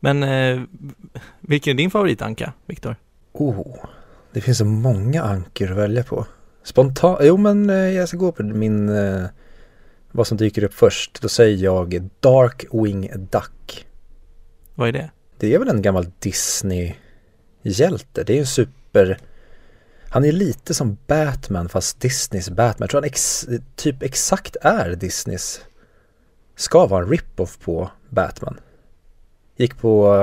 Men 0.00 0.22
eh, 0.22 0.60
vilken 1.40 1.70
är 1.70 1.76
din 1.76 1.90
favoritanka, 1.90 2.52
Viktor? 2.66 2.96
Oh, 3.32 3.76
det 4.32 4.40
finns 4.40 4.58
så 4.58 4.64
många 4.64 5.22
ankor 5.22 5.70
att 5.70 5.76
välja 5.76 6.04
på. 6.04 6.26
Spontant, 6.62 7.18
jo 7.22 7.36
men 7.36 7.70
eh, 7.70 7.76
jag 7.76 8.08
ska 8.08 8.16
gå 8.16 8.32
på 8.32 8.42
min, 8.42 8.88
eh, 8.88 9.24
vad 10.12 10.26
som 10.26 10.36
dyker 10.36 10.64
upp 10.64 10.74
först. 10.74 11.22
Då 11.22 11.28
säger 11.28 11.64
jag 11.64 12.08
Darkwing 12.20 13.10
Duck. 13.30 13.86
Vad 14.74 14.88
är 14.88 14.92
det? 14.92 15.10
Det 15.38 15.54
är 15.54 15.58
väl 15.58 15.68
en 15.68 15.82
gammal 15.82 16.06
Disney-hjälte. 16.18 18.24
Det 18.24 18.34
är 18.34 18.40
en 18.40 18.46
super, 18.46 19.18
han 20.08 20.24
är 20.24 20.32
lite 20.32 20.74
som 20.74 20.96
Batman 21.06 21.68
fast 21.68 22.00
Disneys 22.00 22.50
Batman. 22.50 22.84
Jag 22.84 22.90
tror 22.90 23.00
han 23.00 23.08
ex, 23.08 23.48
typ 23.76 24.02
exakt 24.02 24.56
är 24.62 24.94
Disneys, 24.94 25.60
ska 26.56 26.86
vara 26.86 27.04
en 27.04 27.10
rip-off 27.10 27.58
på 27.58 27.90
Batman. 28.08 28.60
Gick 29.60 29.78
på, 29.78 30.14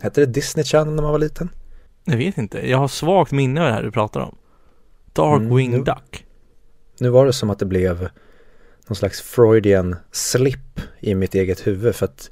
hette 0.00 0.20
det 0.20 0.26
Disney 0.26 0.64
Channel 0.64 0.94
när 0.94 1.02
man 1.02 1.12
var 1.12 1.18
liten? 1.18 1.48
Jag 2.04 2.16
vet 2.16 2.38
inte, 2.38 2.70
jag 2.70 2.78
har 2.78 2.88
svagt 2.88 3.32
minne 3.32 3.60
av 3.60 3.66
det 3.66 3.72
här 3.72 3.82
du 3.82 3.90
pratar 3.90 4.20
om. 4.20 4.36
Darkwing 5.12 5.66
Mm, 5.68 5.78
nu- 5.80 5.84
Duck. 5.84 6.26
Nu 7.00 7.08
var 7.08 7.26
det 7.26 7.32
som 7.32 7.50
att 7.50 7.58
det 7.58 7.66
blev 7.66 8.08
någon 8.88 8.96
slags 8.96 9.20
Freudian 9.20 9.96
slip 10.12 10.80
i 11.00 11.14
mitt 11.14 11.34
eget 11.34 11.66
huvud 11.66 11.94
för 11.94 12.04
att 12.04 12.30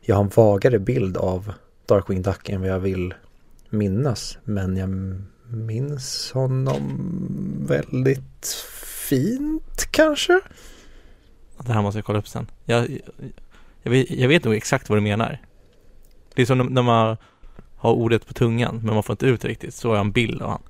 jag 0.00 0.16
har 0.16 0.22
en 0.24 0.30
vagare 0.34 0.78
bild 0.78 1.16
av 1.16 1.52
Darkwing 1.86 2.22
Duck 2.22 2.48
än 2.48 2.60
vad 2.60 2.70
jag 2.70 2.80
vill 2.80 3.14
minnas. 3.70 4.38
Men 4.44 4.76
jag 4.76 4.90
minns 5.56 6.30
honom 6.34 7.06
väldigt 7.68 8.46
fint 9.08 9.88
kanske? 9.90 10.40
Det 11.66 11.72
här 11.72 11.82
måste 11.82 11.98
jag 11.98 12.04
kolla 12.04 12.18
upp 12.18 12.28
sen. 12.28 12.46
Jag, 12.64 12.90
jag, 12.90 13.00
jag, 13.82 13.90
vet, 13.90 14.10
jag 14.10 14.28
vet 14.28 14.44
nog 14.44 14.54
exakt 14.54 14.88
vad 14.88 14.98
du 14.98 15.02
menar. 15.02 15.38
Det 16.34 16.42
är 16.42 16.46
som 16.46 16.58
när 16.58 16.82
man 16.82 17.16
har 17.76 17.92
ordet 17.92 18.26
på 18.26 18.34
tungan 18.34 18.80
men 18.84 18.94
man 18.94 19.02
får 19.02 19.12
inte 19.12 19.26
ut 19.26 19.44
riktigt. 19.44 19.74
Så 19.74 19.88
har 19.88 19.96
jag 19.96 20.04
en 20.04 20.12
bild 20.12 20.42
av 20.42 20.50
han. 20.50 20.62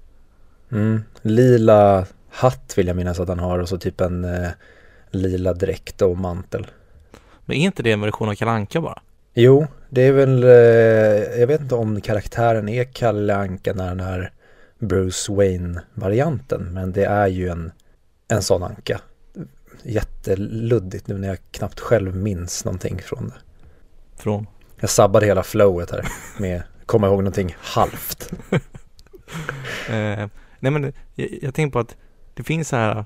Mm. 0.73 1.03
Lila 1.23 2.07
hatt 2.31 2.75
vill 2.77 2.87
jag 2.87 2.97
minnas 2.97 3.21
att 3.21 3.29
han 3.29 3.39
har 3.39 3.59
och 3.59 3.69
så 3.69 3.79
typ 3.79 4.01
en 4.01 4.25
eh, 4.25 4.51
lila 5.11 5.53
dräkt 5.53 6.03
och 6.03 6.19
mantel. 6.19 6.67
Men 7.45 7.57
är 7.57 7.61
inte 7.61 7.83
det 7.83 7.93
en 7.93 8.01
version 8.01 8.29
av 8.29 8.35
Kalle 8.35 8.51
Anka 8.51 8.81
bara? 8.81 9.03
Jo, 9.35 9.67
det 9.89 10.03
är 10.03 10.13
väl, 10.13 10.45
eh, 10.45 11.41
jag 11.41 11.47
vet 11.47 11.61
inte 11.61 11.75
om 11.75 12.01
karaktären 12.01 12.69
är 12.69 12.85
Kalle 12.85 13.37
Anka 13.37 13.73
när 13.73 13.89
den 13.89 14.01
här 14.01 14.33
Bruce 14.79 15.33
Wayne-varianten, 15.33 16.73
men 16.73 16.93
det 16.93 17.05
är 17.05 17.27
ju 17.27 17.49
en, 17.49 17.73
en 18.29 18.43
sån 18.43 18.63
anka. 18.63 19.01
Jätteluddigt 19.83 21.07
nu 21.07 21.19
när 21.19 21.29
jag 21.29 21.39
knappt 21.51 21.81
själv 21.81 22.17
minns 22.17 22.65
någonting 22.65 22.99
från 22.99 23.29
det. 23.29 23.35
Från? 24.17 24.47
Jag 24.81 24.91
sabbade 24.91 25.27
hela 25.27 25.43
flowet 25.43 25.91
här 25.91 26.05
med 26.39 26.63
komma 26.87 27.07
ihåg 27.07 27.19
någonting 27.19 27.57
halvt. 27.59 28.33
Eh, 29.89 30.29
nej 30.59 30.73
men 30.73 30.93
jag, 31.15 31.29
jag 31.43 31.55
tänker 31.55 31.73
på 31.73 31.79
att 31.79 31.97
det 32.35 32.43
finns 32.43 32.69
så 32.69 32.77
här 32.77 33.05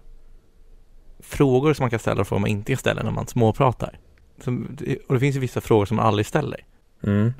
frågor 1.18 1.74
som 1.74 1.82
man 1.82 1.90
kan 1.90 1.98
ställa 1.98 2.20
och 2.20 2.28
frågor 2.28 2.40
man 2.40 2.50
inte 2.50 2.76
ställer 2.76 3.02
när 3.02 3.10
man 3.10 3.26
småpratar. 3.26 3.98
Som, 4.40 4.76
och 5.08 5.14
det 5.14 5.20
finns 5.20 5.36
ju 5.36 5.40
vissa 5.40 5.60
frågor 5.60 5.86
som 5.86 5.96
man 5.96 6.06
aldrig 6.06 6.26
ställer. 6.26 6.66
Mm. 7.02 7.32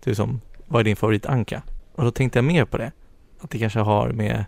Typ 0.00 0.16
som, 0.16 0.40
vad 0.66 0.80
är 0.80 0.84
din 0.84 0.96
favoritanka? 0.96 1.62
Och 1.94 2.04
då 2.04 2.10
tänkte 2.10 2.38
jag 2.38 2.44
mer 2.44 2.64
på 2.64 2.78
det. 2.78 2.92
Att 3.40 3.50
det 3.50 3.58
kanske 3.58 3.80
har 3.80 4.12
med 4.12 4.44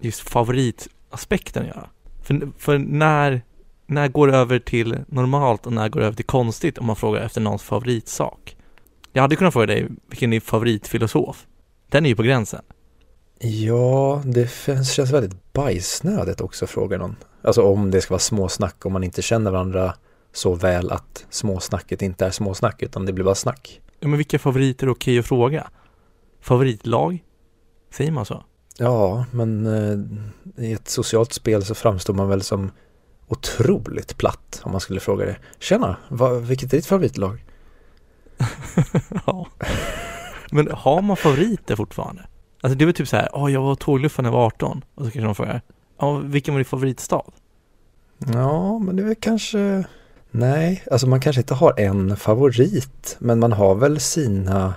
just 0.00 0.20
favoritaspekten 0.20 1.62
att 1.62 1.68
göra. 1.68 1.90
För, 2.22 2.52
för 2.58 2.78
när, 2.78 3.42
när 3.86 4.08
går 4.08 4.26
det 4.26 4.36
över 4.36 4.58
till 4.58 4.98
normalt 5.08 5.66
och 5.66 5.72
när 5.72 5.88
går 5.88 6.00
det 6.00 6.06
över 6.06 6.16
till 6.16 6.24
konstigt 6.24 6.78
om 6.78 6.86
man 6.86 6.96
frågar 6.96 7.20
efter 7.20 7.40
någons 7.40 7.62
favoritsak? 7.62 8.56
Jag 9.12 9.22
hade 9.22 9.36
kunnat 9.36 9.52
fråga 9.52 9.66
dig, 9.66 9.88
vilken 10.08 10.30
är 10.30 10.34
din 10.34 10.40
favoritfilosof? 10.40 11.46
Den 11.88 12.04
är 12.04 12.08
ju 12.08 12.16
på 12.16 12.22
gränsen. 12.22 12.62
Ja, 13.38 14.22
det 14.24 14.50
känns 14.86 15.10
väldigt 15.10 15.52
bajsnödigt 15.52 16.40
också 16.40 16.64
att 16.64 16.70
fråga 16.70 16.98
någon. 16.98 17.16
Alltså 17.42 17.62
om 17.62 17.90
det 17.90 18.00
ska 18.00 18.14
vara 18.14 18.18
småsnack, 18.18 18.86
om 18.86 18.92
man 18.92 19.04
inte 19.04 19.22
känner 19.22 19.50
varandra 19.50 19.94
så 20.32 20.54
väl 20.54 20.90
att 20.90 21.26
småsnacket 21.30 22.02
inte 22.02 22.26
är 22.26 22.30
småsnack 22.30 22.82
utan 22.82 23.06
det 23.06 23.12
blir 23.12 23.24
bara 23.24 23.34
snack. 23.34 23.80
Ja, 24.00 24.08
men 24.08 24.16
vilka 24.16 24.38
favoriter 24.38 24.86
är 24.86 24.90
okej 24.90 25.18
att 25.18 25.26
fråga? 25.26 25.70
Favoritlag? 26.40 27.24
Säger 27.94 28.10
man 28.10 28.26
så? 28.26 28.44
Ja, 28.78 29.24
men 29.30 29.66
eh, 29.66 30.64
i 30.64 30.72
ett 30.72 30.88
socialt 30.88 31.32
spel 31.32 31.64
så 31.64 31.74
framstår 31.74 32.14
man 32.14 32.28
väl 32.28 32.42
som 32.42 32.70
otroligt 33.28 34.16
platt 34.16 34.60
om 34.64 34.72
man 34.72 34.80
skulle 34.80 35.00
fråga 35.00 35.24
det. 35.24 35.36
Tjena, 35.58 35.96
vad, 36.08 36.42
vilket 36.42 36.72
är 36.72 36.76
ditt 36.76 36.86
favoritlag? 36.86 37.44
ja. 39.26 39.46
Men 40.50 40.70
har 40.70 41.02
man 41.02 41.16
favoriter 41.16 41.76
fortfarande? 41.76 42.26
Alltså 42.60 42.78
det 42.78 42.84
är 42.84 42.86
väl 42.86 42.94
typ 42.94 43.08
så 43.08 43.16
här, 43.16 43.28
ja 43.32 43.50
jag 43.50 43.62
var 43.62 43.74
tågluffare 43.74 44.22
när 44.22 44.30
jag 44.30 44.38
var 44.38 44.46
18 44.46 44.84
och 44.94 45.04
så 45.04 45.10
kanske 45.10 45.26
de 45.26 45.34
frågar, 45.34 45.62
ja 45.98 46.16
vilken 46.18 46.54
var 46.54 46.58
din 46.58 46.64
favoritstad? 46.64 47.22
Ja, 48.18 48.78
men 48.78 48.96
det 48.96 49.02
är 49.02 49.06
väl 49.06 49.16
kanske... 49.20 49.84
Nej, 50.30 50.84
alltså 50.90 51.06
man 51.06 51.20
kanske 51.20 51.40
inte 51.40 51.54
har 51.54 51.80
en 51.80 52.16
favorit, 52.16 53.16
men 53.18 53.38
man 53.38 53.52
har 53.52 53.74
väl 53.74 54.00
sina 54.00 54.74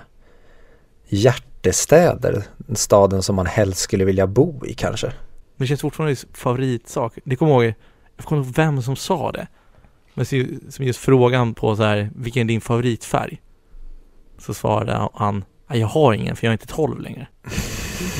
hjärtestäder. 1.08 2.44
Staden 2.74 3.22
som 3.22 3.36
man 3.36 3.46
helst 3.46 3.80
skulle 3.80 4.04
vilja 4.04 4.26
bo 4.26 4.66
i 4.66 4.74
kanske. 4.74 5.06
Men 5.06 5.14
det 5.56 5.66
känns 5.66 5.80
fortfarande 5.80 6.16
som 6.16 6.30
favoritsak. 6.32 7.18
Det 7.24 7.36
kommer 7.36 7.52
jag 7.52 7.64
ihåg, 7.64 7.74
jag 8.20 8.28
kommer 8.28 8.42
ihåg 8.42 8.54
vem 8.54 8.82
som 8.82 8.96
sa 8.96 9.32
det. 9.32 9.46
Men 10.14 10.26
som 10.70 10.84
just 10.84 11.00
frågan 11.00 11.54
på 11.54 11.76
så 11.76 11.82
här, 11.82 12.10
vilken 12.16 12.40
är 12.40 12.48
din 12.48 12.60
favoritfärg? 12.60 13.40
Så 14.38 14.54
svarade 14.54 15.08
han, 15.14 15.44
"Nej, 15.70 15.80
jag 15.80 15.86
har 15.86 16.12
ingen 16.12 16.36
för 16.36 16.46
jag 16.46 16.50
är 16.50 16.54
inte 16.54 16.66
12 16.66 17.00
längre. 17.00 17.28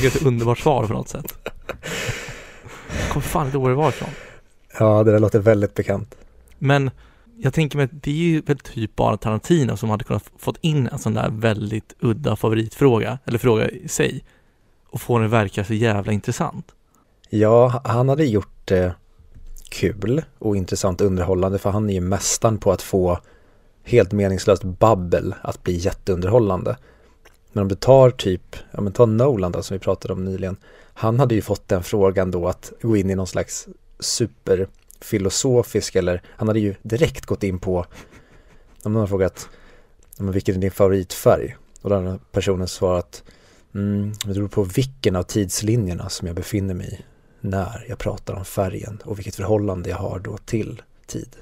Det 0.01 0.07
är 0.07 0.17
ett 0.17 0.23
underbart 0.23 0.59
svar 0.59 0.87
på 0.87 0.93
något 0.93 1.09
sätt. 1.09 1.35
Jag 3.01 3.09
kommer 3.11 3.23
fan 3.25 3.47
inte 3.47 3.59
ihåg 3.59 3.69
det 3.69 3.75
var 3.75 3.89
ifrån. 3.89 4.09
Ja, 4.79 5.03
det 5.05 5.13
där 5.13 5.19
låter 5.19 5.39
väldigt 5.39 5.75
bekant. 5.75 6.15
Men 6.59 6.91
jag 7.39 7.55
tänker 7.55 7.77
mig 7.77 7.85
att 7.85 8.03
det 8.03 8.11
är 8.11 8.15
ju 8.15 8.41
väl 8.41 8.59
typ 8.59 8.97
bara 8.97 9.17
Tarantino 9.17 9.77
som 9.77 9.91
hade 9.91 10.05
kunnat 10.05 10.31
fått 10.39 10.57
in 10.61 10.89
en 10.93 10.99
sån 10.99 11.15
där 11.15 11.29
väldigt 11.31 11.95
udda 12.01 12.37
favoritfråga, 12.37 13.19
eller 13.25 13.39
fråga 13.39 13.69
i 13.69 13.89
sig, 13.89 14.25
och 14.91 15.01
få 15.01 15.19
den 15.19 15.27
att 15.27 15.33
verka 15.33 15.65
så 15.65 15.75
jävla 15.75 16.13
intressant. 16.13 16.67
Ja, 17.31 17.81
han 17.85 18.09
hade 18.09 18.25
gjort 18.25 18.49
det 18.65 18.95
kul 19.71 20.23
och 20.39 20.57
intressant 20.57 21.01
underhållande 21.01 21.59
för 21.59 21.71
han 21.71 21.91
är 21.91 21.95
ju 21.95 22.01
mästaren 22.01 22.59
på 22.59 22.73
att 22.73 22.83
få 22.83 23.19
helt 23.83 24.13
meningslöst 24.13 24.63
babbel 24.63 25.35
att 25.43 25.63
bli 25.63 25.77
jätteunderhållande. 25.77 26.77
Men 27.53 27.63
om 27.63 27.69
du 27.69 27.75
tar 27.75 28.11
typ, 28.11 28.57
ja 28.71 28.81
men 28.81 28.93
ta 28.93 29.07
Nolan 29.07 29.53
då 29.53 29.63
som 29.63 29.75
vi 29.75 29.79
pratade 29.79 30.15
om 30.15 30.25
nyligen. 30.25 30.57
Han 30.95 31.21
hade 31.21 31.35
ju 31.35 31.43
fått 31.43 31.69
den 31.69 31.83
frågan 31.83 32.31
då 32.31 32.49
att 32.49 32.73
gå 32.83 32.97
in 32.97 33.11
i 33.11 33.15
någon 33.15 33.27
slags 33.27 33.69
superfilosofisk 33.99 35.97
eller 35.97 36.23
han 36.27 36.49
hade 36.49 36.61
ju 36.61 36.75
direkt 36.83 37.27
gått 37.27 37.43
in 37.43 37.59
på 37.59 37.87
om 38.83 38.93
någon 38.93 39.01
har 39.01 39.07
frågat 39.07 39.49
ja, 40.17 40.25
men 40.25 40.33
vilken 40.33 40.55
är 40.57 40.61
din 40.61 40.71
favoritfärg? 40.71 41.57
Och 41.83 41.91
den 41.91 42.19
personen 42.33 42.69
svarat 42.69 43.23
mm, 43.75 44.13
det 44.25 44.35
beror 44.35 44.49
på 44.49 44.63
vilken 44.63 45.17
av 45.17 45.23
tidslinjerna 45.23 46.09
som 46.09 46.27
jag 46.27 46.37
befinner 46.37 46.75
mig 46.75 47.01
i 47.01 47.10
när 47.41 47.85
jag 47.89 47.99
pratar 47.99 48.35
om 48.35 48.45
färgen 48.45 48.99
och 49.05 49.19
vilket 49.19 49.35
förhållande 49.37 49.91
jag 49.91 49.97
har 49.97 50.19
då 50.19 50.37
till 50.37 50.83
tid. 51.07 51.37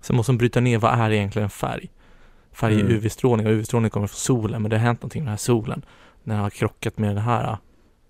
Sen 0.00 0.16
måste 0.16 0.32
man 0.32 0.38
bryta 0.38 0.60
ner, 0.60 0.78
vad 0.78 0.92
är 1.00 1.10
egentligen 1.10 1.50
färg? 1.50 1.90
Färg 2.52 2.74
är 2.74 2.80
Mm. 2.80 2.92
UV-strålning 2.92 3.46
och 3.46 3.52
UV-strålning 3.52 3.90
kommer 3.90 4.06
från 4.06 4.16
solen, 4.16 4.62
men 4.62 4.70
det 4.70 4.76
har 4.76 4.84
hänt 4.84 5.00
någonting 5.02 5.22
med 5.22 5.26
den 5.26 5.32
här 5.32 5.36
solen. 5.38 5.84
Den 6.24 6.38
har 6.38 6.50
krockat 6.50 6.98
med 6.98 7.10
den 7.10 7.24
här 7.24 7.44
äh, 7.50 7.56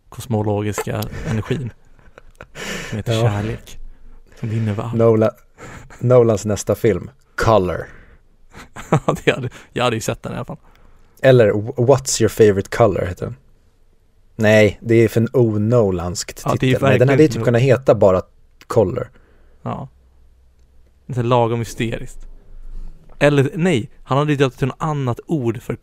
kosmologiska 0.09 1.03
energin. 1.31 1.73
Som 2.89 2.97
heter 2.97 3.13
Ja. 3.13 3.21
kärlek. 3.23 3.79
Som 4.41 4.49
vinner 4.49 4.73
över 4.73 4.83
allt. 4.83 4.95
Nolan, 4.95 5.31
Nolans 6.01 6.45
nästa 6.45 6.75
film, 6.75 7.11
Color. 7.37 7.87
Jag 9.73 9.85
hade 9.85 9.97
ju 9.97 10.01
sett 10.01 10.23
den 10.23 10.33
i 10.33 10.37
alla 10.37 10.45
fall. 10.45 10.57
Eller 11.23 11.51
What's 11.53 12.23
your 12.23 12.29
favorite 12.29 12.77
color 12.77 13.05
heter 13.07 13.27
den. 13.27 13.37
Nej, 14.37 14.79
det 14.83 14.95
är 14.95 15.09
för 15.09 15.21
en 15.21 15.29
onolanskt 15.33 16.43
Ja, 16.45 16.51
det 16.51 16.55
är 16.55 16.59
titel. 16.59 16.83
Nej, 16.83 16.99
den 16.99 17.09
hade 17.09 17.23
ju 17.23 17.29
typ 17.29 17.45
kunnat 17.45 17.63
heta 17.63 17.95
bara 17.95 18.23
Color. 18.67 19.11
Ja. 19.63 19.89
Det 21.07 21.21
är 21.21 21.25
lagom 21.25 21.59
hysteriskt. 21.59 22.27
Eller 23.19 23.51
nej, 23.55 23.91
han 24.03 24.19
hade 24.19 24.33
ju 24.33 24.37
döpt 24.37 24.59
till 24.59 24.67
något 24.67 24.77
annat 24.79 25.21
ord 25.27 25.63
för 25.63 25.77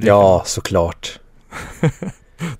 det? 0.00 0.06
Ja, 0.06 0.42
såklart. 0.46 1.20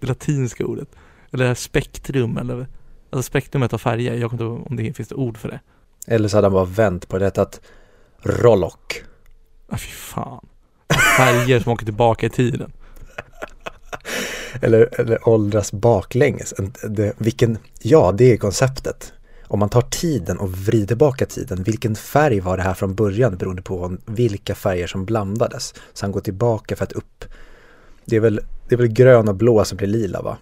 Det 0.01 0.07
latinska 0.07 0.67
ordet. 0.67 0.89
Eller 1.33 1.55
spektrum 1.55 2.39
eller 2.39 2.67
Alltså 3.11 3.29
spektrumet 3.29 3.73
av 3.73 3.79
färger, 3.79 4.15
jag 4.15 4.31
kommer 4.31 4.45
inte 4.45 4.45
ihåg 4.45 4.71
om 4.71 4.77
det 4.77 4.93
finns 4.95 5.13
ett 5.13 5.19
ord 5.19 5.39
för 5.39 5.49
det. 5.49 5.61
Eller 6.07 6.29
så 6.29 6.37
hade 6.37 6.47
han 6.47 6.53
bara 6.53 6.65
vänt 6.65 7.09
på 7.09 7.19
det 7.19 7.39
att 7.39 7.61
Rollock. 8.23 9.03
Ah, 9.69 9.77
fy 9.77 9.91
fan. 9.91 10.47
Färger 11.17 11.61
som 11.61 11.73
åker 11.73 11.85
tillbaka 11.85 12.27
i 12.27 12.31
tiden. 12.31 12.73
Eller, 14.61 15.01
eller 15.01 15.29
åldras 15.29 15.73
baklänges. 15.73 16.55
Det, 16.89 17.13
vilken, 17.19 17.59
ja, 17.83 18.13
det 18.13 18.33
är 18.33 18.37
konceptet. 18.37 19.13
om 19.47 19.59
man 19.59 19.69
tar 19.69 19.81
tiden 19.81 20.39
och 20.39 20.53
vrider 20.53 20.87
tillbaka 20.87 21.27
tiden, 21.27 21.63
vilken 21.63 21.97
färg 21.97 22.41
var 22.41 22.57
det 22.57 22.63
här 22.63 22.75
från 22.75 22.95
början 22.95 23.37
beroende 23.37 23.63
på 23.63 23.97
vilka 24.07 24.55
färger 24.55 24.87
som 24.87 25.05
blandades. 25.05 25.75
Så 25.93 26.05
han 26.05 26.13
går 26.13 26.21
tillbaka 26.21 26.77
för 26.77 26.85
att 26.85 26.93
upp, 26.93 27.25
det 28.05 28.17
är 28.17 28.21
väl, 28.21 28.41
det 28.69 28.75
är 28.75 28.79
väl 28.79 28.89
grön 28.89 29.29
och 29.29 29.35
blå 29.35 29.65
som 29.65 29.77
blir 29.77 29.89
lila 29.89 30.23
va? 30.23 30.39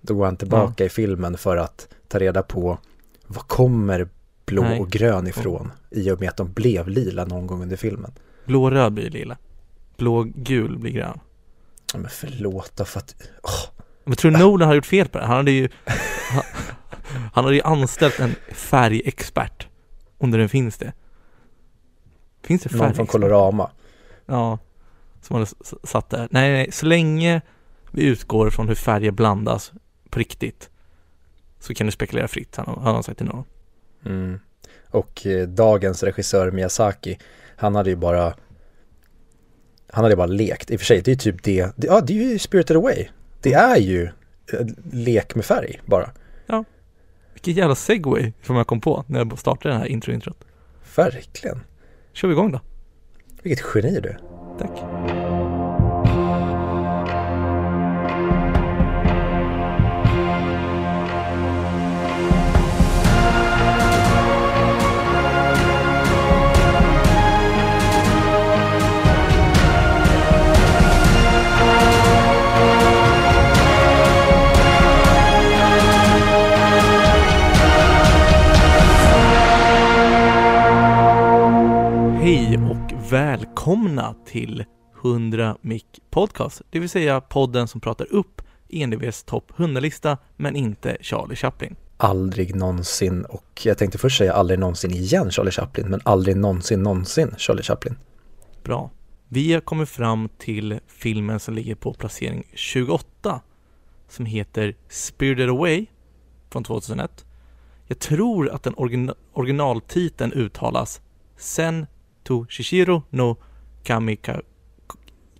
Då 0.00 0.14
går 0.14 0.24
han 0.24 0.36
tillbaka 0.36 0.84
ja. 0.84 0.86
i 0.86 0.88
filmen 0.88 1.36
för 1.36 1.56
att 1.56 1.88
ta 2.08 2.18
reda 2.18 2.42
på 2.42 2.78
var 3.26 3.42
kommer 3.42 4.08
blå 4.46 4.62
Nej. 4.62 4.80
och 4.80 4.90
grön 4.90 5.26
ifrån 5.26 5.72
i 5.90 6.10
och 6.10 6.20
med 6.20 6.28
att 6.28 6.36
de 6.36 6.52
blev 6.52 6.88
lila 6.88 7.24
någon 7.24 7.46
gång 7.46 7.62
under 7.62 7.76
filmen. 7.76 8.12
Blå-röd 8.44 8.92
blir 8.92 9.10
lila. 9.10 9.36
Blå-gul 9.96 10.78
blir 10.78 10.92
grön. 10.92 11.18
Ja, 11.92 11.98
men 11.98 12.10
förlåt 12.10 12.72
då 12.76 12.84
för 12.84 13.00
att... 13.00 13.14
Oh. 13.42 13.78
Men 14.04 14.16
tror 14.16 14.30
du 14.30 14.38
Nolan 14.38 14.68
har 14.68 14.74
gjort 14.74 14.86
fel 14.86 15.08
på 15.08 15.18
det? 15.18 15.24
Han 15.24 15.36
hade 15.36 15.50
ju 15.50 15.68
han, 16.30 16.42
han 17.32 17.44
hade 17.44 17.56
ju 17.56 17.62
anställt 17.62 18.20
en 18.20 18.34
färgexpert 18.52 19.68
Om 20.18 20.30
det 20.30 20.38
nu 20.38 20.48
finns 20.48 20.78
det 20.78 20.92
Finns 22.42 22.62
det 22.62 22.76
Någon 22.76 22.94
från 22.94 23.06
Colorama 23.06 23.70
Ja 24.26 24.58
Som 25.22 25.34
hade 25.34 25.46
satt 25.84 26.10
där 26.10 26.28
Nej 26.30 26.52
nej, 26.52 26.72
så 26.72 26.86
länge 26.86 27.40
vi 27.90 28.02
utgår 28.02 28.50
från 28.50 28.68
hur 28.68 28.74
färger 28.74 29.10
blandas 29.10 29.72
på 30.10 30.18
riktigt 30.18 30.70
Så 31.58 31.74
kan 31.74 31.86
du 31.86 31.90
spekulera 31.90 32.28
fritt, 32.28 32.56
har 32.56 32.92
han 32.92 33.02
sagt 33.02 33.18
till 33.18 33.26
någon 33.26 33.44
mm. 34.06 34.40
Och 34.90 35.26
eh, 35.26 35.48
dagens 35.48 36.02
regissör 36.02 36.50
Miyazaki 36.50 37.18
Han 37.56 37.74
hade 37.74 37.90
ju 37.90 37.96
bara 37.96 38.34
Han 39.92 40.04
hade 40.04 40.16
bara 40.16 40.26
lekt, 40.26 40.70
i 40.70 40.76
och 40.76 40.80
för 40.80 40.86
sig 40.86 41.02
det 41.02 41.10
är 41.10 41.12
ju 41.12 41.18
typ 41.18 41.42
det, 41.42 41.72
det 41.76 41.86
Ja 41.86 42.00
det 42.00 42.12
är 42.12 42.32
ju 42.32 42.38
Spirited 42.38 42.76
Away. 42.76 43.08
Det 43.40 43.52
är 43.52 43.76
ju 43.76 44.04
eh, 44.52 44.66
lek 44.92 45.34
med 45.34 45.44
färg 45.44 45.80
bara. 45.86 46.10
Ja. 46.46 46.64
Vilken 47.34 47.54
jävla 47.54 47.74
segway 47.74 48.32
som 48.42 48.56
jag 48.56 48.66
kom 48.66 48.80
på 48.80 49.04
när 49.06 49.18
jag 49.18 49.38
startade 49.38 49.74
den 49.74 49.80
här 49.80 49.88
intro-introt. 49.88 50.44
Verkligen. 50.96 51.60
Kör 52.12 52.28
vi 52.28 52.34
igång 52.34 52.52
då. 52.52 52.60
Vilket 53.42 53.66
geni 53.74 54.00
du 54.00 54.16
Tack 54.58 54.78
välkomna 83.10 84.14
till 84.24 84.64
100 85.04 85.56
Mic 85.60 85.84
Podcast, 86.10 86.62
det 86.70 86.78
vill 86.78 86.88
säga 86.88 87.20
podden 87.20 87.68
som 87.68 87.80
pratar 87.80 88.12
upp 88.12 88.42
ENDVs 88.68 89.24
topp 89.24 89.52
100-lista, 89.56 90.18
men 90.36 90.56
inte 90.56 90.96
Charlie 91.00 91.36
Chaplin. 91.36 91.76
Aldrig 91.96 92.56
någonsin, 92.56 93.24
och 93.24 93.62
jag 93.64 93.78
tänkte 93.78 93.98
först 93.98 94.18
säga 94.18 94.32
aldrig 94.32 94.58
någonsin 94.58 94.90
igen 94.90 95.30
Charlie 95.30 95.50
Chaplin, 95.50 95.88
men 95.88 96.00
aldrig 96.04 96.36
någonsin 96.36 96.82
någonsin 96.82 97.34
Charlie 97.38 97.62
Chaplin. 97.62 97.98
Bra. 98.62 98.90
Vi 99.28 99.52
har 99.52 99.60
kommit 99.60 99.88
fram 99.88 100.28
till 100.38 100.80
filmen 100.86 101.40
som 101.40 101.54
ligger 101.54 101.74
på 101.74 101.92
placering 101.94 102.44
28, 102.54 103.40
som 104.08 104.26
heter 104.26 104.76
Spirited 104.88 105.48
Away 105.48 105.86
från 106.50 106.64
2001. 106.64 107.24
Jag 107.86 107.98
tror 107.98 108.50
att 108.50 108.62
den 108.62 108.74
origin 108.74 109.12
originaltiteln 109.32 110.32
uttalas 110.32 111.00
Sen 111.36 111.86
to 112.28 112.46
Shishiro 112.48 113.02
no 113.10 113.36
Kamika, 113.82 114.42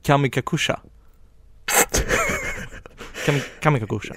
Kamikakusha. 0.02 0.81
Kam, 3.26 3.40
Kamikakusha. 3.61 4.14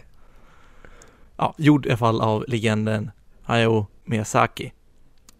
Ja, 1.37 1.55
gjord 1.57 1.85
i 1.85 1.89
alla 1.89 1.97
fall 1.97 2.21
av 2.21 2.45
legenden 2.47 3.11
Hayao 3.41 3.87
Miyazaki. 4.05 4.73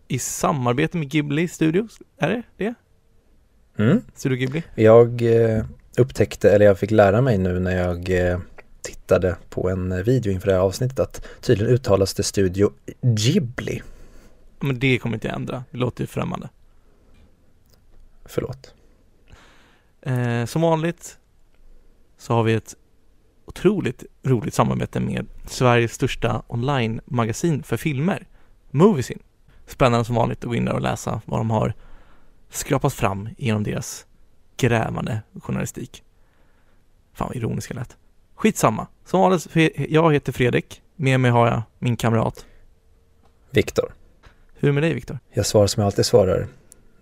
I 0.07 0.19
samarbete 0.19 0.97
med 0.97 1.09
Ghibli 1.09 1.47
Studios, 1.47 1.99
är 2.17 2.29
det 2.29 2.43
det? 2.57 2.73
Mm. 3.83 4.01
Studio 4.15 4.37
Ghibli? 4.37 4.63
Jag 4.75 5.21
eh, 5.21 5.65
upptäckte, 5.97 6.51
eller 6.51 6.65
jag 6.65 6.79
fick 6.79 6.91
lära 6.91 7.21
mig 7.21 7.37
nu 7.37 7.59
när 7.59 7.77
jag 7.77 8.09
eh, 8.09 8.39
tittade 8.81 9.35
på 9.49 9.69
en 9.69 10.03
video 10.03 10.33
inför 10.33 10.47
det 10.47 10.53
här 10.53 10.61
avsnittet 10.61 10.99
att 10.99 11.27
tydligen 11.41 11.73
uttalas 11.73 12.13
det 12.13 12.23
Studio 12.23 12.71
Ghibli. 13.01 13.81
Men 14.59 14.79
det 14.79 14.97
kommer 14.97 15.15
inte 15.15 15.27
jag 15.27 15.35
ändra, 15.35 15.63
det 15.71 15.77
låter 15.77 16.03
ju 16.03 16.07
främmande. 16.07 16.49
Förlåt. 18.31 18.73
Eh, 20.01 20.45
som 20.45 20.61
vanligt 20.61 21.17
så 22.17 22.33
har 22.33 22.43
vi 22.43 22.53
ett 22.53 22.75
otroligt 23.45 24.03
roligt 24.23 24.53
samarbete 24.53 24.99
med 24.99 25.27
Sveriges 25.47 25.93
största 25.93 26.43
online-magasin 26.47 27.63
för 27.63 27.77
filmer, 27.77 28.27
Moviesin. 28.71 29.19
Spännande 29.67 30.05
som 30.05 30.15
vanligt 30.15 30.43
att 30.43 30.49
gå 30.49 30.55
in 30.55 30.65
där 30.65 30.73
och 30.73 30.81
läsa 30.81 31.21
vad 31.25 31.39
de 31.39 31.49
har 31.49 31.73
skrapat 32.49 32.93
fram 32.93 33.29
genom 33.37 33.63
deras 33.63 34.05
grävande 34.57 35.21
journalistik. 35.41 36.03
Fan 37.13 37.27
vad 37.27 37.37
ironisk 37.37 37.71
jag 37.71 37.75
lät. 37.75 37.97
Skitsamma. 38.35 38.87
Som 39.05 39.19
vanligt, 39.19 39.47
jag 39.89 40.13
heter 40.13 40.31
Fredrik. 40.31 40.81
Med 40.95 41.19
mig 41.19 41.31
har 41.31 41.47
jag 41.47 41.61
min 41.79 41.97
kamrat 41.97 42.45
Viktor. 43.49 43.93
Hur 44.53 44.67
är 44.67 44.71
det 44.71 44.73
med 44.73 44.83
dig 44.83 44.93
Viktor? 44.93 45.19
Jag 45.33 45.45
svarar 45.45 45.67
som 45.67 45.81
jag 45.81 45.85
alltid 45.85 46.05
svarar. 46.05 46.47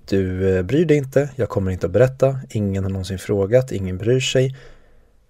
Du 0.09 0.57
eh, 0.57 0.63
bryr 0.63 0.85
dig 0.85 0.97
inte, 0.97 1.29
jag 1.35 1.50
kommer 1.50 1.71
inte 1.71 1.85
att 1.85 1.91
berätta, 1.91 2.39
ingen 2.50 2.83
har 2.83 2.91
någonsin 2.91 3.19
frågat, 3.19 3.71
ingen 3.71 3.97
bryr 3.97 4.19
sig. 4.19 4.56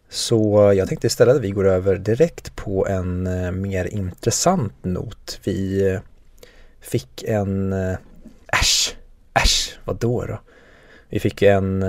Så 0.09 0.73
jag 0.75 0.87
tänkte 0.87 1.07
istället 1.07 1.35
att 1.35 1.41
vi 1.41 1.51
går 1.51 1.67
över 1.67 1.95
direkt 1.95 2.55
på 2.55 2.87
en 2.87 3.27
eh, 3.27 3.51
mer 3.51 3.85
intressant 3.85 4.73
not. 4.81 5.39
Vi 5.43 5.87
eh, 5.91 5.99
fick 6.79 7.23
en 7.23 7.73
äsch, 8.47 8.95
äsch, 9.33 9.79
vad 9.85 9.95
då 9.95 10.25
då? 10.25 10.39
Vi 11.09 11.19
fick 11.19 11.41
en 11.41 11.83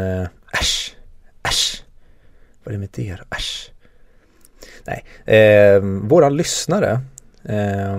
äsch, 0.53 0.97
äsch, 1.43 1.85
vad 2.65 2.75
är 2.75 2.79
det 2.79 2.81
med 2.81 2.89
det 2.93 3.17
då? 3.19 3.37
Äsch. 3.37 3.73
Nej, 4.85 5.05
eh, 5.37 5.81
våran 5.83 6.37
lyssnare, 6.37 7.01
eh, 7.45 7.99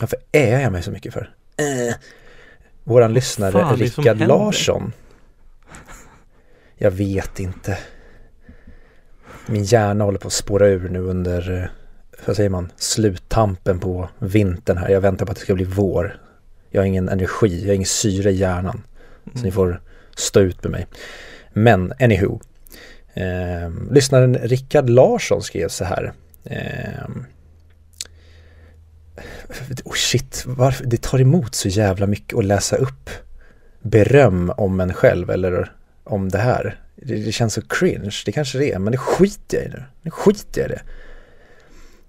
varför 0.00 0.18
är 0.32 0.60
jag 0.60 0.72
mig 0.72 0.82
så 0.82 0.90
mycket 0.90 1.12
för? 1.12 1.34
Eh, 1.56 1.94
Våran 2.86 3.14
lyssnare 3.14 3.76
Rickard 3.76 4.20
Larsson. 4.20 4.92
Jag 6.76 6.90
vet 6.90 7.40
inte. 7.40 7.78
Min 9.46 9.64
hjärna 9.64 10.04
håller 10.04 10.18
på 10.18 10.26
att 10.26 10.32
spåra 10.32 10.66
ur 10.66 10.88
nu 10.88 10.98
under, 10.98 11.62
eh, 11.62 11.68
vad 12.26 12.36
säger 12.36 12.50
man, 12.50 12.72
sluttampen 12.76 13.78
på 13.78 14.08
vintern 14.18 14.76
här. 14.76 14.88
Jag 14.88 15.00
väntar 15.00 15.26
på 15.26 15.32
att 15.32 15.38
det 15.38 15.42
ska 15.42 15.54
bli 15.54 15.64
vår. 15.64 16.20
Jag 16.70 16.80
har 16.80 16.86
ingen 16.86 17.08
energi, 17.08 17.60
jag 17.60 17.68
har 17.68 17.74
ingen 17.74 17.86
syre 17.86 18.30
i 18.30 18.36
hjärnan. 18.36 18.82
Så 19.24 19.30
ni 19.34 19.40
mm. 19.40 19.52
får 19.52 19.80
stå 20.16 20.40
ut 20.40 20.62
med 20.62 20.72
mig. 20.72 20.86
Men 21.52 21.92
anywho. 22.00 22.40
Eh, 23.14 23.70
lyssnaren 23.90 24.34
Rickard 24.34 24.90
Larsson 24.90 25.42
skrev 25.42 25.68
så 25.68 25.84
här. 25.84 26.12
Eh, 26.44 27.10
oh 29.84 29.94
shit, 29.94 30.44
varför, 30.46 30.84
det 30.84 31.02
tar 31.02 31.20
emot 31.20 31.54
så 31.54 31.68
jävla 31.68 32.06
mycket 32.06 32.38
att 32.38 32.44
läsa 32.44 32.76
upp 32.76 33.10
beröm 33.82 34.52
om 34.56 34.80
en 34.80 34.94
själv 34.94 35.30
eller 35.30 35.72
om 36.04 36.28
det 36.28 36.38
här. 36.38 36.80
Det, 36.96 37.16
det 37.16 37.32
känns 37.32 37.54
så 37.54 37.62
cringe, 37.62 38.22
det 38.26 38.32
kanske 38.32 38.58
det 38.58 38.72
är, 38.72 38.78
men 38.78 38.92
det 38.92 38.98
skiter 38.98 39.56
jag 39.56 39.66
i 39.66 39.68
nu. 39.68 39.82
Nu 40.02 40.10
skiter 40.10 40.60
jag 40.60 40.70
i 40.70 40.74
det. 40.74 40.82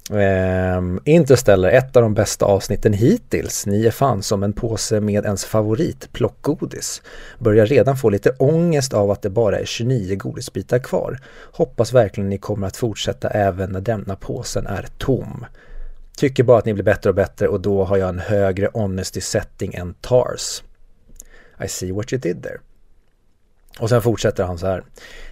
Um, 0.10 1.00
Interstellar, 1.06 1.70
ett 1.70 1.96
av 1.96 2.02
de 2.02 2.14
bästa 2.14 2.46
avsnitten 2.46 2.94
hittills. 2.94 3.66
Ni 3.66 3.86
är 3.86 3.92
fan 3.92 4.24
som 4.24 4.44
en 4.44 4.54
påse 4.54 5.00
med 5.00 5.26
ens 5.26 5.46
favorit, 5.46 6.10
plockgodis. 6.12 7.02
Börjar 7.40 7.66
redan 7.66 7.98
få 7.98 8.10
lite 8.10 8.30
ångest 8.30 8.94
av 8.94 9.12
att 9.12 9.22
det 9.22 9.30
bara 9.30 9.60
är 9.60 9.66
29 9.66 10.16
godisbitar 10.16 10.80
kvar. 10.80 11.20
Hoppas 11.52 11.94
verkligen 11.94 12.30
ni 12.30 12.38
kommer 12.38 12.68
att 12.68 12.78
fortsätta 12.78 13.30
även 13.30 13.70
när 13.70 13.82
denna 13.82 14.16
påsen 14.16 14.68
är 14.68 14.88
tom. 14.98 15.46
Tycker 16.18 16.44
bara 16.44 16.58
att 16.58 16.66
ni 16.66 16.74
blir 16.74 16.84
bättre 16.84 17.10
och 17.10 17.16
bättre 17.16 17.48
och 17.48 17.62
då 17.62 17.84
har 17.84 17.98
jag 17.98 18.10
en 18.10 18.20
högre 18.20 18.70
honesty 18.74 19.22
setting 19.22 19.74
än 19.74 19.94
TARS. 19.94 20.64
I 21.66 21.68
see 21.68 21.92
what 21.92 22.14
you 22.14 22.20
did 22.20 22.44
there. 22.44 22.60
Och 23.80 23.90
sen 23.90 24.02
fortsätter 24.02 24.44
han 24.44 24.58
så 24.58 24.68
här. 24.68 24.84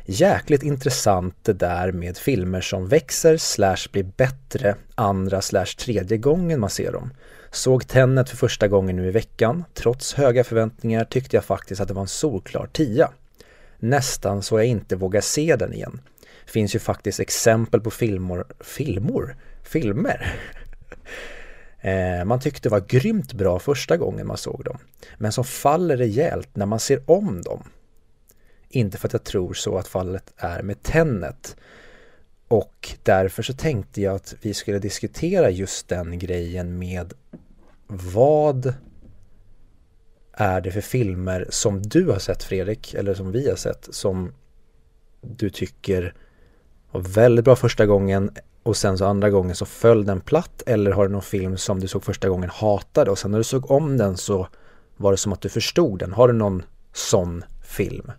Jäkligt 0.05 0.63
intressant 0.63 1.35
det 1.41 1.53
där 1.53 1.91
med 1.91 2.17
filmer 2.17 2.61
som 2.61 2.87
växer 2.87 3.37
slash 3.37 3.77
blir 3.91 4.03
bättre 4.03 4.75
andra 4.95 5.41
slash 5.41 5.65
tredje 5.65 6.17
gången 6.17 6.59
man 6.59 6.69
ser 6.69 6.91
dem. 6.91 7.13
Såg 7.51 7.87
Tenet 7.87 8.29
för 8.29 8.37
första 8.37 8.67
gången 8.67 8.95
nu 8.95 9.07
i 9.07 9.11
veckan. 9.11 9.63
Trots 9.73 10.13
höga 10.13 10.43
förväntningar 10.43 11.05
tyckte 11.05 11.37
jag 11.37 11.45
faktiskt 11.45 11.81
att 11.81 11.87
det 11.87 11.93
var 11.93 12.01
en 12.01 12.07
solklar 12.07 12.67
tia. 12.73 13.11
Nästan 13.79 14.43
så 14.43 14.59
jag 14.59 14.65
inte 14.65 14.95
vågar 14.95 15.21
se 15.21 15.55
den 15.55 15.73
igen. 15.73 16.01
Finns 16.45 16.75
ju 16.75 16.79
faktiskt 16.79 17.19
exempel 17.19 17.81
på 17.81 17.91
filmor, 17.91 18.47
filmor? 18.59 19.35
Filmer 19.63 20.35
Eh, 21.85 22.25
man 22.25 22.39
tyckte 22.39 22.69
var 22.69 22.79
grymt 22.79 23.33
bra 23.33 23.59
första 23.59 23.97
gången 23.97 24.27
man 24.27 24.37
såg 24.37 24.63
dem. 24.63 24.77
Men 25.17 25.31
som 25.31 25.43
faller 25.43 25.97
rejält 25.97 26.55
när 26.55 26.65
man 26.65 26.79
ser 26.79 27.11
om 27.11 27.41
dem. 27.41 27.63
Inte 28.69 28.97
för 28.97 29.07
att 29.07 29.13
jag 29.13 29.23
tror 29.23 29.53
så 29.53 29.77
att 29.77 29.87
fallet 29.87 30.33
är 30.37 30.61
med 30.61 30.83
tennet. 30.83 31.55
Och 32.47 32.95
därför 33.03 33.43
så 33.43 33.53
tänkte 33.53 34.01
jag 34.01 34.15
att 34.15 34.35
vi 34.41 34.53
skulle 34.53 34.79
diskutera 34.79 35.49
just 35.49 35.87
den 35.87 36.19
grejen 36.19 36.79
med 36.79 37.13
vad 37.87 38.73
är 40.33 40.61
det 40.61 40.71
för 40.71 40.81
filmer 40.81 41.47
som 41.49 41.81
du 41.81 42.09
har 42.09 42.19
sett 42.19 42.43
Fredrik, 42.43 42.93
eller 42.93 43.13
som 43.13 43.31
vi 43.31 43.49
har 43.49 43.55
sett, 43.55 43.87
som 43.91 44.33
du 45.21 45.49
tycker 45.49 46.13
var 46.91 47.01
väldigt 47.01 47.45
bra 47.45 47.55
första 47.55 47.85
gången 47.85 48.31
och 48.65 48.77
sen 48.77 48.97
så 48.97 49.05
andra 49.05 49.29
gången 49.29 49.55
så 49.55 49.65
föll 49.65 50.05
den 50.05 50.21
platt 50.21 50.63
eller 50.65 50.91
har 50.91 51.07
du 51.07 51.11
någon 51.11 51.21
film 51.21 51.57
som 51.57 51.79
du 51.79 51.87
såg 51.87 52.03
första 52.03 52.29
gången 52.29 52.49
hatade 52.49 53.11
och 53.11 53.19
sen 53.19 53.31
när 53.31 53.37
du 53.37 53.43
såg 53.43 53.71
om 53.71 53.97
den 53.97 54.17
så 54.17 54.47
var 54.97 55.11
det 55.11 55.17
som 55.17 55.33
att 55.33 55.41
du 55.41 55.49
förstod 55.49 55.99
den. 55.99 56.13
Har 56.13 56.27
du 56.27 56.33
någon 56.33 56.63
sån 56.93 57.43
film? 57.61 58.11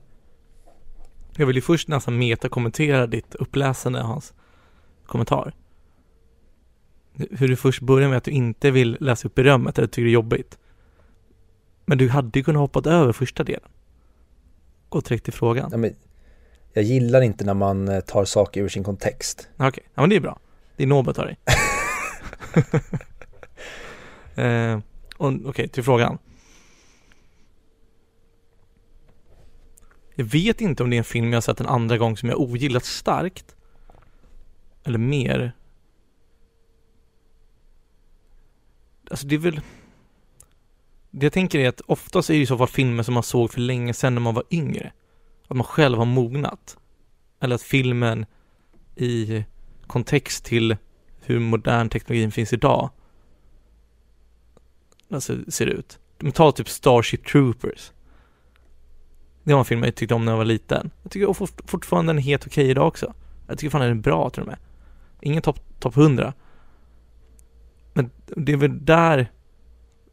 Jag 1.36 1.46
vill 1.46 1.56
ju 1.56 1.62
först 1.62 1.88
nästan 1.88 2.18
meta-kommentera 2.18 3.06
ditt 3.06 3.34
uppläsande 3.34 4.00
hans 4.00 4.34
kommentar. 5.06 5.54
Hur 7.12 7.48
du 7.48 7.56
först 7.56 7.82
börjar 7.82 8.08
med 8.08 8.18
att 8.18 8.24
du 8.24 8.30
inte 8.30 8.70
vill 8.70 8.96
läsa 9.00 9.28
upp 9.28 9.34
berömmet 9.34 9.78
eller 9.78 9.88
tycker 9.88 10.02
det 10.02 10.10
är 10.10 10.12
jobbigt. 10.12 10.58
Men 11.86 11.98
du 11.98 12.08
hade 12.08 12.38
ju 12.38 12.44
kunnat 12.44 12.60
hoppat 12.60 12.86
över 12.86 13.12
första 13.12 13.44
delen. 13.44 13.70
Gått 14.88 15.04
direkt 15.04 15.24
till 15.24 15.32
frågan. 15.32 15.68
Ja, 15.72 15.78
men 15.78 15.94
jag 16.76 16.84
gillar 16.84 17.20
inte 17.20 17.44
när 17.44 17.54
man 17.54 17.88
eh, 17.88 18.00
tar 18.00 18.24
saker 18.24 18.60
ur 18.62 18.68
sin 18.68 18.84
kontext. 18.84 19.48
Okej, 19.54 19.68
okay. 19.68 19.84
ja 19.94 20.02
men 20.02 20.10
det 20.10 20.16
är 20.16 20.20
bra. 20.20 20.38
Det 20.76 20.82
är 20.82 20.86
nobelt 20.86 21.18
av 21.18 21.24
dig. 21.24 21.38
eh, 24.44 24.80
Okej, 25.18 25.46
okay, 25.46 25.68
till 25.68 25.82
frågan. 25.82 26.18
Jag 30.14 30.24
vet 30.24 30.60
inte 30.60 30.82
om 30.82 30.90
det 30.90 30.96
är 30.96 30.98
en 30.98 31.04
film 31.04 31.32
jag 31.32 31.44
sett 31.44 31.60
en 31.60 31.66
andra 31.66 31.98
gång 31.98 32.16
som 32.16 32.28
jag 32.28 32.40
ogillat 32.40 32.84
starkt. 32.84 33.56
Eller 34.84 34.98
mer. 34.98 35.52
Alltså 39.10 39.26
det 39.26 39.34
är 39.34 39.38
väl 39.38 39.60
Det 41.10 41.26
jag 41.26 41.32
tänker 41.32 41.58
är 41.58 41.68
att 41.68 41.80
oftast 41.80 42.30
är 42.30 42.34
det 42.34 42.40
i 42.40 42.46
så 42.46 42.58
fall 42.58 42.68
filmer 42.68 43.02
som 43.02 43.14
man 43.14 43.22
såg 43.22 43.52
för 43.52 43.60
länge 43.60 43.94
sedan 43.94 44.14
när 44.14 44.20
man 44.20 44.34
var 44.34 44.44
yngre. 44.50 44.92
Att 45.48 45.56
man 45.56 45.64
själv 45.64 45.98
har 45.98 46.04
mognat. 46.04 46.76
Eller 47.40 47.54
att 47.54 47.62
filmen 47.62 48.26
i 48.96 49.44
kontext 49.86 50.44
till 50.44 50.76
hur 51.20 51.40
modern 51.40 51.88
teknologin 51.88 52.32
finns 52.32 52.52
idag 52.52 52.90
alltså 55.10 55.36
ser 55.48 55.66
ut. 55.66 55.98
Men 56.18 56.32
ta 56.32 56.52
typ 56.52 56.68
Starship 56.68 57.26
Troopers. 57.26 57.92
Det 59.44 59.52
var 59.52 59.58
en 59.58 59.64
film 59.64 59.82
jag 59.82 59.94
tyckte 59.94 60.14
om 60.14 60.24
när 60.24 60.32
jag 60.32 60.36
var 60.36 60.44
liten. 60.44 60.90
Jag 61.02 61.12
tycker 61.12 61.66
fortfarande 61.66 62.12
den 62.12 62.18
är 62.18 62.22
helt 62.22 62.46
okej 62.46 62.70
idag 62.70 62.88
också. 62.88 63.14
Jag 63.46 63.58
tycker 63.58 63.70
fan 63.70 63.80
den 63.80 63.90
är 63.90 63.94
bra 63.94 64.30
till 64.30 64.42
och 64.42 64.48
med. 64.48 64.58
Ingen 65.20 65.42
topp 65.42 65.60
top 65.78 65.96
100. 65.96 66.32
Men 67.92 68.10
det 68.26 68.52
är 68.52 68.56
väl 68.56 68.84
där 68.84 69.32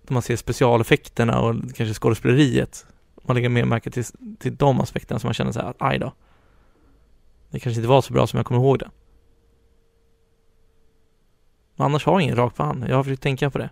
man 0.08 0.22
ser 0.22 0.36
specialeffekterna 0.36 1.40
och 1.42 1.56
kanske 1.76 1.94
skådespeleriet. 1.94 2.86
Man 3.24 3.36
lägger 3.36 3.50
mer 3.50 3.66
märke 3.66 3.92
till, 3.92 4.04
till 4.40 4.56
de 4.56 4.82
aspekterna 4.82 5.20
som 5.20 5.28
man 5.28 5.34
känner 5.34 5.52
så 5.52 5.60
här 5.60 5.70
att 5.70 5.76
aj 5.80 6.00
då. 6.00 6.14
Det 7.52 7.60
kanske 7.60 7.80
inte 7.80 7.90
var 7.90 8.02
så 8.02 8.14
bra 8.14 8.28
som 8.28 8.38
jag 8.38 8.46
kommer 8.46 8.62
ihåg 8.62 8.80
det. 8.80 8.90
Men 11.76 11.86
annars 11.86 12.06
har 12.06 12.14
jag 12.14 12.22
ingen 12.22 12.36
rak 12.36 12.56
på 12.56 12.64
hand. 12.64 12.86
Jag 12.88 12.96
har 12.96 13.04
försökt 13.04 13.24
tänka 13.24 13.50
på 13.50 13.58
det. 13.58 13.70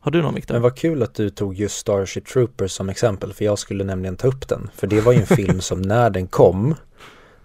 Har 0.00 0.10
du 0.10 0.22
någon 0.22 0.34
Viktor? 0.34 0.54
Men 0.54 0.62
vad 0.62 0.76
kul 0.76 1.02
att 1.02 1.14
du 1.14 1.30
tog 1.30 1.54
just 1.54 1.76
Starship 1.76 2.26
Troopers 2.26 2.72
som 2.72 2.88
exempel 2.88 3.32
för 3.32 3.44
jag 3.44 3.58
skulle 3.58 3.84
nämligen 3.84 4.16
ta 4.16 4.28
upp 4.28 4.48
den. 4.48 4.70
För 4.74 4.86
det 4.86 5.00
var 5.00 5.12
ju 5.12 5.20
en 5.20 5.26
film 5.26 5.60
som 5.60 5.82
när 5.82 6.10
den 6.10 6.26
kom 6.26 6.74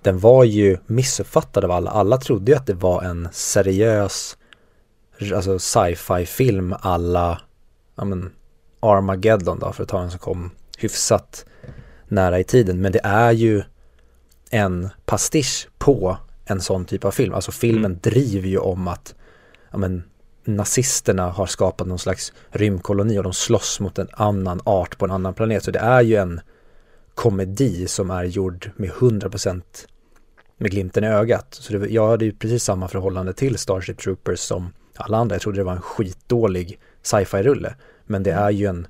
den 0.01 0.19
var 0.19 0.43
ju 0.43 0.77
missuppfattad 0.85 1.65
av 1.65 1.71
alla. 1.71 1.91
Alla 1.91 2.17
trodde 2.17 2.51
ju 2.51 2.57
att 2.57 2.67
det 2.67 2.73
var 2.73 3.01
en 3.01 3.29
seriös 3.31 4.37
alltså 5.35 5.59
sci-fi 5.59 6.25
film 6.25 6.75
alla 6.79 7.41
ja 7.95 8.05
men 8.05 8.31
Armageddon 8.79 9.59
då 9.59 9.71
för 9.71 9.83
att 9.83 9.89
ta 9.89 10.01
en 10.01 10.11
som 10.11 10.19
kom 10.19 10.51
hyfsat 10.83 11.45
nära 12.07 12.39
i 12.39 12.43
tiden. 12.43 12.81
Men 12.81 12.91
det 12.91 13.01
är 13.03 13.31
ju 13.31 13.63
en 14.49 14.89
pastisch 15.05 15.67
på 15.77 16.17
en 16.45 16.61
sån 16.61 16.85
typ 16.85 17.05
av 17.05 17.11
film. 17.11 17.33
Alltså 17.33 17.51
filmen 17.51 17.91
mm. 17.91 17.99
driver 18.01 18.47
ju 18.47 18.57
om 18.57 18.87
att 18.87 19.15
ja 19.71 19.77
men, 19.77 20.03
nazisterna 20.47 21.29
har 21.29 21.45
skapat 21.45 21.87
någon 21.87 21.99
slags 21.99 22.33
rymdkoloni 22.49 23.19
och 23.19 23.23
de 23.23 23.33
slåss 23.33 23.79
mot 23.79 23.99
en 23.99 24.07
annan 24.11 24.61
art 24.63 24.97
på 24.97 25.05
en 25.05 25.11
annan 25.11 25.33
planet. 25.33 25.63
Så 25.63 25.71
det 25.71 25.79
är 25.79 26.01
ju 26.01 26.15
en 26.15 26.41
komedi 27.15 27.87
som 27.87 28.11
är 28.11 28.23
gjord 28.23 28.71
med 28.75 28.89
100% 28.89 29.61
med 30.57 30.71
glimten 30.71 31.03
i 31.03 31.07
ögat. 31.07 31.47
Så 31.49 31.73
det, 31.73 31.87
jag 31.87 32.07
hade 32.07 32.25
ju 32.25 32.31
precis 32.31 32.63
samma 32.63 32.87
förhållande 32.87 33.33
till 33.33 33.57
Starship 33.57 33.97
Troopers 33.97 34.39
som 34.39 34.73
alla 34.95 35.17
andra. 35.17 35.35
Jag 35.35 35.41
trodde 35.41 35.59
det 35.59 35.63
var 35.63 35.75
en 35.75 35.81
skitdålig 35.81 36.79
sci-fi-rulle. 37.01 37.75
Men 38.05 38.23
det 38.23 38.31
är 38.31 38.51
ju 38.51 38.65
en 38.65 38.87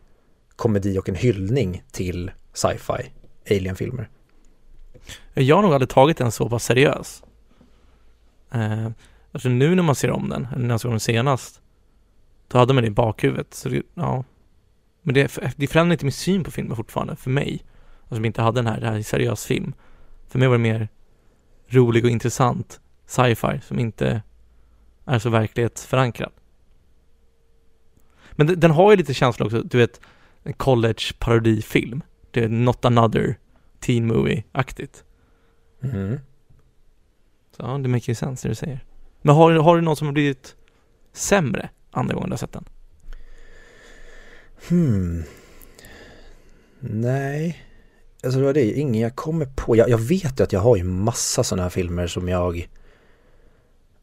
komedi 0.55 0.99
och 0.99 1.09
en 1.09 1.15
hyllning 1.15 1.83
till 1.91 2.31
sci-fi 2.53 3.11
alien-filmer. 3.49 4.09
Jag 5.33 5.55
har 5.55 5.63
nog 5.63 5.73
aldrig 5.73 5.89
tagit 5.89 6.17
den 6.17 6.31
så 6.31 6.49
pass 6.49 6.63
seriös. 6.63 7.23
Eh, 8.51 8.87
alltså 9.31 9.49
nu 9.49 9.75
när 9.75 9.83
man 9.83 9.95
ser 9.95 10.11
om 10.11 10.29
den, 10.29 10.47
eller 10.53 10.65
när 10.65 10.73
jag 10.73 10.81
såg 10.81 10.91
den 10.91 10.99
senast, 10.99 11.61
då 12.47 12.57
hade 12.57 12.73
man 12.73 12.83
det 12.83 12.87
i 12.87 12.91
bakhuvudet. 12.91 13.53
Så 13.53 13.69
det, 13.69 13.81
ja. 13.93 14.23
Men 15.01 15.13
det, 15.13 15.39
det 15.55 15.67
förändrar 15.67 15.93
inte 15.93 16.05
min 16.05 16.11
syn 16.11 16.43
på 16.43 16.51
filmen 16.51 16.75
fortfarande, 16.75 17.15
för 17.15 17.29
mig. 17.29 17.65
Alltså 18.01 18.15
som 18.15 18.25
inte 18.25 18.41
hade 18.41 18.57
den 18.57 18.67
här, 18.67 18.79
det 18.79 18.87
här 18.87 18.95
är 18.95 19.01
seriös 19.01 19.45
film. 19.45 19.73
För 20.27 20.39
mig 20.39 20.47
var 20.47 20.55
det 20.55 20.63
mer 20.63 20.87
rolig 21.67 22.05
och 22.05 22.11
intressant 22.11 22.79
sci-fi 23.05 23.61
som 23.63 23.79
inte 23.79 24.21
är 25.05 25.19
så 25.19 25.29
verklighetsförankrad. 25.29 26.31
Men 28.31 28.59
den 28.59 28.71
har 28.71 28.91
ju 28.91 28.97
lite 28.97 29.13
känsla 29.13 29.45
också, 29.45 29.61
du 29.61 29.77
vet, 29.77 30.01
en 30.45 30.53
college-parodifilm. 30.53 32.01
Det 32.31 32.43
är 32.43 32.49
Not 32.49 32.85
Another 32.85 33.37
Teen 33.79 34.07
Movie-aktigt. 34.07 35.03
Mm. 35.83 36.19
Så 37.57 37.63
ja, 37.63 37.77
det 37.77 37.89
makes 37.89 38.19
sense 38.19 38.47
det 38.47 38.51
du 38.51 38.55
säger. 38.55 38.85
Men 39.21 39.35
har, 39.35 39.51
har 39.51 39.75
du 39.75 39.81
någon 39.81 39.95
som 39.95 40.07
har 40.07 40.13
blivit 40.13 40.55
sämre 41.13 41.69
andra 41.91 42.13
gången 42.13 42.29
du 42.29 42.33
har 42.33 42.37
sett 42.37 42.53
den? 42.53 42.65
Hmm. 44.69 45.23
Nej. 46.79 47.61
Alltså 48.23 48.39
det 48.39 48.45
var 48.45 48.53
det, 48.53 48.71
ingen 48.71 49.01
jag 49.01 49.15
kommer 49.15 49.45
på. 49.45 49.75
Jag, 49.75 49.89
jag 49.89 49.97
vet 49.97 50.39
ju 50.39 50.43
att 50.43 50.53
jag 50.53 50.59
har 50.59 50.75
ju 50.75 50.83
massa 50.83 51.43
sådana 51.43 51.63
här 51.63 51.69
filmer 51.69 52.07
som 52.07 52.29
jag 52.29 52.69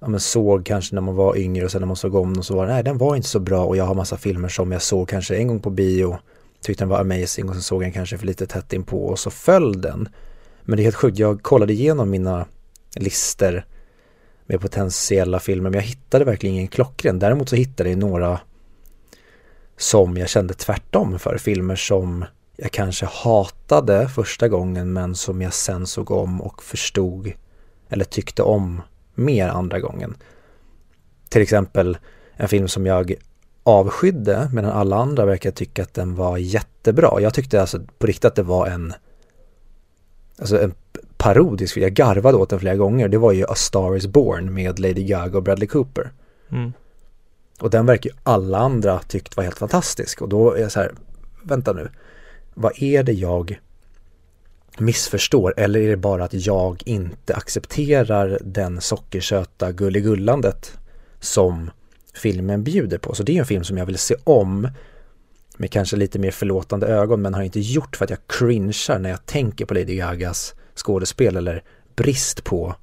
ja, 0.01 0.09
men 0.09 0.21
såg 0.21 0.67
kanske 0.67 0.95
när 0.95 1.03
man 1.03 1.15
var 1.15 1.37
yngre 1.37 1.65
och 1.65 1.71
sen 1.71 1.81
när 1.81 1.87
man 1.87 1.97
såg 1.97 2.15
om 2.15 2.35
den 2.35 2.43
så 2.43 2.57
var 2.57 2.67
det, 2.67 2.73
nej 2.73 2.85
den 2.85 2.99
var 2.99 3.17
inte 3.17 3.29
så 3.29 3.41
bra 3.41 3.65
och 3.65 3.77
jag 3.77 3.85
har 3.85 3.95
massa 3.95 4.17
filmer 4.17 4.49
som 4.49 4.73
jag 4.73 4.83
såg 4.83 5.09
kanske 5.09 5.37
en 5.37 5.49
gång 5.49 5.61
på 5.61 5.71
bio 5.71 6.19
tyckte 6.62 6.85
den 6.85 6.88
var 6.88 7.00
amazing 7.00 7.49
och 7.49 7.54
sen 7.54 7.62
såg 7.62 7.83
jag 7.83 7.87
den 7.87 7.92
kanske 7.92 8.19
för 8.19 8.26
lite 8.26 8.47
tätt 8.47 8.73
in 8.73 8.85
på 8.85 9.07
och 9.07 9.19
så 9.19 9.31
föll 9.31 9.81
den. 9.81 10.09
Men 10.62 10.76
det 10.76 10.83
är 10.83 10.85
helt 10.85 10.97
sjukt, 10.97 11.19
jag 11.19 11.42
kollade 11.42 11.73
igenom 11.73 12.11
mina 12.11 12.47
lister 12.97 13.66
med 14.47 14.61
potentiella 14.61 15.40
filmer 15.40 15.71
men 15.71 15.81
jag 15.81 15.87
hittade 15.87 16.25
verkligen 16.25 16.54
ingen 16.57 16.69
klockren. 16.69 17.19
Däremot 17.19 17.49
så 17.49 17.57
hittade 17.57 17.90
jag 17.90 17.99
några 17.99 18.40
som 19.76 20.16
jag 20.16 20.28
kände 20.28 20.54
tvärtom 20.54 21.19
för, 21.19 21.38
filmer 21.38 21.76
som 21.76 22.25
jag 22.57 22.71
kanske 22.71 23.07
hatade 23.07 24.09
första 24.09 24.49
gången 24.49 24.92
men 24.92 25.14
som 25.14 25.42
jag 25.42 25.54
sen 25.54 25.87
såg 25.87 26.11
om 26.11 26.42
och 26.42 26.62
förstod 26.62 27.33
eller 27.88 28.04
tyckte 28.04 28.42
om 28.42 28.83
mer 29.14 29.49
andra 29.49 29.81
gången. 29.81 30.16
Till 31.28 31.42
exempel 31.42 31.99
en 32.37 32.49
film 32.49 32.69
som 32.69 32.87
jag 32.87 33.14
avskydde 33.64 34.50
medan 34.52 34.71
alla 34.71 34.97
andra 34.97 35.25
verkar 35.25 35.50
tycka 35.50 35.83
att 35.83 35.95
den 35.95 36.14
var 36.14 36.38
jättebra. 36.38 37.21
Jag 37.21 37.35
tyckte 37.35 37.61
alltså 37.61 37.81
på 37.99 38.07
riktigt 38.07 38.25
att 38.25 38.35
det 38.35 38.42
var 38.42 38.66
en 38.66 38.95
alltså 40.38 40.62
en 40.62 40.75
parodisk 41.16 41.75
film. 41.75 41.83
Jag 41.83 41.92
garvade 41.92 42.37
åt 42.37 42.50
den 42.50 42.61
flera 42.61 42.76
gånger. 42.76 43.09
Det 43.09 43.19
var 43.19 43.33
ju 43.33 43.45
A 43.45 43.54
Star 43.54 43.97
Is 43.97 44.07
Born 44.07 44.54
med 44.54 44.78
Lady 44.78 45.04
Gaga 45.04 45.37
och 45.37 45.42
Bradley 45.42 45.69
Cooper. 45.69 46.11
Mm. 46.50 46.73
Och 47.61 47.71
den 47.71 47.87
verkar 47.87 48.11
ju 48.11 48.16
alla 48.23 48.59
andra 48.59 48.99
tyckt 48.99 49.37
var 49.37 49.45
helt 49.45 49.59
fantastisk. 49.59 50.23
Och 50.23 50.28
då 50.28 50.52
är 50.52 50.61
jag 50.61 50.73
så 50.73 50.81
här, 50.81 50.92
vänta 51.42 51.73
nu, 51.73 51.88
vad 52.54 52.83
är 52.83 53.02
det 53.02 53.12
jag 53.12 53.61
missförstår 54.78 55.54
eller 55.57 55.81
är 55.81 55.88
det 55.88 55.97
bara 55.97 56.25
att 56.25 56.35
jag 56.35 56.83
inte 56.85 57.35
accepterar 57.35 58.38
den 58.42 58.81
sockersöta 58.81 59.73
gulligullandet 59.73 60.78
som 61.21 61.71
filmen 62.14 62.64
bjuder 62.64 62.99
på. 62.99 63.14
Så 63.14 63.23
det 63.23 63.37
är 63.37 63.38
en 63.38 63.47
film 63.47 63.64
som 63.64 63.78
jag 63.78 63.87
vill 63.87 63.99
se 63.99 64.14
om 64.25 64.69
med 65.57 65.71
kanske 65.71 65.97
lite 65.97 66.19
mer 66.19 66.31
förlåtande 66.31 66.87
ögon 66.87 67.23
men 67.23 67.35
har 67.35 67.42
inte 67.42 67.61
gjort 67.61 67.97
för 67.97 68.04
att 68.04 68.11
jag 68.11 68.19
cringear 68.26 68.99
när 68.99 69.11
jag 69.11 69.26
tänker 69.26 69.64
på 69.64 69.75
Lady 69.75 69.97
Gagas 69.97 70.54
skådespel 70.75 71.37
eller 71.37 71.62
brist 71.97 72.45
på 72.45 72.75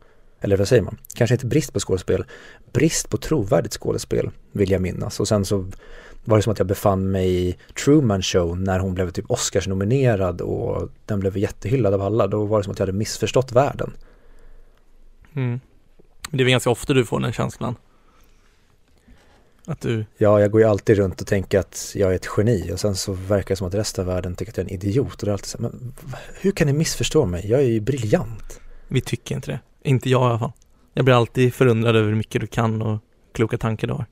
eller 0.41 0.57
vad 0.57 0.67
säger 0.67 0.81
man, 0.81 0.98
kanske 1.13 1.33
inte 1.36 1.45
brist 1.45 1.74
på 1.74 1.79
skådespel, 1.79 2.25
brist 2.74 3.09
på 3.09 3.17
trovärdigt 3.17 3.74
skådespel 3.74 4.29
vill 4.51 4.71
jag 4.71 4.81
minnas. 4.81 5.19
Och 5.19 5.27
sen 5.27 5.45
så 5.45 5.65
var 6.25 6.38
det 6.38 6.43
som 6.43 6.51
att 6.51 6.59
jag 6.59 6.67
befann 6.67 7.12
mig 7.12 7.48
i 7.48 7.57
Truman 7.83 8.21
Show 8.21 8.59
när 8.59 8.79
hon 8.79 8.93
blev 8.93 9.12
typ 9.12 9.31
Oscars-nominerad 9.31 10.41
och 10.41 10.89
den 11.05 11.19
blev 11.19 11.38
jättehyllad 11.38 11.93
av 11.93 12.01
alla. 12.01 12.27
Då 12.27 12.45
var 12.45 12.57
det 12.57 12.63
som 12.63 12.71
att 12.71 12.79
jag 12.79 12.88
hade 12.88 12.98
missförstått 12.98 13.51
världen. 13.51 13.93
Mm. 15.36 15.59
Det 16.31 16.43
är 16.43 16.45
väl 16.45 16.51
ganska 16.51 16.69
ofta 16.69 16.93
du 16.93 17.05
får 17.05 17.19
den 17.19 17.33
känslan. 17.33 17.75
Att 19.70 19.82
du... 19.82 20.06
Ja, 20.18 20.40
jag 20.42 20.52
går 20.52 20.62
ju 20.62 20.68
alltid 20.68 20.98
runt 20.98 21.22
och 21.22 21.28
tänker 21.28 21.60
att 21.60 21.92
jag 21.96 22.12
är 22.12 22.16
ett 22.16 22.28
geni 22.38 22.72
och 22.74 22.80
sen 22.80 22.96
så 22.96 23.14
verkar 23.14 23.50
det 23.50 23.56
som 23.56 23.68
att 23.68 23.74
resten 23.74 24.02
av 24.08 24.14
världen 24.14 24.36
tycker 24.36 24.52
att 24.52 24.58
jag 24.58 24.66
är 24.66 24.70
en 24.70 24.76
idiot. 24.76 25.14
Och 25.14 25.26
det 25.26 25.32
är 25.32 25.34
alltid 25.34 25.46
så 25.48 25.58
här, 25.58 25.70
men 25.70 25.94
hur 26.42 26.52
kan 26.52 26.68
ni 26.68 26.74
missförstå 26.74 27.26
mig? 27.26 27.50
Jag 27.50 27.60
är 27.60 27.66
ju 27.66 27.80
briljant. 27.80 28.60
Vi 28.88 29.02
tycker 29.02 29.36
inte 29.36 29.52
det. 29.52 29.60
Inte 29.84 30.10
jag 30.10 30.22
i 30.22 30.26
alla 30.26 30.40
fall. 30.40 30.52
Jag 30.94 31.06
blir 31.06 31.16
alltid 31.16 31.54
förundrad 31.54 31.96
över 31.96 32.10
hur 32.10 32.16
mycket 32.16 32.42
du 32.42 32.48
kan 32.48 32.82
och 32.82 33.00
kloka 33.32 33.58
tankar 33.58 33.88
du 33.88 33.94
har. 33.94 34.06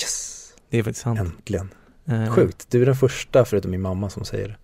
Yes! 0.00 0.52
Det 0.70 0.78
är 0.78 0.82
faktiskt 0.82 1.02
sant. 1.02 1.20
Äntligen. 1.20 1.68
Eh, 2.04 2.34
Sjukt. 2.34 2.66
Du 2.70 2.82
är 2.82 2.86
den 2.86 2.96
första 2.96 3.44
förutom 3.44 3.70
min 3.70 3.80
mamma 3.82 4.10
som 4.10 4.24
säger 4.24 4.48
det. 4.48 4.56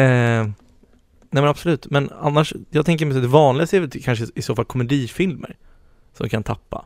Eh, 0.00 0.44
nej 0.44 1.42
men 1.42 1.44
absolut, 1.44 1.90
men 1.90 2.10
annars, 2.20 2.54
jag 2.70 2.86
tänker 2.86 3.06
mig 3.06 3.16
att 3.16 3.22
det 3.22 3.28
vanligaste 3.28 3.76
är 3.76 3.80
väl 3.80 3.90
kanske 3.90 4.26
i 4.34 4.42
så 4.42 4.56
fall 4.56 4.64
komedifilmer 4.64 5.56
som 6.12 6.28
kan 6.28 6.42
tappa. 6.42 6.84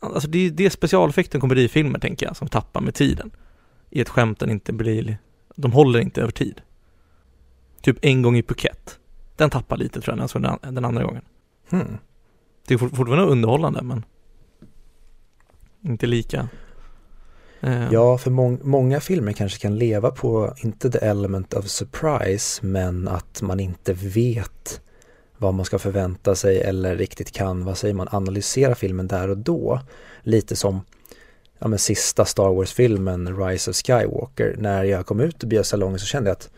Alltså 0.00 0.28
det 0.28 0.38
är, 0.46 0.50
det 0.50 0.70
specialeffekten 0.70 1.40
komedifilmer 1.40 1.98
tänker 1.98 2.26
jag 2.26 2.36
som 2.36 2.48
tappar 2.48 2.80
med 2.80 2.94
tiden. 2.94 3.30
I 3.90 4.00
ett 4.00 4.08
skämten 4.08 4.50
inte 4.50 4.72
blir, 4.72 5.18
de 5.56 5.72
håller 5.72 6.00
inte 6.00 6.20
över 6.22 6.32
tid. 6.32 6.60
Typ 7.82 7.96
en 8.02 8.22
gång 8.22 8.36
i 8.36 8.42
Phuket. 8.42 8.98
Den 9.36 9.50
tappar 9.50 9.76
lite 9.76 10.00
tror 10.00 10.12
jag 10.12 10.16
när 10.16 10.22
jag 10.22 10.30
såg 10.30 10.42
den, 10.42 10.74
den 10.74 10.84
andra 10.84 11.04
gången. 11.04 11.22
Hmm. 11.70 11.98
Det 12.66 12.74
är 12.74 12.78
fort- 12.78 12.96
fortfarande 12.96 13.24
underhållande 13.32 13.82
men 13.82 14.04
inte 15.84 16.06
lika. 16.06 16.48
Eh, 17.60 17.92
Ja, 17.92 18.18
för 18.18 18.30
mång- 18.30 18.60
många 18.62 19.00
filmer 19.00 19.32
kanske 19.32 19.58
kan 19.58 19.78
leva 19.78 20.10
på, 20.10 20.54
inte 20.62 20.90
the 20.90 20.98
element 20.98 21.54
of 21.54 21.66
surprise, 21.68 22.66
men 22.66 23.08
att 23.08 23.42
man 23.42 23.60
inte 23.60 23.92
vet 23.92 24.80
vad 25.42 25.54
man 25.54 25.64
ska 25.64 25.78
förvänta 25.78 26.34
sig 26.34 26.60
eller 26.60 26.96
riktigt 26.96 27.32
kan, 27.32 27.64
vad 27.64 27.78
säger 27.78 27.94
man, 27.94 28.08
analysera 28.10 28.74
filmen 28.74 29.08
där 29.08 29.28
och 29.28 29.38
då. 29.38 29.80
Lite 30.22 30.56
som 30.56 30.80
ja, 31.58 31.68
men 31.68 31.78
sista 31.78 32.24
Star 32.24 32.48
Wars-filmen, 32.48 33.46
Rise 33.46 33.70
of 33.70 33.76
Skywalker. 33.76 34.56
När 34.58 34.84
jag 34.84 35.06
kom 35.06 35.20
ut 35.20 35.44
i 35.44 35.46
biosalongen 35.46 35.98
så 35.98 36.06
kände 36.06 36.30
jag 36.30 36.36
att, 36.36 36.50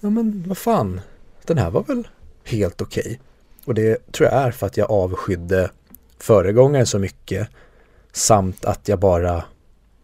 ja 0.00 0.10
men 0.10 0.44
vad 0.46 0.58
fan, 0.58 1.00
den 1.44 1.58
här 1.58 1.70
var 1.70 1.82
väl 1.82 2.08
helt 2.44 2.80
okej. 2.80 3.20
Och 3.64 3.74
det 3.74 4.12
tror 4.12 4.28
jag 4.28 4.42
är 4.42 4.50
för 4.50 4.66
att 4.66 4.76
jag 4.76 4.90
avskydde 4.90 5.70
föregångaren 6.18 6.86
så 6.86 6.98
mycket 6.98 7.48
samt 8.12 8.64
att 8.64 8.88
jag 8.88 8.98
bara 8.98 9.44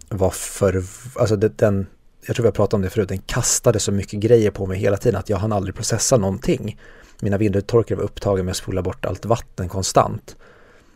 var 0.08 0.30
för, 0.30 0.84
alltså 1.14 1.36
det, 1.36 1.58
den, 1.58 1.86
jag 2.26 2.36
tror 2.36 2.42
vi 2.42 2.48
har 2.48 2.52
pratat 2.52 2.74
om 2.74 2.82
det 2.82 2.90
förut, 2.90 3.08
den 3.08 3.18
kastade 3.18 3.78
så 3.80 3.92
mycket 3.92 4.20
grejer 4.20 4.50
på 4.50 4.66
mig 4.66 4.78
hela 4.78 4.96
tiden 4.96 5.18
att 5.20 5.28
jag 5.28 5.36
hann 5.36 5.52
aldrig 5.52 5.74
processa 5.74 6.16
någonting. 6.16 6.78
Mina 7.24 7.38
vindrutetorkare 7.38 7.96
var 7.96 8.04
upptagen 8.04 8.44
med 8.44 8.50
att 8.50 8.56
spola 8.56 8.82
bort 8.82 9.04
allt 9.04 9.24
vatten 9.24 9.68
konstant. 9.68 10.36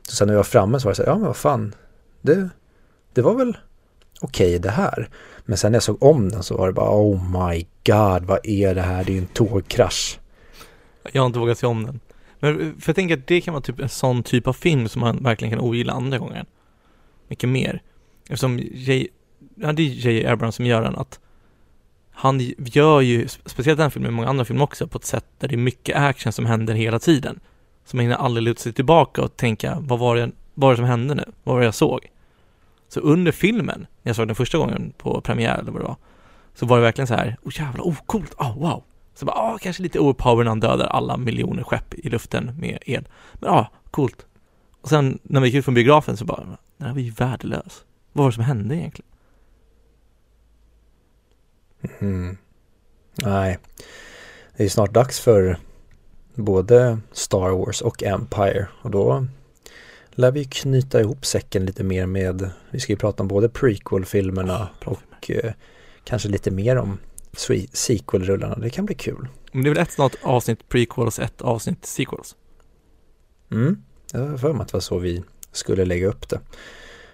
Så 0.09 0.17
sen 0.17 0.27
när 0.27 0.35
jag 0.35 0.39
var 0.39 0.45
framme 0.45 0.81
så 0.81 0.85
var 0.85 0.93
det 0.93 0.97
så 0.97 1.03
här, 1.03 1.11
ja 1.11 1.15
men 1.15 1.27
vad 1.27 1.37
fan, 1.37 1.75
det, 2.21 2.49
det 3.13 3.23
var 3.23 3.35
väl 3.35 3.57
okej 4.21 4.59
det 4.59 4.71
här. 4.71 5.09
Men 5.45 5.59
sen 5.59 5.73
när 5.73 5.77
jag 5.77 5.83
såg 5.83 6.03
om 6.03 6.29
den 6.29 6.43
så 6.43 6.57
var 6.57 6.67
det 6.67 6.73
bara, 6.73 6.91
oh 6.91 7.49
my 7.49 7.67
god, 7.87 8.25
vad 8.25 8.39
är 8.43 8.75
det 8.75 8.83
här? 8.83 9.05
Det 9.05 9.13
är 9.13 9.15
ju 9.15 9.19
en 9.19 9.27
tågkrasch. 9.27 10.21
Jag 11.13 11.23
har 11.23 11.27
inte 11.27 11.39
vågat 11.39 11.59
se 11.59 11.67
om 11.67 11.87
den. 11.87 12.01
Men 12.41 12.81
för 12.81 12.89
jag 12.89 12.97
tänker 12.97 13.17
att 13.17 13.27
det 13.27 13.41
kan 13.41 13.55
vara 13.55 13.63
typ 13.63 13.81
en 13.81 13.89
sån 13.89 14.23
typ 14.23 14.47
av 14.47 14.53
film 14.53 14.89
som 14.89 15.01
man 15.01 15.23
verkligen 15.23 15.51
kan 15.59 15.61
ogilla 15.61 15.93
andra 15.93 16.19
gången. 16.19 16.47
Mycket 17.29 17.49
mer. 17.49 17.83
Eftersom 18.23 18.59
J, 18.59 19.09
ja, 19.55 19.73
det 19.73 19.83
är 19.83 20.11
J. 20.11 20.27
Abrams 20.27 20.55
som 20.55 20.67
gör 20.67 20.83
den, 20.83 20.97
att 20.97 21.21
han 22.21 22.41
gör 22.59 23.01
ju, 23.01 23.29
speciellt 23.29 23.79
den 23.79 23.91
filmen, 23.91 24.15
många 24.15 24.29
andra 24.29 24.45
filmer 24.45 24.65
också, 24.65 24.87
på 24.87 24.99
ett 24.99 25.05
sätt 25.05 25.25
där 25.39 25.49
det 25.49 25.55
är 25.55 25.57
mycket 25.57 25.97
action 25.97 26.33
som 26.33 26.47
händer 26.47 26.75
hela 26.75 26.99
tiden. 26.99 27.41
Så 27.85 27.97
man 27.97 28.03
hinner 28.03 28.17
aldrig 28.17 28.45
luta 28.45 28.63
sig 28.63 28.73
tillbaka 28.73 29.23
och 29.23 29.37
tänka, 29.37 29.79
vad 29.81 29.99
var 29.99 30.17
det, 30.17 30.31
vad 30.55 30.67
var 30.67 30.71
det 30.71 30.77
som 30.77 30.85
hände 30.85 31.15
nu? 31.15 31.25
Vad 31.45 31.55
var 31.55 31.61
det 31.61 31.65
jag 31.65 31.75
såg? 31.75 32.01
Så 32.89 33.01
under 33.01 33.33
filmen, 33.33 33.87
när 34.03 34.11
jag 34.11 34.17
såg 34.17 34.29
den 34.29 34.35
första 34.35 34.59
gången 34.59 34.93
på 34.99 35.21
premiär 35.21 35.59
eller 35.59 35.73
vad 35.73 35.81
det 35.81 35.87
var, 35.87 35.97
så 36.55 36.67
var 36.67 36.77
det 36.77 36.83
verkligen 36.83 37.07
så 37.07 37.15
här, 37.15 37.37
oh 37.43 37.53
jävlar, 37.59 37.85
oh 37.85 37.97
coolt, 38.07 38.35
oh 38.35 38.59
wow. 38.59 38.83
Så 39.15 39.27
bara, 39.27 39.37
ah, 39.37 39.59
kanske 39.59 39.83
lite 39.83 39.99
overpower 39.99 40.45
när 40.45 40.51
han 40.51 40.61
dödar 40.61 40.87
alla 40.87 41.17
miljoner 41.17 41.63
skepp 41.63 41.95
i 41.95 42.09
luften 42.09 42.57
med 42.61 42.79
el. 42.87 43.09
Men 43.35 43.53
ja, 43.53 43.61
oh, 43.61 43.67
coolt. 43.91 44.27
Och 44.81 44.89
sen 44.89 45.19
när 45.23 45.41
vi 45.41 45.47
gick 45.47 45.57
ut 45.57 45.65
från 45.65 45.75
biografen 45.75 46.17
så 46.17 46.25
bara, 46.25 46.45
den 46.77 46.87
här 46.87 46.95
var 46.95 47.01
ju 47.01 47.11
värdelös. 47.11 47.85
Vad 48.13 48.25
var 48.25 48.31
det 48.31 48.35
som 48.35 48.45
hände 48.45 48.77
egentligen? 48.77 49.11
Mm. 52.01 52.37
Nej, 53.15 53.59
det 54.57 54.65
är 54.65 54.69
snart 54.69 54.93
dags 54.93 55.21
för 55.21 55.59
både 56.35 56.99
Star 57.13 57.51
Wars 57.51 57.83
och 57.83 58.03
Empire 58.03 58.69
och 58.83 58.91
då 58.91 59.27
lär 60.11 60.31
vi 60.31 60.45
knyta 60.45 61.01
ihop 61.01 61.27
säcken 61.27 61.67
lite 61.67 61.85
mer 61.85 62.07
med, 62.07 62.51
vi 62.71 62.81
ska 62.81 62.93
ju 62.93 62.97
prata 62.97 63.23
om 63.23 63.29
både 63.29 63.49
prequel-filmerna 63.49 64.69
bra 64.81 64.97
och 65.11 65.31
eh, 65.31 65.53
kanske 66.05 66.29
lite 66.29 66.51
mer 66.51 66.77
om 66.77 66.99
sequel-rullarna. 67.73 68.59
Det 68.59 68.71
kan 68.71 68.87
bli 68.87 68.95
kul. 68.95 69.29
Men 69.53 69.63
det 69.63 69.71
är 69.71 69.75
väl 69.75 69.83
ett 69.83 69.93
snart 69.93 70.15
avsnitt 70.23 70.69
prequels, 70.69 71.19
ett 71.19 71.43
avsnitt 71.43 71.87
sequels. 71.87 72.37
Mm, 73.51 73.83
jag 74.13 74.21
har 74.21 74.39
för 74.39 74.53
mig 74.53 74.63
att 74.63 74.69
det 74.69 74.75
var 74.75 74.81
så 74.81 74.99
vi 74.99 75.23
skulle 75.53 75.85
lägga 75.85 76.09
upp 76.09 76.29
det. 76.29 76.41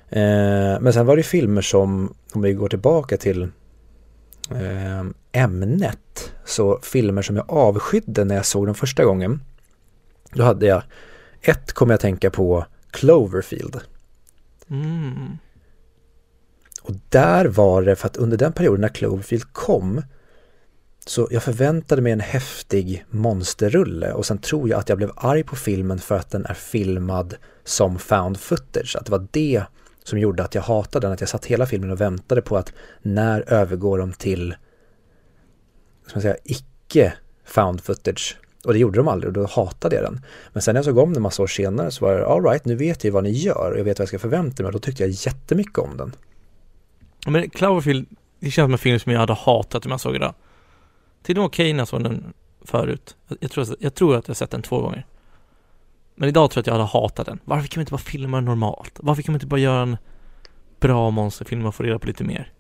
Eh, 0.09 0.81
men 0.81 0.93
sen 0.93 1.07
var 1.07 1.17
det 1.17 1.23
filmer 1.23 1.63
som, 1.63 2.15
om 2.33 2.43
vi 2.43 2.53
går 2.53 2.69
tillbaka 2.69 3.17
till 3.17 3.49
ämnet, 5.33 6.33
så 6.45 6.79
filmer 6.83 7.23
som 7.23 7.37
jag 7.37 7.51
avskydde 7.51 8.25
när 8.25 8.35
jag 8.35 8.47
såg 8.47 8.67
den 8.67 8.75
första 8.75 9.05
gången. 9.05 9.41
Då 10.33 10.43
hade 10.43 10.67
jag, 10.67 10.83
ett 11.41 11.73
kommer 11.73 11.93
jag 11.93 12.01
tänka 12.01 12.31
på 12.31 12.67
Cloverfield. 12.91 13.81
Mm. 14.71 15.39
Och 16.83 16.95
där 17.09 17.45
var 17.45 17.83
det 17.83 17.97
för 17.97 18.07
att 18.07 18.17
under 18.17 18.37
den 18.37 18.53
perioden 18.53 18.81
när 18.81 18.89
Cloverfield 18.89 19.53
kom 19.53 20.03
så 21.07 21.29
jag 21.31 21.43
förväntade 21.43 22.03
mig 22.03 22.13
en 22.13 22.21
häftig 22.21 23.05
monsterrulle 23.11 24.13
och 24.13 24.27
sen 24.27 24.39
tror 24.39 24.69
jag 24.69 24.81
att 24.81 24.89
jag 24.89 24.99
blev 24.99 25.11
arg 25.17 25.43
på 25.43 25.57
filmen 25.57 25.99
för 25.99 26.17
att 26.17 26.31
den 26.31 26.47
är 26.47 26.55
filmad 26.55 27.37
som 27.65 27.99
found 27.99 28.41
footage. 28.41 28.97
Att 28.97 29.07
det 29.07 29.13
var 29.13 29.27
det 29.31 29.65
som 30.05 30.19
gjorde 30.19 30.45
att 30.45 30.55
jag 30.55 30.63
hatade 30.63 31.07
den, 31.07 31.13
att 31.13 31.21
jag 31.21 31.29
satt 31.29 31.47
hela 31.47 31.67
filmen 31.67 31.91
och 31.91 32.01
väntade 32.01 32.43
på 32.43 32.57
att 32.57 32.73
när 33.03 33.53
övergår 33.53 33.99
de 33.99 34.13
till 34.13 34.55
ska 36.07 36.17
man 36.17 36.23
säga, 36.23 36.37
icke 36.45 37.15
found 37.45 37.81
footage. 37.81 38.39
Och 38.65 38.73
det 38.73 38.79
gjorde 38.79 38.99
de 38.99 39.09
aldrig 39.09 39.29
och 39.29 39.33
då 39.33 39.47
hatade 39.47 39.97
jag 39.97 40.05
den. 40.05 40.21
Men 40.53 40.63
sen 40.63 40.75
när 40.75 40.79
jag 40.79 40.85
såg 40.85 40.99
om 40.99 41.13
den 41.13 41.23
massa 41.23 41.43
år 41.43 41.47
senare 41.47 41.91
så 41.91 42.05
var 42.05 42.15
det 42.15 42.27
alright, 42.27 42.65
nu 42.65 42.75
vet 42.75 43.05
jag 43.05 43.13
vad 43.13 43.25
ni 43.25 43.31
gör 43.31 43.71
och 43.73 43.79
jag 43.79 43.85
vet 43.85 43.99
vad 43.99 44.03
jag 44.03 44.09
ska 44.09 44.19
förvänta 44.19 44.63
mig 44.63 44.69
och 44.69 44.73
då 44.73 44.79
tyckte 44.79 45.03
jag 45.03 45.11
jättemycket 45.11 45.79
om 45.79 45.97
den. 45.97 46.13
Men 47.27 47.51
Cloverfield, 47.51 48.07
det 48.41 48.51
känns 48.51 48.67
som 48.67 48.73
en 48.73 48.79
film 48.79 48.99
som 48.99 49.13
jag 49.13 49.21
hade 49.21 49.33
hatat 49.33 49.85
om 49.85 49.91
jag 49.91 50.01
såg 50.01 50.15
idag. 50.15 50.35
Till 51.23 51.37
och 51.37 51.41
med 51.41 51.47
okej 51.47 51.73
när 51.73 51.81
jag 51.81 51.89
såg 51.89 52.03
den 52.03 52.33
förut. 52.65 53.17
Jag, 53.29 53.39
jag, 53.41 53.51
tror, 53.51 53.67
jag 53.81 53.95
tror 53.95 54.17
att 54.17 54.29
jag 54.29 54.37
sett 54.37 54.51
den 54.51 54.63
två 54.63 54.81
gånger. 54.81 55.07
Men 56.15 56.29
idag 56.29 56.51
tror 56.51 56.59
jag 56.59 56.63
att 56.63 56.67
jag 56.67 56.75
hade 56.75 56.85
hatat 57.05 57.27
den. 57.27 57.41
Varför 57.45 57.67
kan 57.69 57.81
man 57.81 57.83
inte 57.83 57.93
bara 57.93 57.99
filma 57.99 58.41
normalt? 58.41 58.99
Varför 59.03 59.23
kan 59.23 59.33
man 59.33 59.37
inte 59.37 59.47
bara 59.47 59.61
göra 59.61 59.83
en 59.83 59.97
bra 60.81 61.11
monsterfilm 61.11 61.67
och 61.67 61.75
få 61.75 61.83
reda 61.83 61.99
på 61.99 62.07
lite 62.07 62.25
mer? 62.25 62.53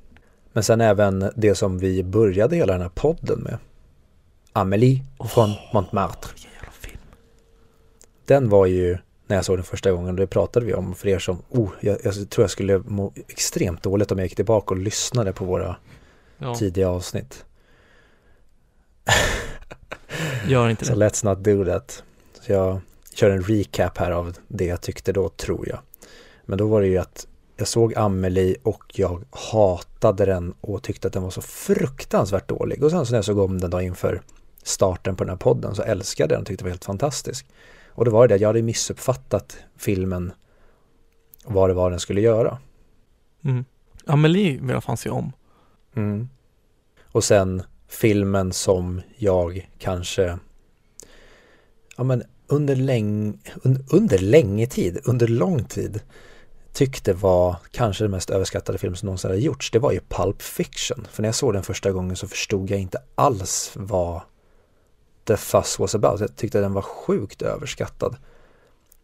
Men 0.53 0.62
sen 0.62 0.81
även 0.81 1.31
det 1.37 1.55
som 1.55 1.79
vi 1.79 2.05
började 2.05 2.57
hela 2.57 2.73
den 2.73 2.83
här 2.83 2.88
podden 2.88 3.40
med. 3.40 3.59
Amelie 4.53 5.05
från 5.29 5.51
Montmartre. 5.73 6.31
Jävla 6.37 6.71
film. 6.73 6.99
Den 8.27 8.49
var 8.49 8.67
ju, 8.67 8.99
när 9.27 9.37
jag 9.37 9.45
såg 9.45 9.57
den 9.59 9.64
första 9.64 9.93
gången, 9.93 10.17
det 10.17 10.27
pratade 10.27 10.67
vi 10.67 10.75
om 10.75 10.95
för 10.95 11.09
er 11.09 11.19
som, 11.19 11.43
oh, 11.51 11.69
jag, 11.81 11.99
jag 12.05 12.31
tror 12.31 12.43
jag 12.43 12.51
skulle 12.51 12.79
må 12.79 13.12
extremt 13.29 13.83
dåligt 13.83 14.12
om 14.12 14.19
jag 14.19 14.25
gick 14.27 14.37
tillbaka 14.37 14.75
och 14.75 14.81
lyssnade 14.81 15.33
på 15.33 15.45
våra 15.45 15.77
Ja, 16.38 16.55
tidiga 16.55 16.88
avsnitt. 16.88 17.45
gör 20.47 20.69
inte 20.69 20.85
Så 20.85 20.95
det. 20.95 21.09
let's 21.09 21.25
not 21.25 21.38
do 21.45 21.64
that. 21.64 22.03
Så 22.40 22.53
jag 22.53 22.81
kör 23.14 23.31
en 23.31 23.42
recap 23.42 23.98
här 23.98 24.11
av 24.11 24.37
det 24.48 24.64
jag 24.64 24.81
tyckte 24.81 25.12
då, 25.12 25.29
tror 25.29 25.68
jag. 25.68 25.79
Men 26.44 26.59
då 26.59 26.66
var 26.66 26.81
det 26.81 26.87
ju 26.87 26.98
att 26.98 27.27
jag 27.57 27.68
såg 27.68 27.94
Amelie 27.96 28.57
och 28.62 28.85
jag 28.94 29.24
hatade 29.31 30.24
den 30.24 30.55
och 30.61 30.83
tyckte 30.83 31.07
att 31.07 31.12
den 31.14 31.22
var 31.22 31.31
så 31.31 31.42
fruktansvärt 31.42 32.48
dålig. 32.48 32.85
Och 32.85 32.90
sen 32.90 33.07
så 33.07 33.12
när 33.12 33.18
jag 33.18 33.24
såg 33.24 33.38
om 33.38 33.61
den 33.61 33.70
då 33.70 33.81
inför 33.81 34.22
starten 34.62 35.16
på 35.16 35.24
den 35.24 35.31
här 35.31 35.37
podden 35.37 35.74
så 35.74 35.83
älskade 35.83 36.22
jag 36.22 36.29
den 36.29 36.40
och 36.40 36.46
tyckte 36.46 36.64
det 36.64 36.66
var 36.66 36.70
helt 36.70 36.85
fantastisk. 36.85 37.46
Och 37.88 38.05
då 38.05 38.11
var 38.11 38.29
det 38.29 38.35
det, 38.35 38.40
jag 38.40 38.48
hade 38.48 38.62
missuppfattat 38.62 39.57
filmen 39.77 40.33
och 41.44 41.53
vad 41.53 41.70
det 41.70 41.74
var 41.74 41.90
den 41.90 42.00
skulle 42.00 42.20
göra. 42.20 42.59
Mm. 43.44 43.64
Amelie 44.07 44.59
vill 44.61 44.70
jag 44.70 44.85
fan 44.85 44.96
se 44.96 45.11
om. 45.11 45.33
Mm. 45.94 46.29
Och 47.05 47.24
sen 47.24 47.62
filmen 47.88 48.53
som 48.53 49.00
jag 49.16 49.70
kanske 49.79 50.38
ja 51.96 52.05
men 52.05 52.22
under, 52.47 52.77
läng, 52.77 53.39
un, 53.63 53.85
under 53.91 54.19
länge 54.19 54.67
tid, 54.67 55.01
under 55.05 55.29
lång 55.29 55.65
tid 55.65 56.01
tyckte 56.73 57.13
var 57.13 57.57
kanske 57.71 58.05
den 58.05 58.11
mest 58.11 58.31
överskattade 58.31 58.79
film 58.79 58.97
som 58.97 59.07
någonsin 59.07 59.31
hade 59.31 59.41
gjorts, 59.41 59.71
det 59.71 59.79
var 59.79 59.93
ju 59.93 60.01
Pulp 60.09 60.43
Fiction. 60.43 61.07
För 61.11 61.23
när 61.23 61.29
jag 61.29 61.35
såg 61.35 61.53
den 61.53 61.63
första 61.63 61.93
gången 61.93 62.17
så 62.17 62.29
förstod 62.29 62.71
jag 62.71 62.81
inte 62.81 62.99
alls 63.15 63.73
vad 63.75 64.21
the 65.25 65.37
fuss 65.37 65.79
was 65.79 65.95
about. 65.95 66.21
Jag 66.21 66.37
tyckte 66.37 66.61
den 66.61 66.73
var 66.73 66.83
sjukt 66.83 67.43
överskattad. 67.43 68.17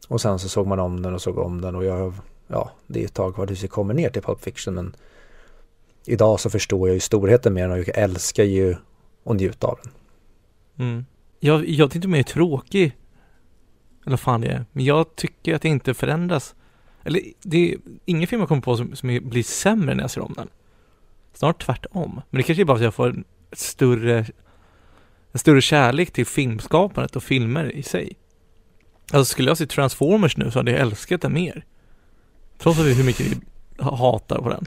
Och 0.08 0.20
sen 0.20 0.38
så 0.38 0.48
såg 0.48 0.66
man 0.66 0.78
om 0.78 1.02
den 1.02 1.14
och 1.14 1.22
såg 1.22 1.38
om 1.38 1.60
den 1.60 1.74
och 1.74 1.84
jag, 1.84 2.14
ja, 2.46 2.70
det 2.86 3.00
är 3.00 3.04
ett 3.04 3.14
tag 3.14 3.34
kvar 3.34 3.46
tills 3.46 3.64
vi 3.64 3.68
kommer 3.68 3.94
ner 3.94 4.10
till 4.10 4.22
Pulp 4.22 4.40
Fiction 4.40 4.74
men 4.74 4.96
idag 6.06 6.40
så 6.40 6.50
förstår 6.50 6.88
jag 6.88 6.94
ju 6.94 7.00
storheten 7.00 7.54
med 7.54 7.62
den 7.62 7.70
och 7.70 7.78
jag 7.78 7.98
älskar 7.98 8.44
ju 8.44 8.76
att 9.24 9.36
njuta 9.36 9.66
av 9.66 9.78
den. 9.82 9.92
Mm. 10.88 11.04
Jag, 11.40 11.68
jag 11.68 11.90
tyckte 11.90 12.08
mer 12.08 12.22
tråkig, 12.22 12.96
eller 14.10 14.16
vad 14.16 14.20
fan 14.20 14.40
det 14.40 14.48
är, 14.48 14.64
men 14.72 14.84
jag 14.84 15.16
tycker 15.16 15.54
att 15.54 15.62
det 15.62 15.68
inte 15.68 15.94
förändras. 15.94 16.54
Eller 17.04 17.22
det 17.42 17.72
är 17.72 17.78
ingen 18.04 18.26
film 18.26 18.40
jag 18.40 18.48
kommer 18.48 18.62
på 18.62 18.76
som, 18.76 18.96
som 18.96 19.20
blir 19.22 19.42
sämre 19.42 19.94
när 19.94 20.02
jag 20.02 20.10
ser 20.10 20.20
om 20.20 20.34
den. 20.36 20.48
Snart 21.32 21.64
tvärtom. 21.64 22.20
Men 22.30 22.38
det 22.38 22.42
kanske 22.42 22.62
är 22.62 22.64
bara 22.64 22.76
för 22.76 22.82
att 22.82 22.84
jag 22.84 22.94
får 22.94 23.08
en 23.08 23.24
större, 23.52 24.26
en 25.32 25.38
större 25.38 25.60
kärlek 25.60 26.10
till 26.10 26.26
filmskapandet 26.26 27.16
och 27.16 27.22
filmer 27.22 27.72
i 27.72 27.82
sig. 27.82 28.16
Alltså 29.12 29.32
skulle 29.32 29.50
jag 29.50 29.58
se 29.58 29.66
Transformers 29.66 30.36
nu 30.36 30.50
så 30.50 30.58
hade 30.58 30.70
jag 30.70 30.80
älskat 30.80 31.22
den 31.22 31.32
mer. 31.32 31.64
Trots 32.58 32.80
att 32.80 32.86
vi 32.86 32.94
hur 32.94 33.04
mycket 33.04 33.26
vi 33.26 33.36
hatar 33.78 34.38
på 34.38 34.48
den. 34.48 34.66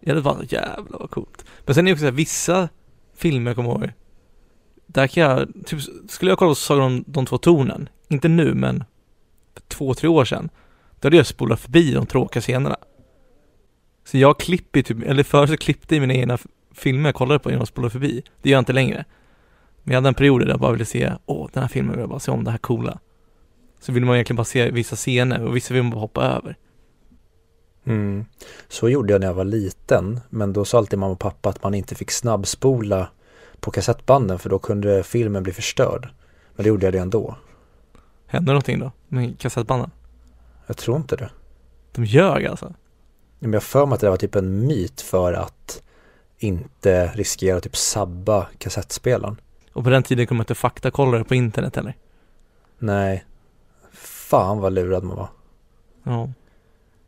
Jag 0.00 0.08
hade 0.08 0.22
bara, 0.22 0.44
jävlar 0.44 0.98
vad 0.98 1.10
coolt. 1.10 1.44
Men 1.64 1.74
sen 1.74 1.86
är 1.86 1.90
det 1.90 1.92
också 1.92 2.00
så 2.00 2.06
här, 2.06 2.12
vissa 2.12 2.68
filmer 3.16 3.50
jag 3.50 3.56
kommer 3.56 3.70
ihåg, 3.70 3.92
där 4.86 5.06
kan 5.06 5.22
jag, 5.22 5.48
typ, 5.66 5.80
skulle 6.08 6.30
jag 6.30 6.38
kolla 6.38 6.50
på 6.50 6.54
Sagan 6.54 6.84
om 6.84 7.04
de 7.06 7.26
två 7.26 7.38
tornen, 7.38 7.88
inte 8.08 8.28
nu 8.28 8.54
men 8.54 8.84
för 9.54 9.60
två, 9.68 9.94
tre 9.94 10.08
år 10.08 10.24
sedan, 10.24 10.48
då 11.00 11.06
hade 11.06 11.16
jag 11.16 11.26
spolat 11.26 11.60
förbi 11.60 11.94
de 11.94 12.06
tråkiga 12.06 12.40
scenerna. 12.40 12.76
Så 14.04 14.18
jag 14.18 14.38
klipper 14.38 14.82
typ, 14.82 15.02
eller 15.02 15.22
förr 15.22 15.46
så 15.46 15.56
klippte 15.56 15.94
jag 15.94 16.00
mina 16.00 16.14
egna 16.14 16.38
filmer 16.72 17.08
jag 17.08 17.14
kollade 17.14 17.38
på 17.38 17.50
genom 17.50 17.62
att 17.62 17.68
spola 17.68 17.90
förbi. 17.90 18.22
Det 18.42 18.50
gör 18.50 18.56
jag 18.56 18.60
inte 18.60 18.72
längre. 18.72 19.04
Men 19.82 19.92
jag 19.92 19.96
hade 19.96 20.08
en 20.08 20.14
period 20.14 20.40
där 20.40 20.48
jag 20.48 20.60
bara 20.60 20.72
ville 20.72 20.84
se, 20.84 21.12
åh, 21.26 21.48
den 21.52 21.62
här 21.62 21.68
filmen 21.68 21.92
vill 21.92 22.00
jag 22.00 22.08
bara 22.08 22.20
se 22.20 22.30
om, 22.30 22.44
det 22.44 22.50
här 22.50 22.58
coola. 22.58 22.98
Så 23.80 23.92
vill 23.92 24.04
man 24.04 24.14
egentligen 24.14 24.36
bara 24.36 24.44
se 24.44 24.70
vissa 24.70 24.96
scener 24.96 25.42
och 25.42 25.56
vissa 25.56 25.74
vill 25.74 25.82
man 25.82 25.90
bara 25.90 26.00
hoppa 26.00 26.22
över. 26.22 26.56
Mm. 27.84 28.24
Så 28.68 28.88
gjorde 28.88 29.12
jag 29.12 29.20
när 29.20 29.26
jag 29.26 29.34
var 29.34 29.44
liten, 29.44 30.20
men 30.30 30.52
då 30.52 30.64
sa 30.64 30.78
alltid 30.78 30.98
mamma 30.98 31.12
och 31.12 31.18
pappa 31.18 31.48
att 31.48 31.62
man 31.62 31.74
inte 31.74 31.94
fick 31.94 32.10
snabbspola 32.10 33.08
på 33.64 33.70
kassettbanden 33.70 34.38
för 34.38 34.50
då 34.50 34.58
kunde 34.58 35.02
filmen 35.02 35.42
bli 35.42 35.52
förstörd. 35.52 36.08
Men 36.54 36.64
det 36.64 36.68
gjorde 36.68 36.86
jag 36.86 36.92
det 36.92 36.98
ändå. 36.98 37.36
Hände 38.26 38.52
någonting 38.52 38.78
då 38.78 38.92
med 39.08 39.38
kassettbanden? 39.38 39.90
Jag 40.66 40.76
tror 40.76 40.96
inte 40.96 41.16
det. 41.16 41.30
De 41.92 42.04
ljög 42.04 42.46
alltså? 42.46 42.74
Men 43.38 43.52
jag 43.52 43.62
för 43.62 43.86
mig 43.86 43.94
att 43.94 44.00
det 44.00 44.10
var 44.10 44.16
typ 44.16 44.34
en 44.34 44.66
myt 44.66 45.00
för 45.00 45.32
att 45.32 45.82
inte 46.38 47.06
riskera 47.06 47.60
typ 47.60 47.76
sabba 47.76 48.46
kassettspelaren. 48.58 49.40
Och 49.72 49.84
på 49.84 49.90
den 49.90 50.02
tiden 50.02 50.26
kunde 50.26 50.38
man 50.38 50.42
inte 50.42 50.54
faktakolla 50.54 51.24
på 51.24 51.34
internet 51.34 51.76
eller? 51.76 51.96
Nej. 52.78 53.24
Fan 53.92 54.58
vad 54.58 54.72
lurad 54.72 55.04
man 55.04 55.16
var. 55.16 55.28
Ja. 56.02 56.30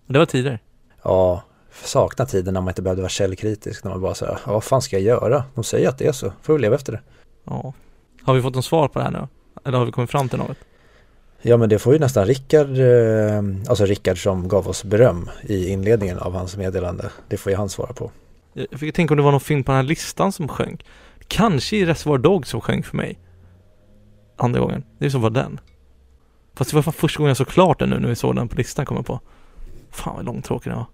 Det 0.07 0.19
var 0.19 0.27
tider. 0.27 0.59
Ja, 1.03 1.42
saknar 1.84 2.26
tiden 2.26 2.54
när 2.54 2.60
man 2.60 2.68
inte 2.68 2.82
behövde 2.82 3.02
vara 3.02 3.10
källkritisk. 3.10 3.84
När 3.84 3.90
man 3.90 4.00
bara 4.00 4.14
säger, 4.14 4.38
ja, 4.46 4.52
vad 4.52 4.64
fan 4.64 4.82
ska 4.82 4.96
jag 4.96 5.02
göra? 5.02 5.44
De 5.54 5.64
säger 5.64 5.88
att 5.88 5.98
det 5.98 6.06
är 6.06 6.12
så, 6.12 6.32
får 6.42 6.54
vi 6.54 6.60
leva 6.60 6.74
efter 6.74 6.92
det. 6.92 7.00
Ja. 7.44 7.72
Har 8.22 8.34
vi 8.34 8.42
fått 8.42 8.54
någon 8.54 8.62
svar 8.62 8.88
på 8.88 8.98
det 8.98 9.04
här 9.04 9.10
nu? 9.10 9.28
Eller 9.64 9.78
har 9.78 9.84
vi 9.84 9.92
kommit 9.92 10.10
fram 10.10 10.28
till 10.28 10.38
något? 10.38 10.56
Ja 11.42 11.56
men 11.56 11.68
det 11.68 11.78
får 11.78 11.92
ju 11.92 11.98
nästan 11.98 12.26
Rickard, 12.26 12.78
eh, 12.78 13.42
alltså 13.68 13.84
Rickard 13.84 14.22
som 14.22 14.48
gav 14.48 14.68
oss 14.68 14.84
beröm 14.84 15.30
i 15.42 15.68
inledningen 15.68 16.18
av 16.18 16.32
hans 16.32 16.56
meddelande. 16.56 17.10
Det 17.28 17.36
får 17.36 17.52
ju 17.52 17.58
han 17.58 17.68
svara 17.68 17.92
på. 17.92 18.10
Jag 18.52 18.80
fick 18.80 18.94
tänka 18.94 19.14
om 19.14 19.16
det 19.16 19.22
var 19.22 19.30
någon 19.30 19.40
film 19.40 19.64
på 19.64 19.72
den 19.72 19.76
här 19.76 19.82
listan 19.82 20.32
som 20.32 20.48
sjönk. 20.48 20.84
Kanske 21.28 21.76
i 21.76 21.86
Reservoir 21.86 22.18
Dogs 22.18 22.48
som 22.48 22.60
sjönk 22.60 22.86
för 22.86 22.96
mig. 22.96 23.18
Andra 24.36 24.60
gången. 24.60 24.84
Det 24.98 25.06
är 25.06 25.10
så 25.10 25.18
var 25.18 25.30
den. 25.30 25.60
Fast 26.54 26.70
det 26.70 26.74
var 26.74 26.82
fan 26.82 26.92
första 26.92 27.18
gången 27.18 27.28
jag 27.28 27.36
såg 27.36 27.48
klart 27.48 27.78
den 27.78 27.90
nu 27.90 27.98
när 27.98 28.08
vi 28.08 28.16
såg 28.16 28.36
den 28.36 28.48
på 28.48 28.56
listan 28.56 28.86
kommer 28.86 29.02
på. 29.02 29.20
Fan 29.90 30.16
vad 30.16 30.24
långtråkig 30.24 30.72
den 30.72 30.78
var. 30.78 30.86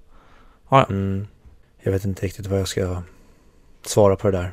Ja. 0.73 0.87
Mm. 0.91 1.27
Jag 1.81 1.93
vet 1.93 2.05
inte 2.05 2.27
riktigt 2.27 2.47
vad 2.47 2.61
jag 2.61 2.69
ska 2.69 3.03
svara 3.83 4.17
på 4.17 4.31
det 4.31 4.39
där. 4.39 4.53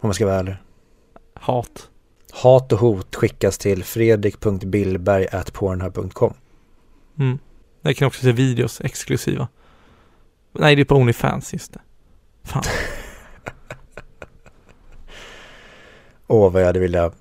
Om 0.00 0.08
jag 0.08 0.14
ska 0.14 0.26
vara 0.26 0.38
ärlig. 0.38 0.56
Hat. 1.34 1.88
Hat 2.32 2.72
och 2.72 2.78
hot 2.78 3.16
skickas 3.16 3.58
till 3.58 3.84
fredrik.billberg.pornhub.com 3.84 6.34
Mm. 7.18 7.38
Jag 7.82 7.96
kan 7.96 8.06
också 8.06 8.22
se 8.22 8.32
videos 8.32 8.80
exklusiva. 8.80 9.48
Nej, 10.52 10.76
det 10.76 10.82
är 10.82 10.84
på 10.84 10.94
Onlyfans, 10.94 11.52
just 11.52 11.72
det. 11.72 11.80
Fan. 12.42 12.62
Åh, 16.26 16.52
vad 16.52 16.62
jag 16.62 16.66
hade 16.66 16.80
velat 16.80 17.16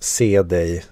se 0.00 0.42
dig 0.42 0.84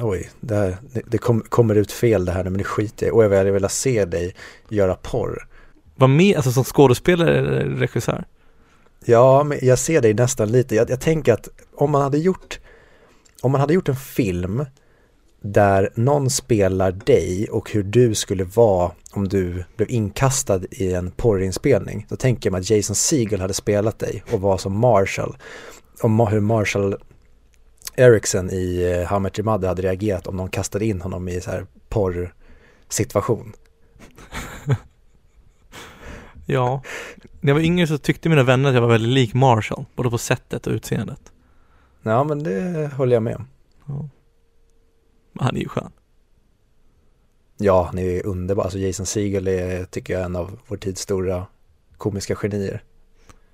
Oj, 0.00 0.30
det, 0.40 0.54
här, 0.54 0.76
det, 1.06 1.18
kom, 1.18 1.40
kommer 1.40 1.74
ut 1.74 1.92
fel 1.92 2.24
det 2.24 2.32
här 2.32 2.44
nu 2.44 2.50
men 2.50 2.58
det 2.58 2.64
skiter 2.64 3.06
jag 3.06 3.14
i. 3.14 3.16
Vad 3.16 3.24
jag 3.24 3.38
hade 3.38 3.50
velat 3.50 3.72
se 3.72 4.04
dig 4.04 4.34
göra 4.68 4.94
porr. 4.94 5.48
Var 5.96 6.08
med, 6.08 6.36
alltså 6.36 6.52
som 6.52 6.64
skådespelare 6.64 7.38
eller 7.38 7.64
regissör? 7.64 8.24
Ja, 9.04 9.44
men 9.44 9.58
jag 9.62 9.78
ser 9.78 10.02
dig 10.02 10.14
nästan 10.14 10.52
lite. 10.52 10.74
Jag, 10.74 10.90
jag 10.90 11.00
tänker 11.00 11.32
att 11.32 11.48
om 11.74 11.90
man 11.90 12.02
hade 12.02 12.18
gjort 12.18 12.58
om 13.42 13.52
man 13.52 13.60
hade 13.60 13.74
gjort 13.74 13.88
en 13.88 13.96
film 13.96 14.64
där 15.40 15.90
någon 15.94 16.30
spelar 16.30 16.92
dig 16.92 17.48
och 17.50 17.70
hur 17.70 17.82
du 17.82 18.14
skulle 18.14 18.44
vara 18.44 18.90
om 19.12 19.28
du 19.28 19.64
blev 19.76 19.90
inkastad 19.90 20.60
i 20.70 20.92
en 20.92 21.10
porrinspelning. 21.10 22.06
Då 22.08 22.16
tänker 22.16 22.50
man 22.50 22.60
att 22.60 22.70
Jason 22.70 22.96
Segel 22.96 23.40
hade 23.40 23.54
spelat 23.54 23.98
dig 23.98 24.22
och 24.32 24.40
var 24.40 24.58
som 24.58 24.78
Marshall. 24.78 25.36
Och 26.02 26.30
hur 26.30 26.40
Marshall 26.40 26.96
Ericsson 27.96 28.50
i 28.50 28.92
eh, 28.92 29.08
How 29.08 29.18
Much 29.18 29.40
Mother 29.44 29.68
hade 29.68 29.82
reagerat 29.82 30.26
om 30.26 30.36
någon 30.36 30.48
kastade 30.48 30.86
in 30.86 31.00
honom 31.00 31.28
i 31.28 31.40
så 31.40 31.50
här 31.50 31.66
porrsituation. 31.88 33.52
ja, 36.46 36.82
när 37.40 37.50
jag 37.50 37.54
var 37.54 37.62
yngre 37.62 37.86
så 37.86 37.98
tyckte 37.98 38.28
mina 38.28 38.42
vänner 38.42 38.68
att 38.68 38.74
jag 38.74 38.82
var 38.82 38.88
väldigt 38.88 39.12
lik 39.12 39.34
Marshall, 39.34 39.84
både 39.94 40.10
på 40.10 40.18
sättet 40.18 40.66
och 40.66 40.72
utseendet. 40.72 41.32
Ja, 42.02 42.24
men 42.24 42.42
det 42.42 42.90
håller 42.96 43.16
jag 43.16 43.22
med 43.22 43.36
om. 43.36 43.48
Ja. 43.86 44.08
Han 45.40 45.56
är 45.56 45.60
ju 45.60 45.68
skön. 45.68 45.90
Ja, 47.56 47.82
han 47.82 47.98
är 47.98 48.26
underbar. 48.26 48.62
Alltså 48.64 48.78
Jason 48.78 49.06
Segel 49.06 49.48
är, 49.48 49.84
tycker 49.84 50.14
jag, 50.14 50.22
en 50.22 50.36
av 50.36 50.58
vår 50.66 50.76
tids 50.76 51.00
stora 51.00 51.46
komiska 51.96 52.34
genier. 52.34 52.82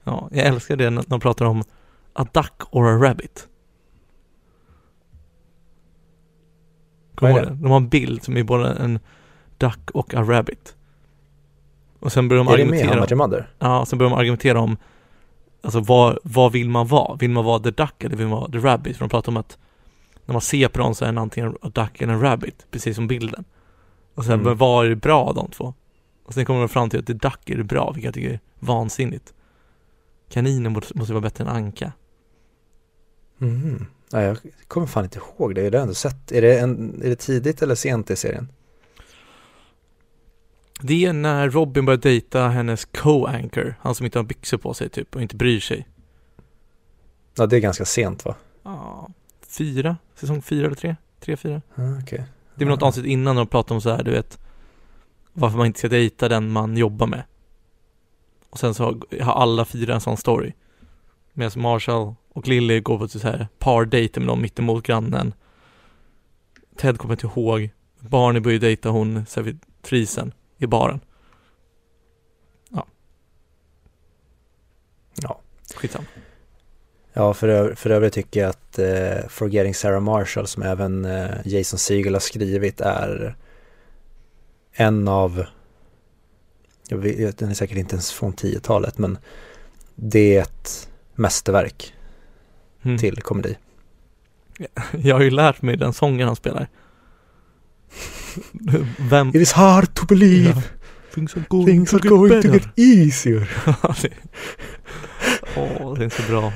Ja, 0.04 0.28
jag 0.32 0.46
älskar 0.46 0.76
det 0.76 0.90
när 0.90 1.04
de 1.06 1.20
pratar 1.20 1.44
om 1.44 1.64
a 2.12 2.26
duck 2.32 2.62
or 2.70 2.86
a 2.86 3.08
rabbit. 3.08 3.48
Kommer 7.14 7.40
det? 7.44 7.56
De 7.60 7.70
har 7.70 7.76
en 7.76 7.88
bild 7.88 8.22
som 8.22 8.36
är 8.36 8.42
både 8.42 8.68
en 8.72 8.98
duck 9.58 9.90
och 9.94 10.14
a 10.14 10.22
rabbit. 10.22 10.74
Och 12.00 12.12
sen 12.12 12.28
börjar 12.28 12.44
de 12.44 12.48
är 12.48 12.54
argumentera. 12.54 12.90
Är 13.02 13.06
det 13.06 13.16
med 13.16 13.28
Mother? 13.30 13.50
Ja, 13.58 13.86
sen 13.86 13.98
börjar 13.98 14.10
de 14.10 14.16
argumentera 14.18 14.60
om 14.60 14.76
Alltså 15.64 15.80
vad, 15.80 16.18
vad 16.24 16.52
vill 16.52 16.70
man 16.70 16.86
vara? 16.86 17.16
Vill 17.16 17.30
man 17.30 17.44
vara 17.44 17.58
the 17.58 17.70
duck 17.70 18.04
eller 18.04 18.16
vill 18.16 18.28
man 18.28 18.40
vara 18.40 18.50
the 18.50 18.58
rabbit? 18.58 18.96
För 18.96 19.04
de 19.04 19.08
pratar 19.10 19.32
om 19.32 19.36
att 19.36 19.58
när 20.26 20.32
man 20.32 20.40
ser 20.40 20.68
på 20.68 20.78
dem 20.78 20.94
så 20.94 21.04
är 21.04 21.06
den 21.06 21.18
antingen 21.18 21.56
a 21.62 21.70
duck 21.74 22.00
eller 22.02 22.12
en 22.12 22.20
rabbit, 22.20 22.66
precis 22.70 22.96
som 22.96 23.06
bilden. 23.06 23.44
Och 24.14 24.24
sen, 24.24 24.32
Mm. 24.34 24.46
men 24.46 24.56
vad 24.56 24.86
är 24.86 24.90
det 24.90 24.96
bra 24.96 25.32
de 25.32 25.50
två? 25.50 25.74
Och 26.24 26.34
sen 26.34 26.44
kommer 26.44 26.60
de 26.60 26.68
fram 26.68 26.90
till 26.90 27.00
att 27.00 27.06
the 27.06 27.12
duck 27.12 27.50
är 27.50 27.56
det 27.56 27.64
bra, 27.64 27.90
vilket 27.90 28.04
jag 28.04 28.14
tycker 28.14 28.30
är 28.30 28.40
vansinnigt. 28.58 29.34
Kaninen 30.30 30.72
måste 30.72 30.98
måste 30.98 31.12
vara 31.12 31.20
bättre 31.22 31.44
än 31.44 31.50
anka. 31.50 31.92
Mhm. 33.38 33.86
Nej, 34.12 34.24
jag 34.24 34.38
kommer 34.68 34.86
fan 34.86 35.04
inte 35.04 35.18
ihåg 35.18 35.54
det. 35.54 35.62
Jag 35.62 35.72
har 35.72 35.80
ändå 35.80 35.94
sett. 35.94 36.32
Är 36.32 36.42
det, 36.42 36.58
en, 36.58 37.02
är 37.02 37.08
det 37.08 37.16
tidigt 37.16 37.62
eller 37.62 37.74
sent 37.74 38.10
i 38.10 38.16
serien? 38.16 38.48
Det 40.80 41.04
är 41.04 41.12
när 41.12 41.50
Robin 41.50 41.84
börjar 41.84 41.98
dejta 41.98 42.48
hennes 42.48 42.84
co-anchor, 42.84 43.74
han 43.80 43.94
som 43.94 44.06
inte 44.06 44.18
har 44.18 44.24
byxor 44.24 44.58
på 44.58 44.74
sig 44.74 44.88
typ 44.88 45.16
och 45.16 45.22
inte 45.22 45.36
bryr 45.36 45.60
sig. 45.60 45.88
Ja, 47.34 47.46
det 47.46 47.56
är 47.56 47.60
ganska 47.60 47.84
sent 47.84 48.24
va? 48.24 48.34
Ja, 48.62 49.08
fyra, 49.48 49.96
säsong 50.14 50.42
fyra 50.42 50.66
eller 50.66 50.76
tre? 50.76 50.96
Tre, 51.20 51.36
fyra? 51.36 51.62
Ah, 51.74 51.82
Okej. 52.02 52.24
Det 52.54 52.64
är 52.64 52.66
väl 52.66 52.68
något 52.68 52.80
Ja. 52.80 52.86
avsnitt 52.86 53.06
innan 53.06 53.36
de 53.36 53.46
pratar 53.46 53.74
om 53.74 53.80
så 53.80 53.90
här, 53.90 54.02
du 54.04 54.10
vet 54.10 54.38
Varför 55.32 55.56
man 55.58 55.66
inte 55.66 55.78
ska 55.78 55.88
dejta 55.88 56.28
den 56.28 56.50
man 56.50 56.76
jobbar 56.76 57.06
med 57.06 57.22
Och 58.50 58.58
sen 58.58 58.74
så 58.74 58.84
har- 58.84 59.20
har 59.22 59.32
alla 59.32 59.64
fyra 59.64 59.94
en 59.94 60.00
sån 60.00 60.16
story 60.16 60.52
Medan 61.32 61.62
Marshall 61.62 62.14
och 62.34 62.48
Lily 62.48 62.80
går 62.80 62.98
på 62.98 63.08
så 63.08 63.18
här 63.18 63.48
par-date 63.58 64.20
med 64.20 64.26
någon 64.26 64.42
mittemot 64.42 64.84
grannen. 64.86 65.34
Ted 66.76 66.98
kommer 66.98 67.14
inte 67.14 67.26
ihåg. 67.26 67.70
Barney 68.00 68.40
börjar 68.40 68.58
dejta 68.58 68.88
hon 68.88 69.26
servitrisen 69.26 70.32
i 70.58 70.66
baren. 70.66 71.00
Ja. 72.70 72.86
Ja. 75.22 75.40
Skitsamma. 75.74 76.04
Ja, 77.12 77.34
för, 77.34 77.48
ö- 77.48 77.74
för 77.76 77.90
övrigt 77.90 78.12
tycker 78.12 78.40
jag 78.40 78.50
att 78.50 78.78
eh, 78.78 79.28
Forgetting 79.28 79.74
Sarah 79.74 80.00
Marshall 80.00 80.46
som 80.46 80.62
även 80.62 81.04
eh, 81.04 81.30
Jason 81.44 81.78
Segel 81.78 82.14
har 82.14 82.20
skrivit 82.20 82.80
är 82.80 83.36
en 84.72 85.08
av, 85.08 85.44
jag 86.88 86.98
vet, 86.98 87.38
den 87.38 87.50
är 87.50 87.54
säkert 87.54 87.76
inte 87.76 87.94
ens 87.94 88.12
från 88.12 88.32
10-talet, 88.34 88.98
men 88.98 89.18
det 89.94 90.36
är 90.36 90.42
ett 90.42 90.88
mästerverk 91.14 91.94
Mm. 92.84 92.98
till 92.98 93.22
komedi. 93.22 93.56
Jag 95.02 95.16
har 95.16 95.22
ju 95.22 95.30
lärt 95.30 95.62
mig 95.62 95.76
den 95.76 95.92
sången 95.92 96.26
han 96.26 96.36
spelar. 96.36 96.68
Vem? 99.10 99.28
It 99.28 99.34
is 99.34 99.52
hard 99.52 99.94
to 99.94 100.06
believe 100.06 100.48
Ja. 100.48 100.62
Things 101.14 101.36
are 101.36 101.44
going, 101.48 101.66
things 101.66 101.90
to, 101.90 101.96
are 101.96 102.02
get 102.02 102.10
going 102.10 102.42
to 102.42 102.48
get 102.48 102.68
easier. 102.76 103.50
Åh, 105.56 105.94
det 105.98 106.04
är 106.04 106.08
så 106.08 106.32
bra. 106.32 106.52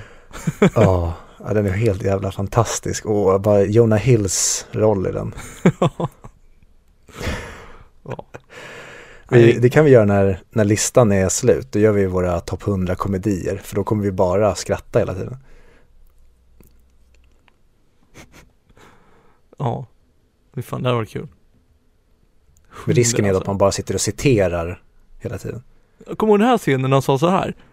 Ja, 0.74 1.14
den 1.38 1.66
är 1.66 1.70
helt 1.70 2.02
jävla 2.02 2.32
fantastisk 2.32 3.06
och 3.06 3.40
bara 3.40 3.62
Jonah 3.62 3.98
Hills 3.98 4.66
roll 4.72 5.06
i 5.06 5.12
den. 5.12 5.34
ja. 8.04 8.26
Vi, 9.28 9.52
det 9.52 9.70
kan 9.70 9.84
vi 9.84 9.90
göra 9.90 10.04
när, 10.04 10.40
när 10.50 10.64
listan 10.64 11.12
är 11.12 11.28
slut. 11.28 11.72
Då 11.72 11.78
gör 11.78 11.92
vi 11.92 12.06
våra 12.06 12.40
topp 12.40 12.66
100 12.66 12.94
komedier. 12.94 13.60
För 13.64 13.74
då 13.74 13.84
kommer 13.84 14.02
vi 14.04 14.12
bara 14.12 14.54
skratta 14.54 14.98
hela 14.98 15.14
tiden. 15.14 15.36
Ja. 19.58 19.86
Fy 20.54 20.62
fan, 20.62 20.82
det 20.82 20.88
hade 20.88 20.96
varit 20.96 21.10
kul. 21.10 21.28
Men 22.86 22.94
risken 22.94 23.24
är 23.24 23.28
Hundra, 23.28 23.40
att 23.40 23.46
man 23.46 23.58
bara 23.58 23.72
sitter 23.72 23.94
och 23.94 24.00
citerar 24.00 24.82
hela 25.18 25.38
tiden. 25.38 25.62
alltså. 25.98 26.16
Kommer 26.16 26.32
ihåg 26.32 26.40
den 26.40 26.48
här 26.48 26.58
scenen 26.58 26.90
när 26.90 26.94
han 26.94 27.02
sa 27.02 27.18
så 27.18 27.28
här? 27.28 27.54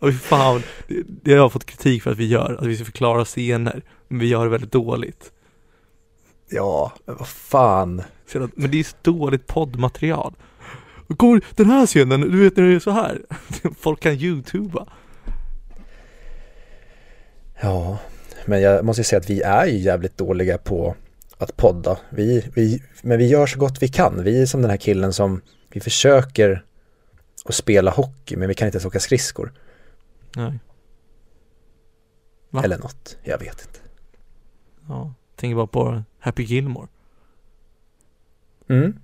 Oj 0.00 0.12
fan, 0.12 0.62
det, 0.88 1.02
det 1.06 1.30
har 1.30 1.38
jag 1.38 1.52
fått 1.52 1.64
kritik 1.64 2.02
för 2.02 2.10
att 2.10 2.16
vi 2.16 2.26
gör, 2.26 2.56
att 2.60 2.66
vi 2.66 2.76
ska 2.76 2.84
förklara 2.84 3.24
scener. 3.24 3.82
Men 4.08 4.18
vi 4.18 4.26
gör 4.26 4.44
det 4.44 4.50
väldigt 4.50 4.72
dåligt. 4.72 5.32
Ja, 6.48 6.92
vad 7.04 7.28
fan. 7.28 8.02
Men 8.54 8.70
det 8.70 8.80
är 8.80 8.84
så 8.84 8.96
dåligt 9.02 9.46
poddmaterial. 9.46 10.34
Och 11.08 11.18
Kommer 11.18 11.44
den 11.54 11.70
här 11.70 11.86
scenen, 11.86 12.20
du 12.20 12.40
vet 12.40 12.56
när 12.56 12.64
det 12.64 12.74
är 12.74 12.80
så 12.80 12.90
här. 12.90 13.22
Folk 13.80 14.00
kan 14.00 14.12
youtuba. 14.12 14.86
Ja, 17.60 17.98
men 18.48 18.60
jag 18.60 18.84
måste 18.84 19.04
säga 19.04 19.20
att 19.20 19.30
vi 19.30 19.42
är 19.42 19.66
ju 19.66 19.78
jävligt 19.78 20.16
dåliga 20.16 20.58
på 20.58 20.96
att 21.38 21.56
podda. 21.56 21.98
Vi, 22.10 22.50
vi, 22.54 22.82
men 23.02 23.18
vi 23.18 23.26
gör 23.26 23.46
så 23.46 23.58
gott 23.58 23.82
vi 23.82 23.88
kan. 23.88 24.24
Vi 24.24 24.42
är 24.42 24.46
som 24.46 24.62
den 24.62 24.70
här 24.70 24.76
killen 24.76 25.12
som 25.12 25.40
vi 25.68 25.80
försöker 25.80 26.64
att 27.44 27.54
spela 27.54 27.90
hockey 27.90 28.36
men 28.36 28.48
vi 28.48 28.54
kan 28.54 28.68
inte 28.68 28.76
ens 28.76 28.86
åka 28.86 29.00
skridskor. 29.00 29.52
Nej. 30.36 30.58
Va? 32.50 32.64
Eller 32.64 32.78
något, 32.78 33.16
jag 33.22 33.38
vet 33.38 33.60
inte. 33.60 33.80
Ja, 34.88 35.14
tänker 35.36 35.56
bara 35.56 35.66
på 35.66 36.02
Happy 36.18 36.42
Gilmore. 36.42 36.88
Mm. 38.68 39.00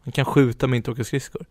Han 0.00 0.12
kan 0.12 0.24
skjuta 0.24 0.66
men 0.66 0.76
inte 0.76 0.90
åka 0.90 1.04
skridskor. 1.04 1.46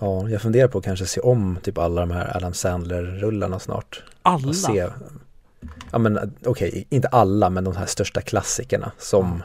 Ja, 0.00 0.28
jag 0.28 0.42
funderar 0.42 0.68
på 0.68 0.78
att 0.78 0.84
kanske 0.84 1.06
se 1.06 1.20
om 1.20 1.58
typ 1.62 1.78
alla 1.78 2.00
de 2.00 2.10
här 2.10 2.36
Adam 2.36 2.52
Sandler-rullarna 2.52 3.58
snart. 3.58 4.02
Alla? 4.22 4.48
Och 4.48 4.56
se, 4.56 4.88
ja 5.90 5.98
men 5.98 6.36
okej, 6.44 6.86
inte 6.90 7.08
alla 7.08 7.50
men 7.50 7.64
de 7.64 7.76
här 7.76 7.86
största 7.86 8.20
klassikerna 8.20 8.92
som 8.98 9.42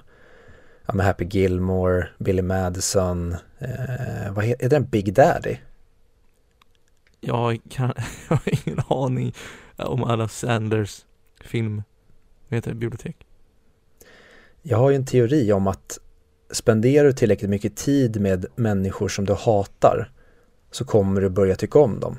ja, 0.86 0.94
men 0.94 1.06
Happy 1.06 1.26
Gilmore, 1.26 2.08
Billy 2.18 2.42
Madison, 2.42 3.36
eh, 3.60 4.32
vad 4.32 4.46
heter 4.46 4.70
den, 4.70 4.86
Big 4.86 5.14
Daddy? 5.14 5.58
Jag, 7.20 7.60
kan, 7.70 7.94
jag 8.30 8.36
har 8.36 8.66
ingen 8.66 8.80
aning 8.88 9.34
om 9.76 10.04
Adam 10.04 10.30
Sanders 10.30 11.06
film, 11.42 11.84
vad 12.50 12.58
heter 12.58 12.72
det, 12.72 12.78
bibliotek? 12.78 13.26
Jag 14.62 14.78
har 14.78 14.90
ju 14.90 14.96
en 14.96 15.06
teori 15.06 15.52
om 15.52 15.68
att 15.68 16.00
spenderar 16.52 17.06
du 17.06 17.14
tillräckligt 17.14 17.50
mycket 17.50 17.76
tid 17.76 18.22
med 18.22 18.46
människor 18.56 19.08
som 19.08 19.26
du 19.26 19.34
hatar 19.34 20.13
så 20.76 20.86
kommer 20.86 21.22
du 21.22 21.30
börja 21.30 21.56
tycka 21.56 21.80
om 21.80 22.00
dem. 22.00 22.18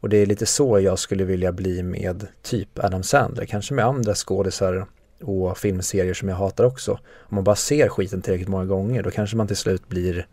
Och 0.00 0.08
det 0.08 0.16
är 0.16 0.26
lite 0.26 0.46
så 0.46 0.80
jag 0.80 0.98
skulle 0.98 1.24
vilja 1.24 1.52
bli 1.52 1.82
med 1.82 2.26
typ 2.42 2.78
Adam 2.78 3.02
Sandler, 3.02 3.44
kanske 3.44 3.74
med 3.74 3.84
andra 3.84 4.14
skådisar 4.14 4.86
och 5.22 5.58
filmserier 5.58 6.14
som 6.14 6.28
jag 6.28 6.36
hatar 6.36 6.64
också. 6.64 6.92
Om 7.02 7.34
man 7.34 7.44
bara 7.44 7.56
ser 7.56 7.88
skiten 7.88 8.22
tillräckligt 8.22 8.48
många 8.48 8.64
gånger 8.64 9.02
då 9.02 9.10
kanske 9.10 9.36
man 9.36 9.46
till 9.46 9.56
slut 9.56 9.88
blir 9.88 10.26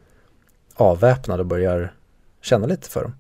avväpnad 0.76 1.40
och 1.40 1.46
börjar 1.46 1.94
känna 2.42 2.68
lite 2.68 2.90
för 2.90 3.02
dem. 3.04 3.16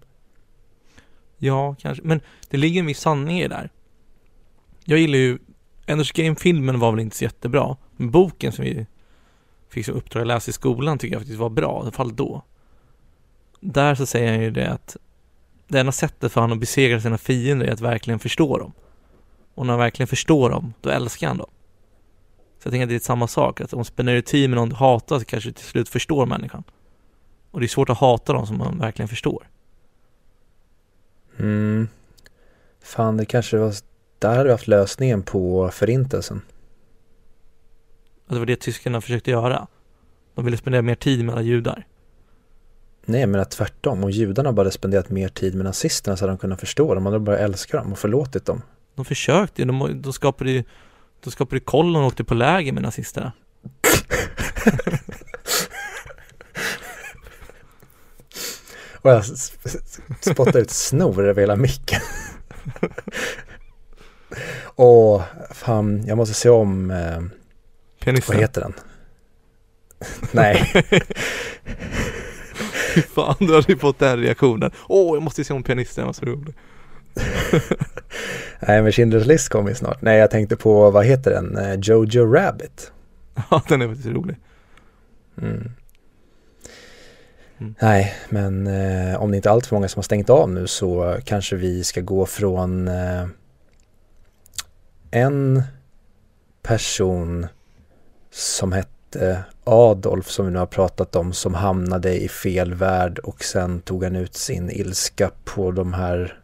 Ja, 1.37 1.75
kanske, 1.79 2.03
men 2.03 2.21
det 2.49 2.57
ligger 2.57 2.79
en 2.79 2.85
viss 2.85 2.99
sanning 2.99 3.39
i 3.39 3.47
det 3.47 3.55
där. 3.55 3.69
Jag 4.85 4.99
gillar 4.99 5.17
ju, 5.17 5.37
Enders 5.85 6.11
Game-filmen 6.11 6.79
var 6.79 6.91
väl 6.91 6.99
inte 6.99 7.17
så 7.17 7.23
jättebra, 7.23 7.77
men 7.97 8.11
boken 8.11 8.51
som 8.51 8.65
vi 8.65 8.85
fick 9.69 9.85
som 9.85 9.95
uppdrag 9.95 10.21
att 10.21 10.27
läsa 10.27 10.49
i 10.49 10.53
skolan 10.53 10.97
tycker 10.97 11.15
jag 11.15 11.21
faktiskt 11.21 11.39
var 11.39 11.49
bra, 11.49 11.79
i 11.79 11.81
alla 11.81 11.91
fall 11.91 12.15
då. 12.15 12.43
Där 13.65 13.95
så 13.95 14.05
säger 14.05 14.31
han 14.31 14.41
ju 14.41 14.51
det 14.51 14.71
att 14.71 14.97
det 15.67 15.79
enda 15.79 15.91
sättet 15.91 16.31
för 16.31 16.41
honom 16.41 16.57
att 16.57 16.59
besegra 16.59 16.99
sina 16.99 17.17
fiender 17.17 17.65
är 17.65 17.71
att 17.71 17.81
verkligen 17.81 18.19
förstå 18.19 18.57
dem. 18.57 18.73
Och 19.55 19.65
när 19.65 19.73
han 19.73 19.79
verkligen 19.79 20.07
förstår 20.07 20.49
dem, 20.49 20.73
då 20.81 20.89
älskar 20.89 21.27
han 21.27 21.37
dem. 21.37 21.49
Så 22.59 22.67
jag 22.67 22.71
tänker 22.71 22.83
att 22.83 22.89
det 22.89 22.95
är 22.95 22.99
samma 22.99 23.27
sak, 23.27 23.61
att 23.61 23.73
om 23.73 23.85
spenderar 23.85 24.15
du 24.15 24.21
tid 24.21 24.49
med 24.49 24.57
någon 24.57 24.69
du 24.69 24.75
hatar 24.75 25.19
så 25.19 25.25
kanske 25.25 25.49
du 25.49 25.53
till 25.53 25.65
slut 25.65 25.89
förstår 25.89 26.25
människan. 26.25 26.63
Och 27.51 27.59
det 27.59 27.65
är 27.65 27.67
svårt 27.67 27.89
att 27.89 27.97
hata 27.97 28.33
dem 28.33 28.47
som 28.47 28.57
man 28.57 28.79
verkligen 28.79 29.09
förstår. 29.09 29.47
Mm. 31.39 31.87
Fan, 32.81 33.17
det 33.17 33.25
kanske 33.25 33.57
var, 33.57 33.73
där 34.19 34.29
hade 34.29 34.43
vi 34.43 34.51
haft 34.51 34.67
lösningen 34.67 35.23
på 35.23 35.69
förintelsen. 35.73 36.41
Att 38.27 38.33
det 38.33 38.39
var 38.39 38.45
det 38.45 38.55
tyskarna 38.55 39.01
försökte 39.01 39.31
göra. 39.31 39.67
De 40.35 40.45
ville 40.45 40.57
spendera 40.57 40.81
mer 40.81 40.95
tid 40.95 41.25
med 41.25 41.35
alla 41.35 41.41
judar. 41.41 41.87
Nej, 43.05 43.25
men 43.27 43.41
att 43.41 43.51
tvärtom. 43.51 44.03
Om 44.03 44.11
judarna 44.11 44.51
bara 44.53 44.61
hade 44.61 44.71
spenderat 44.71 45.09
mer 45.09 45.27
tid 45.29 45.55
med 45.55 45.65
nazisterna 45.65 46.17
så 46.17 46.23
hade 46.23 46.31
de 46.31 46.37
kunnat 46.37 46.59
förstå 46.59 46.93
dem. 46.93 47.03
Man 47.03 47.13
hade 47.13 47.25
bara 47.25 47.37
älskat 47.37 47.83
dem 47.83 47.91
och 47.91 47.99
förlåtit 47.99 48.45
dem. 48.45 48.61
De 48.95 49.05
försökte 49.05 49.61
ju, 49.61 49.65
de, 49.65 50.01
de 50.01 50.13
skapade 50.13 50.51
ju 50.51 50.63
de 51.23 51.31
skapade 51.31 51.59
kollon 51.59 52.01
och 52.01 52.07
åkte 52.07 52.23
på 52.23 52.33
läger 52.33 52.71
med 52.71 52.83
nazisterna. 52.83 53.31
Och 59.01 59.09
jag 59.11 59.19
s- 59.19 59.53
s- 59.65 59.99
spottar 60.21 60.59
ut 60.59 60.71
snor 60.71 61.25
över 61.27 61.41
hela 61.41 61.55
micken. 61.55 62.01
Åh, 64.75 65.23
fan, 65.51 66.03
jag 66.07 66.17
måste 66.17 66.33
se 66.35 66.49
om, 66.49 66.91
eh, 66.91 67.21
Pianisten. 68.03 68.33
vad 68.35 68.41
heter 68.41 68.61
den? 68.61 68.73
Nej, 70.31 70.71
fan, 73.15 73.35
du 73.39 73.55
hade 73.55 73.71
ju 73.71 73.77
fått 73.77 73.99
den 73.99 74.19
reaktionen. 74.19 74.71
Åh, 74.87 75.15
jag 75.15 75.23
måste 75.23 75.43
se 75.43 75.53
om 75.53 75.63
pianisten, 75.63 76.05
var 76.05 76.13
så 76.13 76.25
rolig. 76.25 76.55
nej 78.59 78.81
men 78.81 78.91
Schindler's 78.91 79.25
list 79.25 79.49
kommer 79.49 79.69
ju 79.69 79.75
snart. 79.75 80.01
Nej, 80.01 80.17
jag 80.17 80.31
tänkte 80.31 80.55
på, 80.55 80.91
vad 80.91 81.05
heter 81.05 81.31
den? 81.31 81.57
Eh, 81.57 81.79
Jojo 81.79 82.33
Rabbit. 82.33 82.91
Ja, 83.49 83.61
den 83.69 83.81
är 83.81 83.87
faktiskt 83.87 84.09
rolig. 84.09 84.35
Mm. 85.41 85.71
Mm. 87.57 87.75
Nej, 87.81 88.13
men 88.29 88.67
eh, 88.67 89.21
om 89.21 89.31
det 89.31 89.37
inte 89.37 89.49
är 89.49 89.53
allt 89.53 89.65
för 89.65 89.75
många 89.75 89.87
som 89.87 89.99
har 89.99 90.03
stängt 90.03 90.29
av 90.29 90.49
nu 90.49 90.67
så 90.67 91.17
kanske 91.25 91.55
vi 91.55 91.83
ska 91.83 92.01
gå 92.01 92.25
från 92.25 92.87
eh, 92.87 93.27
en 95.11 95.63
person 96.61 97.47
som 98.31 98.71
hette 98.71 98.92
Eh, 99.15 99.37
Adolf 99.63 100.29
som 100.29 100.45
vi 100.45 100.51
nu 100.51 100.59
har 100.59 100.65
pratat 100.65 101.15
om 101.15 101.33
som 101.33 101.53
hamnade 101.53 102.23
i 102.23 102.29
fel 102.29 102.73
värld 102.73 103.19
och 103.19 103.43
sen 103.43 103.81
tog 103.81 104.03
han 104.03 104.15
ut 104.15 104.35
sin 104.35 104.69
ilska 104.69 105.31
på 105.43 105.71
de 105.71 105.93
här 105.93 106.39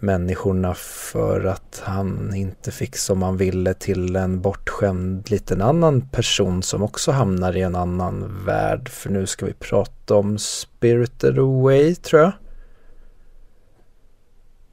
människorna 0.00 0.74
för 0.74 1.44
att 1.44 1.82
han 1.84 2.34
inte 2.34 2.70
fick 2.70 2.96
som 2.96 3.22
han 3.22 3.36
ville 3.36 3.74
till 3.74 4.16
en 4.16 4.40
bortskämd 4.40 5.30
liten 5.30 5.62
annan 5.62 6.08
person 6.08 6.62
som 6.62 6.82
också 6.82 7.12
hamnar 7.12 7.56
i 7.56 7.62
en 7.62 7.76
annan 7.76 8.44
värld. 8.46 8.88
För 8.88 9.10
nu 9.10 9.26
ska 9.26 9.46
vi 9.46 9.52
prata 9.52 10.14
om 10.14 10.38
Spirited 10.38 11.38
Away 11.38 11.94
tror 11.94 12.22
jag. 12.22 12.32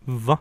Va? 0.05 0.37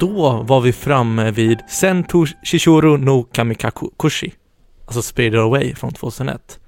Då 0.00 0.42
var 0.42 0.60
vi 0.60 0.72
framme 0.72 1.30
vid 1.30 1.60
Sentu 1.68 2.26
Shishuru 2.42 2.96
no 2.96 3.22
Kamikakushi. 3.22 4.32
Alltså 4.86 5.02
Spirit 5.02 5.34
Away 5.34 5.74
från 5.74 5.92
2001. 5.92 6.60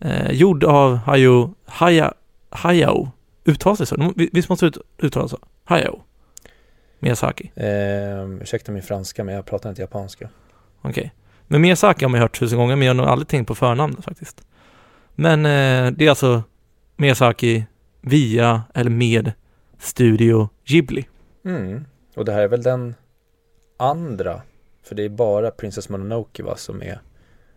Eh, 0.00 0.30
gjord 0.30 0.64
av 0.64 0.96
Hayao, 0.96 1.54
Haya, 1.66 2.14
Hayao. 2.50 3.10
Uttalas 3.44 3.78
det 3.78 3.86
så? 3.86 4.12
Visst 4.32 4.48
måste 4.48 4.70
det 4.70 4.78
uttalas 5.02 5.30
så? 5.30 5.38
Hayao? 5.64 6.02
Miyazaki? 6.98 7.50
Eh, 7.54 8.42
ursäkta 8.42 8.72
min 8.72 8.82
franska, 8.82 9.24
men 9.24 9.34
jag 9.34 9.46
pratar 9.46 9.70
inte 9.70 9.82
japanska. 9.82 10.28
Okej. 10.82 10.90
Okay. 10.90 11.10
Men 11.46 11.60
Miyazaki 11.60 12.04
har 12.04 12.10
man 12.10 12.20
hört 12.20 12.38
tusen 12.38 12.58
gånger, 12.58 12.76
men 12.76 12.86
jag 12.86 12.94
har 12.94 13.02
nog 13.02 13.06
aldrig 13.06 13.28
tänkt 13.28 13.48
på 13.48 13.54
förnamnet 13.54 14.04
faktiskt. 14.04 14.42
Men 15.14 15.46
eh, 15.46 15.92
det 15.92 16.06
är 16.06 16.08
alltså 16.08 16.42
Miyazaki 16.96 17.64
via 18.00 18.62
eller 18.74 18.90
med 18.90 19.32
Studio 19.78 20.48
Ghibli. 20.64 21.04
Mm. 21.44 21.84
Och 22.14 22.24
det 22.24 22.32
här 22.32 22.42
är 22.42 22.48
väl 22.48 22.62
den 22.62 22.94
andra, 23.76 24.42
för 24.82 24.94
det 24.94 25.02
är 25.02 25.08
bara 25.08 25.50
Princess 25.50 25.88
Mononoke 25.88 26.42
va, 26.42 26.56
som 26.56 26.82
är 26.82 27.00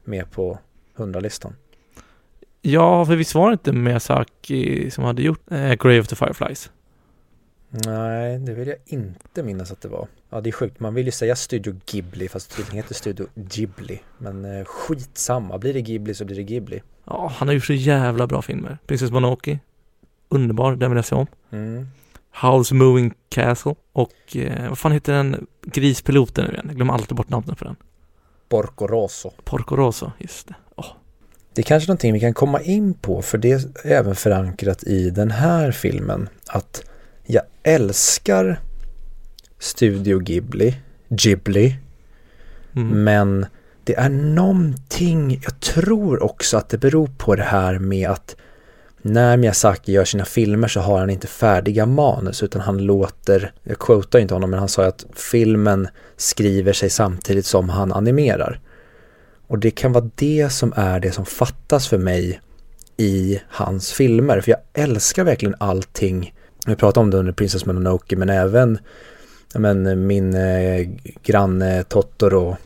med 0.04 0.32
på 0.32 0.60
100-listan. 0.96 1.56
Ja, 2.62 3.06
för 3.06 3.16
visst 3.16 3.36
var 3.36 3.50
det 3.50 3.54
inte 3.54 3.74
Miyazaki 3.74 4.92
som 4.92 5.04
hade 5.04 5.22
gjort 5.22 5.52
eh, 5.52 5.74
Grave 5.74 6.00
of 6.00 6.08
the 6.08 6.16
Fireflies? 6.16 6.72
Nej, 7.70 8.40
det 8.40 8.54
vill 8.54 8.68
jag 8.68 8.78
inte 8.86 9.44
minnas 9.44 9.72
att 9.72 9.82
det 9.82 9.88
var. 9.88 10.08
Ja, 10.30 10.42
det 10.42 10.50
är 10.50 10.52
sjukt. 10.52 10.80
Man 10.80 10.94
vill 10.94 11.06
ju 11.06 11.12
säga 11.12 11.36
Studio 11.36 11.80
Ghibli 11.86 12.30
fast 12.30 12.56
tydligen 12.56 12.78
heter 12.78 12.94
Studio 12.94 13.28
Ghibli. 13.36 14.02
Men 14.18 14.46
eh, 14.46 14.66
skitsamma. 14.66 15.58
Blir 15.58 15.74
det 15.74 15.82
Ghibli 15.82 16.14
så 16.14 16.26
blir 16.26 16.36
det 16.36 16.44
Ghibli. 16.44 16.82
Ja, 17.06 17.32
han 17.36 17.48
har 17.48 17.56
gjort 17.56 17.66
så 17.66 17.74
jävla 17.74 18.28
bra 18.28 18.42
filmer. 18.42 18.78
Princess 18.88 19.12
Mononoke. 19.12 19.60
Underbar, 20.30 20.76
den 20.76 20.92
vill 20.92 20.96
jag 20.96 21.06
se 21.06 21.16
om. 21.16 21.28
Mm. 21.52 21.88
House 22.42 22.74
Moving 22.74 23.14
Castle 23.30 23.76
och 23.94 24.36
eh, 24.36 24.70
vad 24.70 24.78
fan 24.78 24.92
heter 24.92 25.14
den 25.14 25.48
grispiloten 25.62 26.46
nu 26.46 26.52
igen? 26.54 26.66
Jag 26.68 26.76
glömmer 26.76 26.94
alltid 26.94 27.18
bort 27.18 27.30
namnet 27.30 27.58
på 27.58 27.66
den. 27.66 27.76
Porco 28.50 28.88
Rosso. 28.88 29.32
Porco 29.44 29.76
Rosso, 29.76 30.12
just 30.20 30.48
det. 30.48 30.56
Oh. 30.76 30.86
Det 31.54 31.62
är 31.62 31.64
kanske 31.64 31.88
någonting 31.88 32.14
vi 32.14 32.20
kan 32.20 32.34
komma 32.34 32.62
in 32.62 32.94
på 32.94 33.22
för 33.22 33.38
det 33.38 33.52
är 33.52 33.88
även 33.88 34.16
förankrat 34.16 34.84
i 34.84 35.10
den 35.10 35.32
här 35.32 35.72
filmen 35.72 36.30
att 36.48 36.84
jag 37.24 37.44
älskar 37.64 38.60
Studio 39.60 40.20
Ghibli, 40.20 40.78
Ghibli, 41.10 41.76
mm. 42.76 43.04
men 43.04 43.46
det 43.84 43.96
är 43.96 44.10
någonting, 44.10 45.42
jag 45.44 45.60
tror 45.60 46.24
också 46.24 46.58
att 46.58 46.70
det 46.70 46.78
beror 46.78 47.08
på 47.18 47.36
det 47.36 47.44
här 47.44 47.80
med 47.80 48.10
att 48.10 48.36
när 49.08 49.38
Miyazaki 49.38 49.92
gör 49.92 50.06
sina 50.06 50.26
filmer 50.26 50.68
så 50.68 50.80
har 50.80 51.00
han 51.00 51.10
inte 51.10 51.28
färdiga 51.28 51.86
manus 51.86 52.44
utan 52.44 52.62
han 52.62 52.78
låter, 52.78 53.52
jag 53.64 53.80
quotar 53.80 54.20
inte 54.20 54.34
honom 54.34 54.50
men 54.50 54.60
han 54.60 54.70
sa 54.70 54.86
att 54.86 55.06
filmen 55.16 55.88
skriver 56.18 56.74
sig 56.74 56.90
samtidigt 56.90 57.46
som 57.46 57.70
han 57.70 57.92
animerar. 57.92 58.60
Och 59.48 59.60
det 59.60 59.72
kan 59.72 59.92
vara 59.92 60.10
det 60.16 60.50
som 60.52 60.74
är 60.76 61.00
det 61.00 61.12
som 61.12 61.26
fattas 61.26 61.88
för 61.88 61.98
mig 61.98 62.42
i 62.98 63.42
hans 63.50 63.92
filmer. 63.94 64.42
För 64.42 64.52
jag 64.52 64.60
älskar 64.74 65.24
verkligen 65.24 65.56
allting. 65.58 66.34
Vi 66.66 66.76
pratade 66.76 67.04
om 67.04 67.12
det 67.12 67.18
under 67.18 67.34
Princess 67.34 67.66
Mononoke 67.66 68.16
men 68.16 68.30
även 68.30 68.80
men, 69.56 70.08
min 70.08 70.34
eh, 70.34 70.88
granne 71.24 71.84
Totoro, 71.84 72.58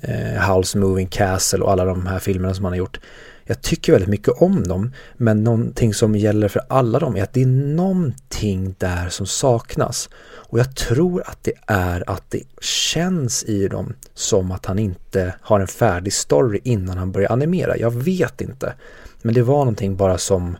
eh, 0.00 0.54
House 0.54 0.78
Moving 0.78 1.06
Castle 1.06 1.60
och 1.60 1.72
alla 1.72 1.84
de 1.84 2.06
här 2.06 2.18
filmerna 2.18 2.54
som 2.54 2.64
han 2.64 2.72
har 2.72 2.78
gjort. 2.78 3.00
Jag 3.44 3.62
tycker 3.62 3.92
väldigt 3.92 4.10
mycket 4.10 4.42
om 4.42 4.62
dem 4.68 4.92
men 5.16 5.44
någonting 5.44 5.94
som 5.94 6.16
gäller 6.16 6.48
för 6.48 6.62
alla 6.68 6.98
dem 6.98 7.16
är 7.16 7.22
att 7.22 7.32
det 7.32 7.42
är 7.42 7.46
någonting 7.46 8.74
där 8.78 9.08
som 9.08 9.26
saknas. 9.26 10.08
Och 10.24 10.58
jag 10.58 10.76
tror 10.76 11.22
att 11.26 11.38
det 11.44 11.52
är 11.66 12.10
att 12.10 12.30
det 12.30 12.42
känns 12.60 13.44
i 13.44 13.68
dem 13.68 13.94
som 14.14 14.52
att 14.52 14.66
han 14.66 14.78
inte 14.78 15.34
har 15.40 15.60
en 15.60 15.66
färdig 15.66 16.12
story 16.12 16.60
innan 16.64 16.98
han 16.98 17.12
börjar 17.12 17.32
animera. 17.32 17.76
Jag 17.76 17.90
vet 17.90 18.40
inte. 18.40 18.74
Men 19.22 19.34
det 19.34 19.42
var 19.42 19.58
någonting 19.58 19.96
bara 19.96 20.18
som, 20.18 20.56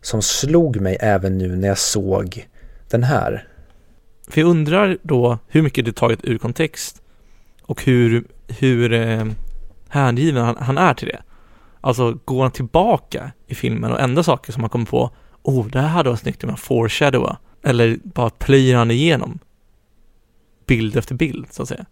som 0.00 0.22
slog 0.22 0.80
mig 0.80 0.96
även 1.00 1.38
nu 1.38 1.56
när 1.56 1.68
jag 1.68 1.78
såg 1.78 2.48
den 2.90 3.02
här. 3.02 3.48
För 4.28 4.40
jag 4.40 4.50
undrar 4.50 4.98
då 5.02 5.38
hur 5.48 5.62
mycket 5.62 5.84
det 5.84 5.92
tagit 5.92 6.24
ur 6.24 6.38
kontext 6.38 7.02
och 7.62 7.84
hur, 7.84 8.24
hur 8.48 8.92
eh, 8.92 9.24
hängiven 9.88 10.44
han, 10.44 10.56
han 10.56 10.78
är 10.78 10.94
till 10.94 11.08
det. 11.08 11.22
Alltså 11.80 12.18
går 12.24 12.42
han 12.42 12.52
tillbaka 12.52 13.32
i 13.46 13.54
filmen 13.54 13.92
och 13.92 14.00
ändrar 14.00 14.22
saker 14.22 14.52
som 14.52 14.62
han 14.62 14.70
kommer 14.70 14.86
på, 14.86 15.10
oh, 15.42 15.66
det 15.66 15.80
här 15.80 15.88
hade 15.88 16.10
varit 16.10 16.20
snyggt 16.20 16.44
om 16.44 16.50
jag 16.50 16.58
foreshadowa. 16.58 17.38
Eller 17.62 17.98
bara 18.04 18.30
plöjer 18.30 18.76
han 18.76 18.90
igenom 18.90 19.38
bild 20.66 20.96
efter 20.96 21.14
bild, 21.14 21.46
så 21.50 21.62
att 21.62 21.68
säga. 21.68 21.86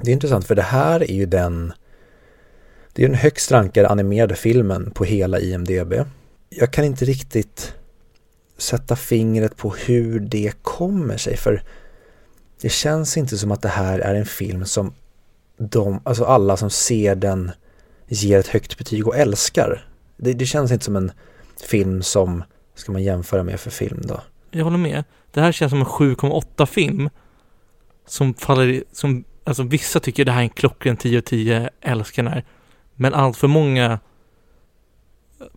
Det 0.00 0.10
är 0.10 0.12
intressant, 0.12 0.46
för 0.46 0.54
det 0.54 0.62
här 0.62 1.10
är 1.10 1.14
ju 1.14 1.26
den 1.26 1.72
det 2.92 3.04
är 3.04 3.08
den 3.08 3.18
högst 3.18 3.52
rankade 3.52 3.88
animerade 3.88 4.34
filmen 4.34 4.90
på 4.90 5.04
hela 5.04 5.40
IMDB. 5.40 5.94
Jag 6.48 6.72
kan 6.72 6.84
inte 6.84 7.04
riktigt 7.04 7.74
sätta 8.58 8.96
fingret 8.96 9.56
på 9.56 9.70
hur 9.70 10.20
det 10.20 10.52
kommer 10.62 11.16
sig, 11.16 11.36
för 11.36 11.62
det 12.60 12.68
känns 12.68 13.16
inte 13.16 13.38
som 13.38 13.50
att 13.52 13.62
det 13.62 13.68
här 13.68 13.98
är 13.98 14.14
en 14.14 14.26
film 14.26 14.64
som 14.64 14.94
de, 15.58 16.00
alltså 16.04 16.24
alla 16.24 16.56
som 16.56 16.70
ser 16.70 17.14
den 17.14 17.50
ger 18.08 18.38
ett 18.38 18.48
högt 18.48 18.78
betyg 18.78 19.06
och 19.06 19.16
älskar. 19.16 19.88
Det, 20.16 20.32
det 20.32 20.46
känns 20.46 20.72
inte 20.72 20.84
som 20.84 20.96
en 20.96 21.12
film 21.68 22.02
som 22.02 22.42
ska 22.74 22.92
man 22.92 23.02
jämföra 23.02 23.42
med 23.42 23.60
för 23.60 23.70
film 23.70 24.00
då. 24.04 24.20
Jag 24.50 24.64
håller 24.64 24.78
med. 24.78 25.04
Det 25.30 25.40
här 25.40 25.52
känns 25.52 25.70
som 25.70 25.80
en 25.80 25.86
7,8 25.86 26.66
film 26.66 27.10
som 28.06 28.34
faller, 28.34 28.84
som, 28.92 29.24
alltså 29.44 29.62
vissa 29.62 30.00
tycker 30.00 30.24
det 30.24 30.32
här 30.32 30.38
är 30.38 30.42
en 30.42 30.50
klockren 30.50 30.96
10 30.96 31.18
och 31.18 31.24
10, 31.24 31.70
älskar 31.80 32.22
den 32.22 32.32
här. 32.32 32.44
Men 32.94 33.14
allt 33.14 33.36
för 33.36 33.48
många, 33.48 33.98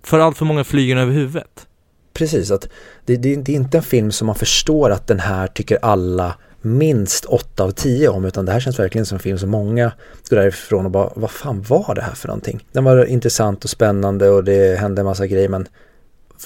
för 0.04 0.20
allt 0.20 0.38
för 0.38 0.46
många 0.46 0.64
flyger 0.64 0.96
över 0.96 1.14
huvudet. 1.14 1.68
Precis, 2.14 2.52
att 2.52 2.70
det, 3.06 3.16
det, 3.16 3.36
det 3.36 3.52
är 3.52 3.56
inte 3.56 3.78
en 3.78 3.84
film 3.84 4.12
som 4.12 4.26
man 4.26 4.36
förstår 4.36 4.90
att 4.90 5.08
den 5.08 5.20
här 5.20 5.48
tycker 5.48 5.78
alla 5.82 6.36
minst 6.68 7.26
8 7.26 7.64
av 7.64 7.72
10 7.72 8.10
om 8.10 8.26
utan 8.26 8.46
det 8.46 8.52
här 8.52 8.60
känns 8.60 8.80
verkligen 8.80 9.06
som 9.06 9.16
en 9.16 9.20
film 9.20 9.38
som 9.38 9.50
många 9.50 9.92
går 10.30 10.38
därifrån 10.38 10.86
och 10.86 10.92
bara 10.92 11.10
vad 11.16 11.32
fan 11.32 11.62
var 11.62 11.96
det 11.96 12.02
här 12.02 12.14
för 12.14 12.28
någonting? 12.28 12.66
Den 12.72 12.84
var 12.84 13.06
intressant 13.06 13.64
och 13.64 13.70
spännande 13.70 14.30
och 14.30 14.44
det 14.44 14.80
hände 14.80 15.02
en 15.02 15.06
massa 15.06 15.28
grejer 15.28 15.50
men 15.50 15.68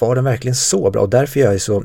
var 0.00 0.14
den 0.14 0.24
verkligen 0.24 0.54
så 0.54 0.90
bra? 0.90 1.02
Och 1.02 1.08
därför 1.08 1.40
är 1.40 1.44
jag 1.44 1.60
så 1.60 1.84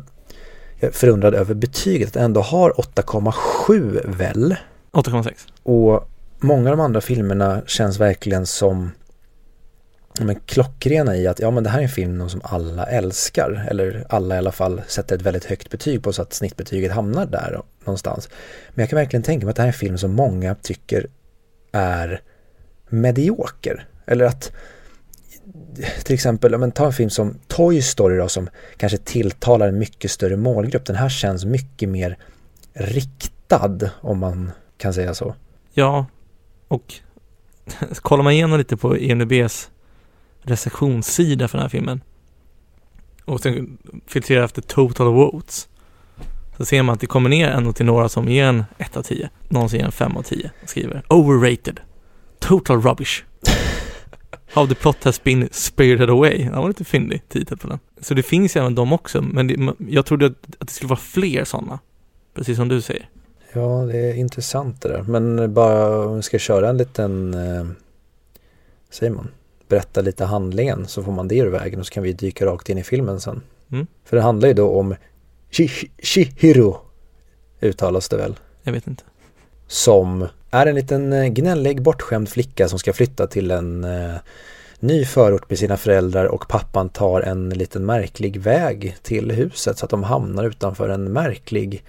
förundrad 0.91 1.35
över 1.35 1.53
betyget 1.53 2.07
att 2.07 2.13
den 2.13 2.23
ändå 2.23 2.41
har 2.41 2.71
8,7 2.71 4.17
väl? 4.17 4.55
8,6 4.93 5.33
Och 5.63 6.09
många 6.39 6.71
av 6.71 6.77
de 6.77 6.83
andra 6.83 7.01
filmerna 7.01 7.61
känns 7.65 7.99
verkligen 7.99 8.45
som 8.45 8.91
men, 10.25 10.35
klockrena 10.35 11.15
i 11.15 11.27
att 11.27 11.39
ja 11.39 11.51
men 11.51 11.63
det 11.63 11.69
här 11.69 11.79
är 11.79 11.83
en 11.83 11.89
film 11.89 12.29
som 12.29 12.41
alla 12.43 12.85
älskar 12.85 13.67
eller 13.69 14.05
alla 14.09 14.35
i 14.35 14.37
alla 14.37 14.51
fall 14.51 14.81
sätter 14.87 15.15
ett 15.15 15.21
väldigt 15.21 15.45
högt 15.45 15.69
betyg 15.69 16.03
på 16.03 16.13
så 16.13 16.21
att 16.21 16.33
snittbetyget 16.33 16.91
hamnar 16.91 17.25
där 17.25 17.61
någonstans. 17.85 18.29
Men 18.69 18.83
jag 18.83 18.89
kan 18.89 18.97
verkligen 18.97 19.23
tänka 19.23 19.45
mig 19.45 19.51
att 19.51 19.55
det 19.55 19.61
här 19.61 19.67
är 19.67 19.73
en 19.73 19.79
film 19.79 19.97
som 19.97 20.11
många 20.11 20.55
tycker 20.55 21.07
är 21.71 22.21
medioker. 22.89 23.87
Eller 24.05 24.25
att 24.25 24.51
till 26.03 26.13
exempel, 26.13 26.57
men 26.57 26.71
ta 26.71 26.85
en 26.85 26.93
film 26.93 27.09
som 27.09 27.39
Toy 27.47 27.81
Story 27.81 28.17
då 28.17 28.27
som 28.27 28.49
kanske 28.77 28.97
tilltalar 28.97 29.67
en 29.67 29.79
mycket 29.79 30.11
större 30.11 30.37
målgrupp. 30.37 30.85
Den 30.85 30.95
här 30.95 31.09
känns 31.09 31.45
mycket 31.45 31.89
mer 31.89 32.17
riktad 32.73 33.79
om 34.01 34.19
man 34.19 34.51
kan 34.77 34.93
säga 34.93 35.13
så. 35.13 35.35
Ja, 35.73 36.05
och 36.67 36.93
kollar 37.95 38.23
man 38.23 38.33
igenom 38.33 38.57
lite 38.57 38.77
på 38.77 38.97
ENUBs 38.97 39.69
recensionssida 40.47 41.47
för 41.47 41.57
den 41.57 41.63
här 41.63 41.69
filmen 41.69 42.01
och 43.25 43.39
sen 43.39 43.77
filtrerar 44.07 44.43
efter 44.43 44.61
total 44.61 45.13
votes 45.13 45.67
så 46.57 46.65
ser 46.65 46.83
man 46.83 46.93
att 46.93 46.99
det 46.99 47.07
kommer 47.07 47.29
ner 47.29 47.47
ändå 47.49 47.73
till 47.73 47.85
några 47.85 48.09
som 48.09 48.27
ger 48.27 48.45
en 48.45 48.63
1 48.77 48.97
av 48.97 49.01
10. 49.01 49.29
Någon 49.49 49.69
som 49.69 49.79
ger 49.79 49.85
en 49.85 49.91
5 49.91 50.17
av 50.17 50.21
10 50.21 50.51
och 50.63 50.69
skriver 50.69 51.03
Overrated. 51.09 51.79
Total 52.39 52.81
rubbish. 52.81 53.23
How 54.53 54.67
the 54.67 54.75
plot 54.75 55.03
has 55.03 55.23
been 55.23 55.49
spirited 55.51 56.09
away. 56.09 56.43
Det 56.43 56.55
var 56.55 56.67
lite 56.67 56.85
fyndig 56.85 57.29
titel 57.29 57.57
på 57.57 57.67
den. 57.67 57.79
Så 58.01 58.13
det 58.13 58.23
finns 58.23 58.55
även 58.55 58.75
de 58.75 58.93
också, 58.93 59.21
men 59.21 59.47
det, 59.47 59.73
jag 59.89 60.05
trodde 60.05 60.25
att, 60.25 60.55
att 60.59 60.67
det 60.67 60.73
skulle 60.73 60.89
vara 60.89 60.99
fler 60.99 61.43
sådana. 61.43 61.79
Precis 62.33 62.57
som 62.57 62.67
du 62.67 62.81
säger. 62.81 63.09
Ja, 63.53 63.85
det 63.91 63.97
är 63.97 64.13
intressant 64.13 64.81
det 64.81 64.89
där. 64.89 65.01
Men 65.01 65.53
bara 65.53 66.07
om 66.07 66.15
vi 66.15 66.21
ska 66.21 66.39
köra 66.39 66.69
en 66.69 66.77
liten, 66.77 67.33
eh, 67.33 67.67
säger 68.89 69.13
man, 69.13 69.27
berätta 69.67 70.01
lite 70.01 70.25
handlingen 70.25 70.87
så 70.87 71.03
får 71.03 71.11
man 71.11 71.27
det 71.27 71.37
ur 71.37 71.49
vägen 71.49 71.79
och 71.79 71.85
så 71.85 71.93
kan 71.93 72.03
vi 72.03 72.13
dyka 72.13 72.45
rakt 72.45 72.69
in 72.69 72.77
i 72.77 72.83
filmen 72.83 73.19
sen. 73.19 73.41
Mm. 73.71 73.87
För 74.05 74.17
det 74.17 74.23
handlar 74.23 74.47
ju 74.47 74.53
då 74.53 74.69
om 74.69 74.95
Shihiro 76.03 76.77
uttalas 77.61 78.09
det 78.09 78.17
väl? 78.17 78.35
Jag 78.63 78.73
vet 78.73 78.87
inte. 78.87 79.03
Som 79.67 80.27
är 80.51 80.65
en 80.65 80.75
liten 80.75 81.13
eh, 81.13 81.27
gnällig 81.27 81.81
bortskämd 81.81 82.29
flicka 82.29 82.67
som 82.67 82.79
ska 82.79 82.93
flytta 82.93 83.27
till 83.27 83.51
en 83.51 83.83
eh, 83.83 84.15
ny 84.79 85.05
förort 85.05 85.49
med 85.49 85.59
sina 85.59 85.77
föräldrar 85.77 86.25
och 86.25 86.47
pappan 86.47 86.89
tar 86.89 87.21
en 87.21 87.49
liten 87.49 87.85
märklig 87.85 88.41
väg 88.41 88.97
till 89.01 89.31
huset 89.31 89.77
så 89.77 89.85
att 89.85 89.91
de 89.91 90.03
hamnar 90.03 90.43
utanför 90.43 90.89
en 90.89 91.13
märklig 91.13 91.83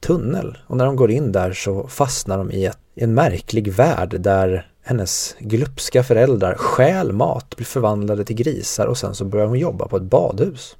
tunnel 0.00 0.58
och 0.66 0.76
när 0.76 0.86
de 0.86 0.96
går 0.96 1.10
in 1.10 1.32
där 1.32 1.52
så 1.52 1.88
fastnar 1.88 2.38
de 2.38 2.50
i 2.50 2.64
ett, 2.64 2.78
en 2.94 3.14
märklig 3.14 3.72
värld 3.72 4.20
där 4.20 4.70
hennes 4.86 5.36
glupska 5.38 6.02
föräldrar 6.02 6.54
stjäl 6.54 7.12
mat, 7.12 7.56
blir 7.56 7.66
förvandlade 7.66 8.24
till 8.24 8.36
grisar 8.36 8.86
och 8.86 8.98
sen 8.98 9.14
så 9.14 9.24
börjar 9.24 9.46
hon 9.46 9.58
jobba 9.58 9.88
på 9.88 9.96
ett 9.96 10.02
badhus. 10.02 10.76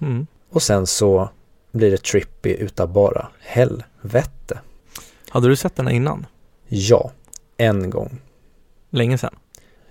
Mm. 0.00 0.26
Och 0.50 0.62
sen 0.62 0.86
så 0.86 1.28
blir 1.72 1.90
det 1.90 2.02
trippy 2.02 2.50
utav 2.54 2.92
bara 2.92 3.28
helvete. 3.40 4.60
Hade 5.28 5.48
du 5.48 5.56
sett 5.56 5.76
den 5.76 5.86
här 5.86 5.94
innan? 5.94 6.26
Ja, 6.68 7.10
en 7.56 7.90
gång. 7.90 8.20
Länge 8.90 9.18
sedan? 9.18 9.34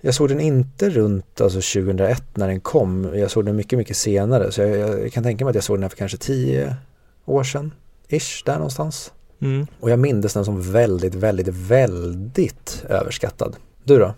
Jag 0.00 0.14
såg 0.14 0.28
den 0.28 0.40
inte 0.40 0.90
runt 0.90 1.40
alltså 1.40 1.80
2001 1.80 2.22
när 2.34 2.48
den 2.48 2.60
kom. 2.60 3.10
Jag 3.14 3.30
såg 3.30 3.46
den 3.46 3.56
mycket, 3.56 3.78
mycket 3.78 3.96
senare. 3.96 4.52
Så 4.52 4.60
jag, 4.60 5.00
jag 5.00 5.12
kan 5.12 5.22
tänka 5.22 5.44
mig 5.44 5.50
att 5.50 5.54
jag 5.54 5.64
såg 5.64 5.76
den 5.76 5.82
här 5.82 5.88
för 5.88 5.96
kanske 5.96 6.18
tio 6.18 6.76
år 7.24 7.44
sedan. 7.44 7.74
Ish, 8.08 8.42
där 8.44 8.54
någonstans. 8.54 9.12
Mm. 9.40 9.66
Och 9.80 9.90
jag 9.90 9.98
minns 9.98 10.32
den 10.32 10.44
som 10.44 10.72
väldigt, 10.72 11.14
väldigt, 11.14 11.48
väldigt 11.48 12.84
överskattad. 12.88 13.56
Du 13.84 13.98
då? 13.98 14.14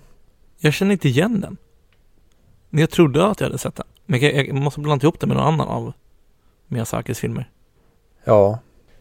Jag 0.59 0.73
känner 0.73 0.93
inte 0.93 1.09
igen 1.09 1.41
den. 1.41 1.57
Men 2.71 2.81
jag 2.81 2.91
trodde 2.91 3.27
att 3.27 3.41
jag 3.41 3.47
hade 3.47 3.59
sett 3.59 3.77
den. 3.77 3.87
Men 4.07 4.21
jag, 4.21 4.49
jag 4.49 4.55
måste 4.55 4.81
blanda 4.81 5.05
ihop 5.05 5.21
den 5.21 5.29
med 5.29 5.37
någon 5.37 5.47
annan 5.47 5.69
av 5.69 5.93
Miyazakis 6.69 7.19
filmer. 7.19 7.51
Ja, 8.25 8.59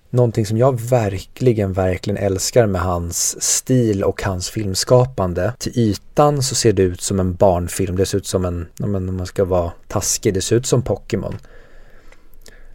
någonting 0.10 0.46
som 0.46 0.58
jag 0.58 0.82
verkligen, 0.82 1.74
verkligen 1.74 2.18
älskar 2.18 2.68
med 2.68 2.82
hans 2.82 3.44
stil 3.44 4.04
och 4.04 4.24
hans 4.24 4.50
filmskapande. 4.50 5.54
Till 5.58 5.80
ytan 5.80 6.44
så 6.44 6.56
ser 6.56 6.74
det 6.74 6.84
ut 6.84 7.02
som 7.02 7.20
en 7.20 7.36
barnfilm. 7.36 7.96
Det 7.96 8.06
ser 8.06 8.18
ut 8.18 8.28
som 8.28 8.46
en, 8.46 8.68
om 8.80 9.18
man 9.18 9.26
ska 9.26 9.46
vara 9.46 9.72
taskig, 9.88 10.34
det 10.34 10.42
ser 10.42 10.56
ut 10.56 10.66
som 10.66 10.84
Pokémon. 10.84 11.36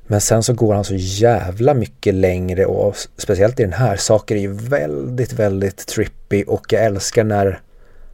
Men 0.07 0.21
sen 0.21 0.43
så 0.43 0.53
går 0.53 0.75
han 0.75 0.85
så 0.85 0.95
jävla 0.95 1.75
mycket 1.75 2.15
längre 2.15 2.67
och 2.67 2.97
speciellt 3.17 3.61
i 3.61 3.63
den 3.63 3.73
här, 3.73 3.97
saker 3.97 4.37
är 4.37 4.41
ju 4.41 4.53
väldigt, 4.53 5.33
väldigt 5.33 5.87
trippy 5.87 6.45
och 6.47 6.73
jag 6.73 6.85
älskar 6.85 7.25
när 7.25 7.61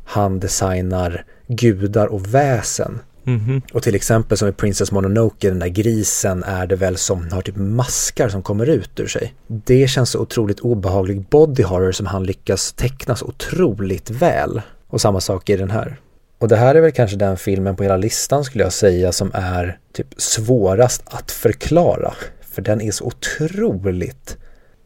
han 0.05 0.41
designar 0.41 1.25
gudar 1.47 2.07
och 2.07 2.35
väsen. 2.35 3.01
Mhm. 3.25 3.63
Och 3.73 3.83
till 3.83 3.95
exempel 3.95 4.39
som 4.39 4.49
i 4.49 4.53
Princess 4.53 4.93
Mononoke, 4.93 5.49
den 5.49 5.59
där 5.59 5.69
grisen 5.69 6.43
är 6.43 6.67
det 6.67 6.77
väl 6.77 6.97
som 6.97 7.29
har 7.33 7.43
typ 7.43 7.57
maskar 7.57 8.29
som 8.29 8.43
kommer 8.43 8.67
ut 8.67 9.01
ur 9.01 9.07
sig. 9.07 9.35
Det 9.47 9.89
känns 9.89 10.11
så 10.11 10.19
otroligt 10.19 10.61
obehaglig 10.61 11.25
body 11.29 11.63
horror 11.63 11.93
som 11.93 12.07
han 12.07 12.25
lyckas 12.25 12.73
teckna 12.73 13.17
så 13.17 13.27
otroligt 13.27 14.11
väl. 14.11 14.63
Och 14.89 15.01
samma 15.01 15.21
sak 15.21 15.51
i 15.51 15.57
den 15.57 15.71
här. 15.71 15.97
Och 16.43 16.49
det 16.49 16.57
här 16.57 16.75
är 16.75 16.81
väl 16.81 16.93
kanske 16.93 17.17
den 17.17 17.37
filmen 17.37 17.77
på 17.77 17.83
hela 17.83 17.97
listan 17.97 18.45
skulle 18.45 18.65
jag 18.65 18.73
säga 18.73 19.13
som 19.13 19.31
är 19.35 19.79
typ 19.93 20.15
svårast 20.17 21.03
att 21.07 21.31
förklara. 21.31 22.15
För 22.41 22.63
den 22.63 22.81
är 22.81 22.91
så 22.91 23.05
otroligt 23.05 24.37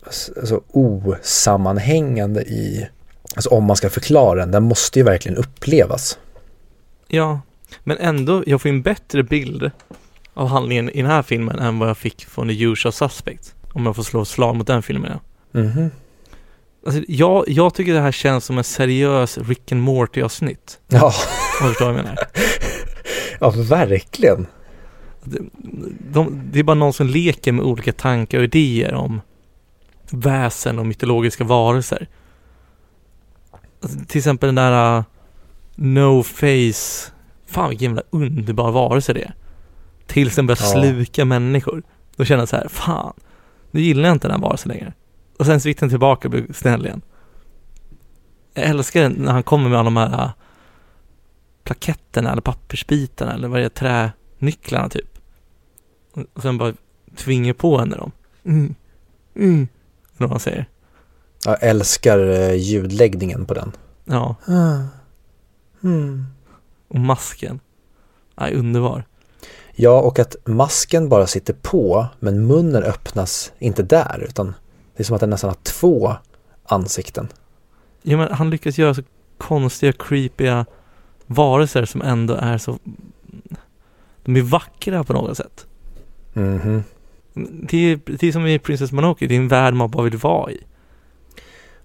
alltså, 0.06 0.62
osammanhängande 0.72 2.42
i, 2.42 2.88
alltså 3.34 3.50
om 3.50 3.64
man 3.64 3.76
ska 3.76 3.90
förklara 3.90 4.40
den, 4.40 4.50
den 4.50 4.62
måste 4.62 4.98
ju 4.98 5.04
verkligen 5.04 5.38
upplevas. 5.38 6.18
Ja, 7.08 7.40
men 7.84 7.98
ändå, 7.98 8.42
jag 8.46 8.62
får 8.62 8.68
en 8.68 8.82
bättre 8.82 9.22
bild 9.22 9.70
av 10.34 10.48
handlingen 10.48 10.90
i 10.90 11.02
den 11.02 11.10
här 11.10 11.22
filmen 11.22 11.58
än 11.58 11.78
vad 11.78 11.88
jag 11.88 11.98
fick 11.98 12.24
från 12.24 12.48
The 12.48 12.62
Usual 12.64 12.92
Suspect. 12.92 13.54
Om 13.72 13.86
jag 13.86 13.96
får 13.96 14.02
slå 14.02 14.24
slag 14.24 14.56
mot 14.56 14.66
den 14.66 14.82
filmen. 14.82 15.12
Ja. 15.52 15.60
Mhm. 15.60 15.90
Alltså, 16.86 17.02
jag, 17.08 17.44
jag 17.48 17.74
tycker 17.74 17.94
det 17.94 18.00
här 18.00 18.12
känns 18.12 18.44
som 18.44 18.58
en 18.58 18.64
seriös 18.64 19.38
Rick 19.38 19.72
and 19.72 19.80
Morty-avsnitt. 19.82 20.80
Ja, 20.88 21.04
Om 21.60 21.66
du 21.66 21.68
förstår 21.68 21.86
vad 21.86 21.94
jag 21.94 22.02
menar. 22.04 22.18
ja 23.40 23.50
verkligen. 23.50 24.46
De, 25.24 25.50
de, 26.10 26.40
det 26.52 26.58
är 26.58 26.62
bara 26.62 26.74
någon 26.74 26.92
som 26.92 27.06
leker 27.06 27.52
med 27.52 27.64
olika 27.64 27.92
tankar 27.92 28.38
och 28.38 28.44
idéer 28.44 28.94
om 28.94 29.20
väsen 30.10 30.78
och 30.78 30.86
mytologiska 30.86 31.44
varelser. 31.44 32.08
Alltså, 33.82 33.98
till 34.08 34.18
exempel 34.18 34.46
den 34.46 34.54
där 34.54 34.98
uh, 34.98 35.04
No 35.76 36.22
Face. 36.22 37.12
Fan 37.46 37.68
vilken 37.68 37.90
jävla 37.90 38.02
underbar 38.10 38.72
varelse 38.72 39.12
det 39.12 39.22
är. 39.22 39.34
Tills 40.06 40.36
den 40.36 40.46
börjar 40.46 40.60
Ja. 40.62 40.80
sluka 40.82 41.24
människor. 41.24 41.82
Då 42.16 42.24
känner 42.24 42.40
jag 42.40 42.48
så 42.48 42.56
här, 42.56 42.68
fan. 42.68 43.12
Nu 43.70 43.80
gillar 43.80 44.08
jag 44.08 44.14
inte 44.14 44.28
den 44.28 44.34
här 44.40 44.42
varelsen 44.42 44.72
längre. 44.72 44.92
Och 45.38 45.46
sen 45.46 45.60
så 45.60 45.68
gick 45.68 45.80
den 45.80 45.88
tillbaka 45.88 46.28
och 46.28 46.30
blev 46.30 46.52
snäll 46.52 46.86
igen. 46.86 47.02
Jag 48.54 48.64
älskar 48.64 49.08
när 49.08 49.32
han 49.32 49.42
kommer 49.42 49.68
med 49.68 49.78
alla 49.78 49.84
de 49.86 49.96
här 49.96 50.24
uh, 50.24 50.30
plaketterna 51.64 52.32
eller 52.32 52.42
pappersbitarna 52.42 53.34
eller 53.34 53.48
vad 53.48 53.60
det 53.60 53.64
är, 53.64 54.12
tränycklarna 54.38 54.88
typ. 54.88 55.18
Och 56.34 56.42
sen 56.42 56.58
bara 56.58 56.74
tvingar 57.16 57.52
på 57.52 57.78
henne 57.78 57.96
dem. 57.96 58.12
Mm. 58.44 58.74
Mm. 59.36 59.68
Eller 60.16 60.26
vad 60.26 60.30
man 60.30 60.40
säger. 60.40 60.66
Jag 61.44 61.62
älskar 61.62 62.18
eh, 62.18 62.54
ljudläggningen 62.54 63.46
på 63.46 63.54
den. 63.54 63.72
Ja, 64.04 64.36
Mm. 65.82 66.26
och 66.88 67.00
masken. 67.00 67.60
Nej, 68.40 68.54
underbar. 68.54 69.04
Ja, 69.74 70.00
och 70.00 70.18
att 70.18 70.36
masken 70.44 71.08
bara 71.08 71.26
sitter 71.26 71.54
på, 71.62 72.06
men 72.20 72.46
munnen 72.46 72.82
öppnas 72.82 73.52
inte 73.58 73.82
där, 73.82 74.24
utan 74.28 74.54
det 74.96 75.02
är 75.02 75.04
som 75.04 75.14
att 75.14 75.20
den 75.20 75.30
nästan 75.30 75.50
har 75.50 75.56
två 75.62 76.12
ansikten. 76.64 77.28
Ja, 78.02 78.16
men 78.16 78.32
han 78.32 78.50
lyckas 78.50 78.78
göra 78.78 78.94
så 78.94 79.02
konstiga, 79.38 79.92
creepiga 79.92 80.66
varelser 81.26 81.84
som 81.84 82.02
ändå 82.02 82.34
är 82.34 82.58
så... 82.58 82.78
De 84.24 84.36
är 84.36 84.42
vackra 84.42 85.04
på 85.04 85.12
något 85.12 85.36
sätt. 85.36 85.66
Mhm. 86.32 86.84
Det 87.68 87.76
är, 87.92 88.00
det 88.04 88.28
är 88.28 88.32
som 88.32 88.46
i 88.46 88.58
Princess 88.58 88.92
Mononoke, 88.92 89.26
det 89.26 89.34
är 89.34 89.38
en 89.38 89.48
värld 89.48 89.74
man 89.74 89.90
bara 89.90 90.02
vill 90.02 90.16
vara 90.16 90.52
i. 90.52 90.60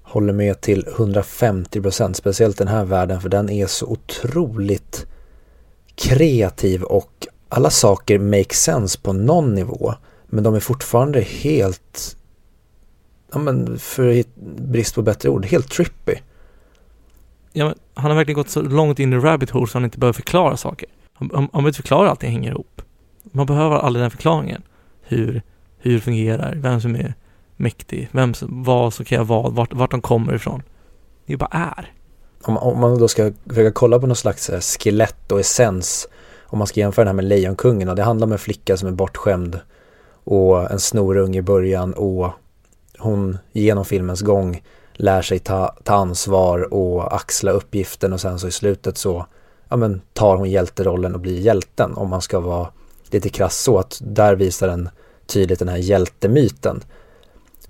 Håller 0.02 0.34
med 0.34 0.62
till 0.62 0.88
150 0.88 1.82
procent, 1.82 2.18
speciellt 2.18 2.58
den 2.58 2.68
här 2.68 2.86
världen, 2.86 3.22
för 3.22 3.30
den 3.30 3.50
är 3.50 3.68
så 3.68 3.86
otroligt 3.86 5.06
kreativ 5.96 6.84
och 6.84 7.28
alla 7.50 7.70
saker 7.70 8.20
make 8.20 8.56
sense 8.56 9.00
på 9.02 9.14
någon 9.14 9.56
nivå, 9.56 9.94
men 10.26 10.44
de 10.44 10.56
är 10.56 10.60
fortfarande 10.60 11.22
helt, 11.22 12.18
ja 13.32 13.40
men 13.40 13.80
för 13.80 14.24
brist 14.62 14.96
på 14.96 15.02
bättre 15.02 15.30
ord, 15.30 15.46
helt 15.46 15.70
trippy. 15.70 16.16
Ja, 17.54 17.66
men 17.66 17.76
han 17.94 18.12
har 18.12 18.18
verkligen 18.18 18.36
gått 18.36 18.50
så 18.50 18.62
långt 18.62 19.00
in 19.00 19.14
i 19.14 19.16
rabbit 19.16 19.50
hole 19.50 19.68
så 19.68 19.78
han 19.78 19.86
inte 19.86 20.00
behöver 20.00 20.14
förklara 20.14 20.58
saker. 20.58 20.90
Han, 21.14 21.30
han, 21.34 21.40
han 21.40 21.50
behöver 21.52 21.70
inte 21.70 21.78
förklara 21.78 22.10
allting 22.10 22.32
hänger 22.32 22.52
ihop. 22.52 22.82
Man 23.24 23.46
behöver 23.46 23.76
aldrig 23.76 24.04
den 24.04 24.12
förklaringen. 24.12 24.62
Hur, 25.02 25.42
hur 25.78 25.94
det 25.94 26.00
fungerar, 26.00 26.56
vem 26.56 26.82
som 26.82 26.96
är 26.96 27.14
mäktig, 27.56 28.10
vem 28.12 28.34
som, 28.34 28.64
vad 28.64 28.94
som 28.94 29.06
kan 29.06 29.18
jag 29.18 29.26
vara, 29.26 29.50
vart, 29.50 29.74
vart 29.74 29.92
de 29.92 30.02
kommer 30.02 30.36
ifrån. 30.36 30.64
Det 31.26 31.38
bara 31.38 31.50
är. 31.78 31.92
Om, 32.42 32.58
om 32.58 32.80
man 32.80 33.00
då 33.00 33.08
ska 33.08 33.32
försöka 33.46 33.72
kolla 33.72 34.00
på 34.00 34.08
någon 34.08 34.16
slags 34.16 34.50
här 34.50 34.80
skelett 34.80 35.32
och 35.32 35.40
essens, 35.40 36.08
om 36.44 36.58
man 36.58 36.68
ska 36.68 36.80
jämföra 36.80 37.06
den 37.06 37.08
här 37.08 37.16
med 37.16 37.26
Lejonkungen, 37.26 37.96
det 37.96 38.04
handlar 38.04 38.28
om 38.28 38.32
en 38.32 38.40
flicka 38.40 38.78
som 38.78 38.88
är 38.88 38.92
bortskämd 38.92 39.60
och 40.24 40.72
en 40.72 40.80
snorung 40.80 41.36
i 41.36 41.42
början 41.42 41.94
och 41.94 42.32
hon 43.02 43.38
genom 43.52 43.86
filmens 43.86 44.22
gång 44.22 44.64
lär 44.94 45.22
sig 45.22 45.40
ta, 45.40 45.76
ta 45.84 45.94
ansvar 45.94 46.74
och 46.74 47.16
axla 47.16 47.52
uppgiften 47.52 48.14
och 48.14 48.22
sen 48.22 48.40
så 48.40 48.48
i 48.48 48.52
slutet 48.52 48.98
så 48.98 49.26
ja, 49.70 49.76
men, 49.76 50.02
tar 50.14 50.38
hon 50.38 50.50
hjälterollen 50.50 51.14
och 51.14 51.22
blir 51.22 51.40
hjälten 51.40 51.94
om 51.94 52.10
man 52.10 52.22
ska 52.22 52.40
vara 52.40 52.68
lite 53.10 53.30
krass 53.30 53.60
så 53.60 53.80
att 53.80 54.02
där 54.04 54.36
visar 54.36 54.68
den 54.68 54.90
tydligt 55.26 55.60
den 55.60 55.70
här 55.70 55.78
hjältemyten. 55.78 56.84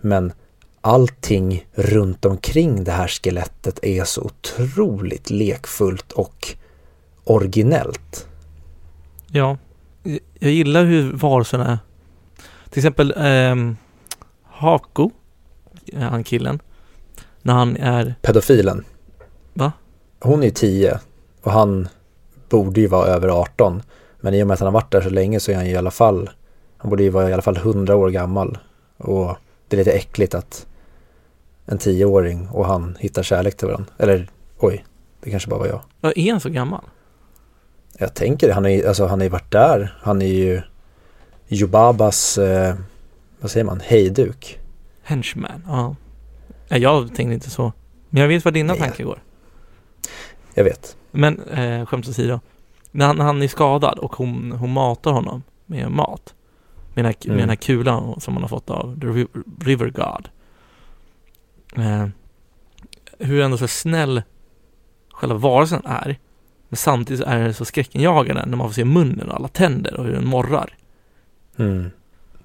Men 0.02 0.34
allting 0.82 1.68
runt 1.74 2.26
omkring 2.26 2.84
det 2.84 2.92
här 2.92 3.08
skelettet 3.08 3.80
är 3.82 4.04
så 4.04 4.22
otroligt 4.22 5.30
lekfullt 5.30 6.12
och 6.12 6.56
originellt. 7.24 8.28
Ja. 9.28 9.58
Jag 10.40 10.52
gillar 10.52 10.84
hur 10.84 11.14
varelserna 11.14 11.68
är. 11.68 11.78
Till 12.70 12.80
exempel 12.80 13.14
eh, 13.18 13.56
Hako, 14.44 15.12
han 15.94 16.24
killen, 16.24 16.60
när 17.42 17.54
han 17.54 17.78
är, 17.78 18.16
Pedofilen. 18.22 18.86
Va? 19.54 19.72
Hon 20.20 20.44
är 20.44 20.50
10 20.50 21.00
och 21.42 21.52
han 21.52 21.88
borde 22.50 22.82
ju 22.82 22.88
vara 22.88 23.08
över 23.08 23.28
18. 23.28 23.82
Men 24.20 24.34
i 24.34 24.44
och 24.44 24.48
med 24.48 24.54
att 24.54 24.60
han 24.60 24.68
har 24.68 24.74
varit 24.74 24.92
där 24.92 25.02
så 25.02 25.10
länge 25.10 25.40
så 25.40 25.52
är 25.52 25.56
han 25.56 25.66
ju 25.66 25.72
i 25.72 25.76
alla 25.76 25.92
fall, 25.92 26.30
han 26.78 26.90
borde 26.90 27.04
ju 27.04 27.10
vara 27.10 27.30
i 27.30 27.34
alla 27.34 27.42
fall 27.42 27.58
100 27.58 27.96
år 27.96 28.10
gammal. 28.10 28.58
Och 28.98 29.38
det 29.68 29.76
är 29.76 29.78
lite 29.78 29.92
äckligt 29.92 30.36
att 30.36 30.66
en 31.66 31.78
10-åring 31.78 32.48
och 32.52 32.66
han 32.66 32.98
hittar 33.00 33.24
kärlek 33.24 33.58
till 33.58 33.68
varandra. 33.68 33.94
Eller 33.98 34.30
oj, 34.60 34.86
det 35.22 35.30
kanske 35.32 35.50
bara 35.50 35.60
var 35.60 35.68
jag. 35.68 35.82
ja, 36.02 36.12
är 36.16 36.32
han 36.32 36.40
så 36.40 36.50
gammal? 36.50 36.84
Jag 37.98 38.14
tänker 38.14 38.48
det, 38.48 38.54
han 38.54 38.66
är 38.66 38.88
alltså 38.88 39.06
han 39.06 39.20
har 39.20 39.24
ju 39.24 39.30
varit 39.30 39.52
där. 39.52 39.98
Han 40.02 40.22
är 40.22 40.26
ju 40.26 40.62
Jubabas, 41.48 42.38
eh, 42.38 42.76
vad 43.40 43.52
säger 43.52 43.64
man, 43.64 43.80
hejduk. 43.80 44.60
Henchman, 45.04 45.64
ja. 45.68 45.96
ja. 46.68 46.78
Jag 46.78 47.08
tänkte 47.16 47.34
inte 47.34 47.50
så. 47.50 47.74
Men 48.10 48.22
jag 48.22 48.28
vet 48.28 48.46
vad 48.46 48.54
dina 48.54 48.74
Nej. 48.74 48.82
tankar 48.82 49.04
går. 49.04 49.24
Jag 50.54 50.64
vet. 50.64 50.98
Men 51.12 51.40
eh, 51.40 51.86
skämt 51.86 52.08
åsido. 52.08 52.40
När 52.92 53.06
han, 53.08 53.20
han 53.20 53.42
är 53.42 53.48
skadad 53.48 54.00
och 54.00 54.16
hon, 54.16 54.52
hon 54.52 54.74
matar 54.74 55.12
honom 55.12 55.44
med 55.66 55.92
mat. 55.92 56.34
Med 56.94 57.06
den 57.06 57.06
här, 57.06 57.16
med 57.20 57.26
Mm. 57.26 57.38
den 57.40 57.50
här 57.50 57.56
kulan 57.56 58.20
som 58.22 58.34
man 58.34 58.44
har 58.44 58.48
fått 58.50 58.70
av 58.70 59.00
The 59.00 59.08
Ri- 59.08 59.44
River 59.62 59.90
God. 59.90 60.30
Eh, 61.86 62.08
hur 63.20 63.42
ändå 63.42 63.58
så 63.58 63.68
snäll 63.68 64.22
själva 65.12 65.36
varelsen 65.38 65.82
är. 65.86 66.20
Men 66.70 66.78
samtidigt 66.78 67.26
är 67.26 67.40
den 67.40 67.54
så 67.54 67.66
skräckinjagande 67.66 68.46
när 68.46 68.58
man 68.58 68.68
får 68.68 68.74
se 68.74 68.86
munnen 68.86 69.30
och 69.30 69.36
alla 69.36 69.48
tänder 69.48 69.94
och 70.00 70.06
hur 70.06 70.12
den 70.14 70.28
morrar. 70.28 70.76
Mm. 71.58 71.90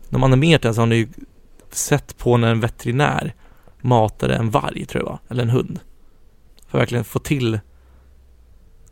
När 0.08 0.18
man 0.18 0.32
animerat 0.32 0.62
den 0.62 0.74
så 0.74 0.80
har 0.80 0.86
ni 0.86 0.96
ju 0.96 1.08
sett 1.74 2.18
på 2.18 2.36
när 2.36 2.50
en 2.50 2.60
veterinär 2.60 3.34
matade 3.80 4.34
en 4.34 4.50
varg 4.50 4.86
tror 4.86 5.04
jag 5.04 5.18
eller 5.28 5.42
en 5.42 5.50
hund. 5.50 5.80
För 6.68 6.78
att 6.78 6.82
verkligen 6.82 7.04
få 7.04 7.18
till 7.18 7.58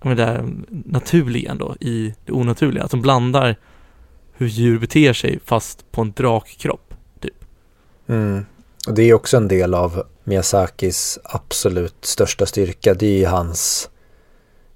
det 0.03 0.14
där 0.14 0.45
naturliga 0.68 1.55
då 1.55 1.77
i 1.81 2.14
det 2.25 2.33
onaturliga. 2.33 2.85
Att 2.85 2.91
de 2.91 3.03
blandar 3.03 3.57
hur 4.33 4.47
djur 4.47 4.79
beter 4.79 5.12
sig 5.12 5.41
fast 5.45 5.91
på 5.91 6.01
en 6.03 6.12
drakkropp. 6.12 6.95
Typ. 7.20 7.45
Mm. 8.07 8.47
Och 8.89 8.95
det 8.95 9.03
är 9.03 9.14
också 9.14 9.37
en 9.37 9.49
del 9.49 9.75
av 9.75 10.03
Miyazakis 10.25 11.18
absolut 11.25 12.05
största 12.05 12.47
styrka. 12.47 12.95
Det 12.95 13.07
är 13.07 13.18
ju 13.18 13.27
hans, 13.27 13.91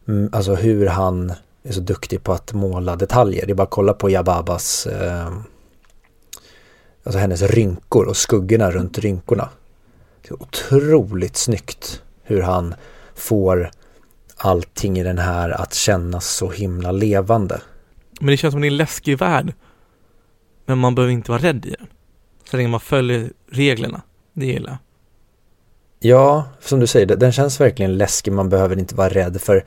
mm, 0.08 0.30
alltså 0.32 0.54
hur 0.54 0.86
han 0.86 1.32
är 1.62 1.72
så 1.72 1.80
duktig 1.80 2.22
på 2.22 2.32
att 2.32 2.52
måla 2.52 2.96
detaljer. 2.96 3.46
Det 3.46 3.52
är 3.52 3.54
bara 3.54 3.62
att 3.62 3.70
kolla 3.70 3.92
på 3.92 4.10
Yababas, 4.10 4.86
eh, 4.86 5.32
alltså 7.08 7.18
hennes 7.18 7.42
rynkor 7.42 8.08
och 8.08 8.16
skuggorna 8.16 8.70
runt 8.70 8.98
rynkorna. 8.98 9.48
Det 10.22 10.30
är 10.30 10.42
otroligt 10.42 11.36
snyggt 11.36 12.02
hur 12.22 12.42
han 12.42 12.74
får 13.14 13.70
allting 14.36 14.98
i 14.98 15.02
den 15.02 15.18
här 15.18 15.50
att 15.50 15.74
kännas 15.74 16.36
så 16.36 16.50
himla 16.50 16.92
levande. 16.92 17.60
Men 18.20 18.30
det 18.30 18.36
känns 18.36 18.52
som 18.52 18.60
det 18.60 18.66
är 18.66 18.70
en 18.70 18.76
läskig 18.76 19.18
värld. 19.18 19.52
Men 20.66 20.78
man 20.78 20.94
behöver 20.94 21.12
inte 21.12 21.30
vara 21.30 21.42
rädd 21.42 21.66
i 21.66 21.70
den. 21.70 21.86
Så 22.50 22.56
länge 22.56 22.68
man 22.68 22.80
följer 22.80 23.32
reglerna. 23.50 24.02
Det 24.32 24.46
gillar 24.46 24.70
jag. 24.70 24.78
Ja, 26.00 26.44
som 26.60 26.80
du 26.80 26.86
säger, 26.86 27.06
den 27.06 27.32
känns 27.32 27.60
verkligen 27.60 27.98
läskig. 27.98 28.32
Man 28.32 28.48
behöver 28.48 28.78
inte 28.78 28.94
vara 28.94 29.08
rädd 29.08 29.40
för 29.40 29.64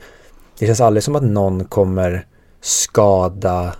det 0.58 0.66
känns 0.66 0.80
aldrig 0.80 1.02
som 1.02 1.16
att 1.16 1.22
någon 1.22 1.64
kommer 1.64 2.26
skada, 2.60 3.74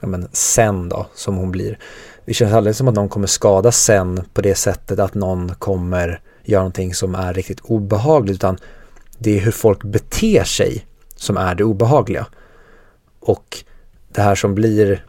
ja 0.00 0.08
men 0.08 0.28
sen 0.32 0.88
då, 0.88 1.06
som 1.14 1.36
hon 1.36 1.50
blir. 1.50 1.78
Det 2.24 2.34
känns 2.34 2.52
aldrig 2.52 2.76
som 2.76 2.88
att 2.88 2.94
någon 2.94 3.08
kommer 3.08 3.26
skada 3.26 3.72
sen 3.72 4.24
på 4.34 4.40
det 4.40 4.54
sättet 4.54 4.98
att 4.98 5.14
någon 5.14 5.54
kommer 5.54 6.20
göra 6.44 6.60
någonting 6.60 6.94
som 6.94 7.14
är 7.14 7.34
riktigt 7.34 7.60
obehagligt, 7.60 8.34
utan 8.34 8.58
det 9.18 9.36
är 9.36 9.40
hur 9.40 9.52
folk 9.52 9.82
beter 9.82 10.44
sig 10.44 10.86
som 11.16 11.36
är 11.36 11.54
det 11.54 11.64
obehagliga. 11.64 12.26
Och 13.20 13.64
det 14.12 14.20
här 14.20 14.34
som 14.34 14.54
blir 14.54 15.06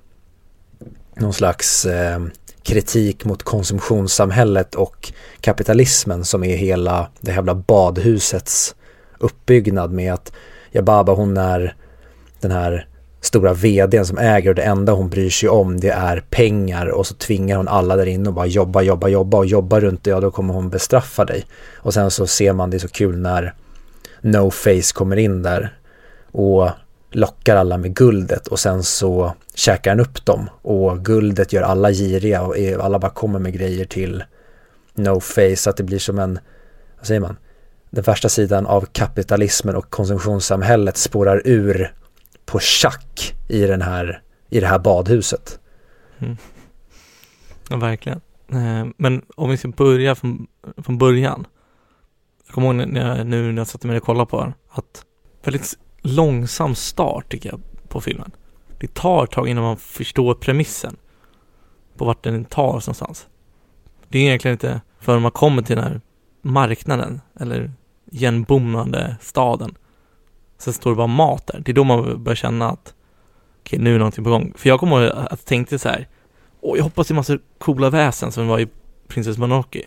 någon 1.16 1.34
slags 1.34 1.86
eh, 1.86 2.24
kritik 2.64 3.26
mot 3.26 3.44
konsumtionssamhället 3.44 4.76
och 4.76 5.14
kapitalismen 5.42 6.26
som 6.26 6.44
är 6.44 6.56
hela 6.56 7.08
det 7.22 7.32
jävla 7.32 7.56
badhusets 7.56 8.76
uppbyggnad 9.18 9.92
med 9.92 10.14
att 10.14 10.32
Jababa 10.72 11.14
hon 11.14 11.38
är 11.38 11.76
den 12.40 12.52
här 12.52 12.88
stora 13.24 13.54
vdn 13.54 14.06
som 14.06 14.18
äger 14.18 14.50
och 14.50 14.56
det 14.56 14.62
enda 14.62 14.94
hon 14.94 15.10
bryr 15.10 15.30
sig 15.30 15.50
om 15.50 15.80
det 15.80 15.90
är 15.90 16.24
pengar. 16.30 16.88
Och 16.88 17.08
så 17.08 17.14
tvingar 17.14 17.58
hon 17.58 17.68
alla 17.68 17.96
där 17.96 18.06
inne 18.06 18.30
och 18.30 18.36
bara 18.36 18.46
jobba, 18.46 18.82
jobba, 18.82 19.08
jobba. 19.08 19.38
Och 19.38 19.46
jobbar 19.46 19.82
runt 19.82 20.04
det, 20.04 20.10
ja 20.10 20.20
då 20.20 20.32
kommer 20.32 20.54
hon 20.54 20.70
bestraffa 20.70 21.26
dig. 21.26 21.46
Och 21.76 21.94
sen 21.94 22.12
så 22.12 22.28
ser 22.28 22.54
man 22.54 22.70
det 22.70 22.78
är 22.78 22.80
så 22.80 22.88
kul 22.88 23.18
när 23.18 23.54
No 24.22 24.52
Face 24.52 24.94
kommer 24.94 25.18
in 25.18 25.44
där 25.44 25.78
och 26.32 26.70
lockar 27.12 27.56
alla 27.56 27.78
med 27.78 27.96
guldet. 27.96 28.48
Och 28.48 28.60
sen 28.60 28.84
så 28.84 29.34
käkar 29.56 29.92
han 29.92 30.00
upp 30.00 30.26
dem. 30.26 30.50
Och 30.62 31.06
guldet 31.06 31.54
gör 31.54 31.62
alla 31.62 31.92
giriga 31.92 32.42
och 32.42 32.56
alla 32.80 33.00
bara 33.00 33.12
kommer 33.12 33.40
med 33.40 33.54
grejer 33.54 33.86
till 33.86 34.24
No 34.94 35.20
Face. 35.20 35.56
Så 35.56 35.70
att 35.70 35.78
det 35.78 35.84
blir 35.84 36.00
som 36.00 36.20
en, 36.20 36.40
vad 36.98 37.08
säger 37.08 37.22
man, 37.22 37.38
den 37.90 38.04
värsta 38.04 38.30
sidan 38.30 38.66
av 38.66 38.86
kapitalismen 38.92 39.76
och 39.76 39.90
konsumtionssamhället 39.90 40.98
spårar 40.98 41.42
ur 41.46 41.94
på 42.54 42.60
schack 42.60 43.36
i, 43.48 43.66
den 43.66 43.82
här, 43.82 44.22
i 44.50 44.60
det 44.60 44.68
här 44.68 44.80
badhuset. 44.80 45.60
Mm. 46.20 46.38
Ja, 47.70 47.78
verkligen. 47.78 48.22
Eh, 48.52 48.88
men 48.98 49.22
om 49.36 49.50
vi 49.50 49.58
ska 49.58 49.68
börja 49.68 50.16
från, 50.16 50.48
från 50.78 50.98
början. 50.98 51.48
Jag 52.46 52.54
kommer 52.54 52.68
ihåg 52.68 52.88
när 52.88 53.18
jag, 53.18 53.28
nu 53.28 53.52
när 53.52 53.62
jag 53.62 53.68
satte 53.68 53.88
mig 53.88 53.98
och 53.98 54.04
kollade 54.04 54.30
på 54.30 54.42
den. 54.42 54.54
Att 54.70 55.06
väldigt 55.44 55.78
långsam 56.02 56.76
start 56.76 57.32
tycker 57.32 57.50
jag 57.50 57.62
på 57.88 58.02
filmen. 58.02 58.32
Det 58.80 58.94
tar 58.94 59.24
ett 59.24 59.32
tag 59.32 59.48
innan 59.48 59.64
man 59.64 59.78
förstår 59.78 60.36
premissen. 60.36 60.98
På 61.98 62.06
vart 62.06 62.24
den 62.24 62.46
tar 62.46 62.74
oss 62.74 62.88
någonstans. 62.88 63.28
Det 64.08 64.18
är 64.18 64.22
egentligen 64.22 64.56
inte 64.56 64.82
förrän 65.00 65.22
man 65.22 65.32
kommer 65.32 65.62
till 65.62 65.76
den 65.76 65.86
här 65.86 66.02
marknaden. 66.42 67.22
Eller 67.40 67.72
igenbommande 68.12 69.16
staden. 69.22 69.76
Sen 70.64 70.74
står 70.74 70.92
det 70.92 70.96
bara 70.96 71.08
mat 71.08 71.48
där. 71.48 71.62
Det 71.66 71.72
är 71.72 71.74
då 71.74 71.84
man 71.84 72.24
börjar 72.24 72.36
känna 72.36 72.70
att 72.70 72.94
okej, 73.60 73.80
nu 73.80 73.96
är 73.96 74.00
någonting 74.00 74.24
på 74.24 74.30
gång. 74.30 74.54
För 74.58 74.70
jag 74.70 74.80
kommer 74.80 75.02
ihåg 75.02 75.12
att 75.12 75.28
jag 75.30 75.46
tänkte 75.46 75.80
så 75.80 75.90
här. 75.90 76.08
Åh, 76.62 76.78
jag 76.78 76.84
hoppas 76.84 77.08
det 77.08 77.14
är 77.14 77.16
massa 77.16 77.38
coola 77.58 77.90
väsen 77.90 78.32
som 78.32 78.48
var 78.48 78.60
i 78.60 78.68
Princess 79.08 79.38
Mononoke. 79.38 79.82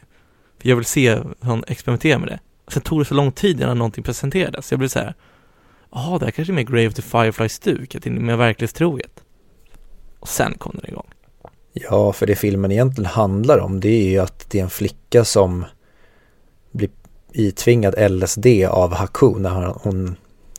För 0.58 0.68
jag 0.68 0.76
vill 0.76 0.84
se 0.84 1.14
hur 1.14 1.34
han 1.40 1.64
experimenterar 1.66 2.18
med 2.18 2.28
det. 2.28 2.38
Sen 2.68 2.82
tog 2.82 3.00
det 3.00 3.04
så 3.04 3.14
lång 3.14 3.32
tid 3.32 3.60
innan 3.60 3.78
någonting 3.78 4.04
presenterades. 4.04 4.70
Jag 4.72 4.78
blev 4.78 4.88
så 4.88 4.98
här. 4.98 5.14
Jaha, 5.92 6.18
det 6.18 6.24
här 6.24 6.32
kanske 6.32 6.52
är 6.52 6.54
mer 6.54 6.62
Grave 6.62 6.88
of 6.88 6.94
the 6.94 7.02
Firefly-stuk. 7.02 7.94
Att 7.94 8.02
det 8.02 8.10
är 8.10 8.12
mer 8.12 8.36
verklighetstroget. 8.36 9.24
Och 10.20 10.28
sen 10.28 10.54
kom 10.58 10.72
den 10.82 10.90
igång. 10.90 11.06
Ja, 11.72 12.12
för 12.12 12.26
det 12.26 12.36
filmen 12.36 12.72
egentligen 12.72 13.10
handlar 13.10 13.58
om 13.58 13.80
det 13.80 13.88
är 13.88 14.08
ju 14.10 14.18
att 14.18 14.50
det 14.50 14.58
är 14.58 14.62
en 14.62 14.70
flicka 14.70 15.24
som 15.24 15.64
blir 16.72 16.90
itvingad 17.32 17.94
LSD 18.10 18.46
av 18.70 18.94
Haku 18.94 19.38
när 19.38 19.74
hon 19.82 20.16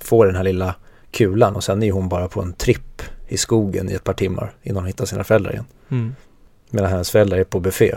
får 0.07 0.25
den 0.25 0.35
här 0.35 0.43
lilla 0.43 0.75
kulan 1.11 1.55
och 1.55 1.63
sen 1.63 1.83
är 1.83 1.91
hon 1.91 2.09
bara 2.09 2.27
på 2.27 2.41
en 2.41 2.53
tripp 2.53 3.01
i 3.27 3.37
skogen 3.37 3.89
i 3.89 3.93
ett 3.93 4.03
par 4.03 4.13
timmar 4.13 4.53
innan 4.63 4.77
hon 4.77 4.87
hittar 4.87 5.05
sina 5.05 5.23
föräldrar 5.23 5.51
igen. 5.51 5.65
Mm. 5.89 6.15
Medan 6.69 6.89
hennes 6.89 7.11
föräldrar 7.11 7.37
är 7.37 7.43
på 7.43 7.59
buffé. 7.59 7.95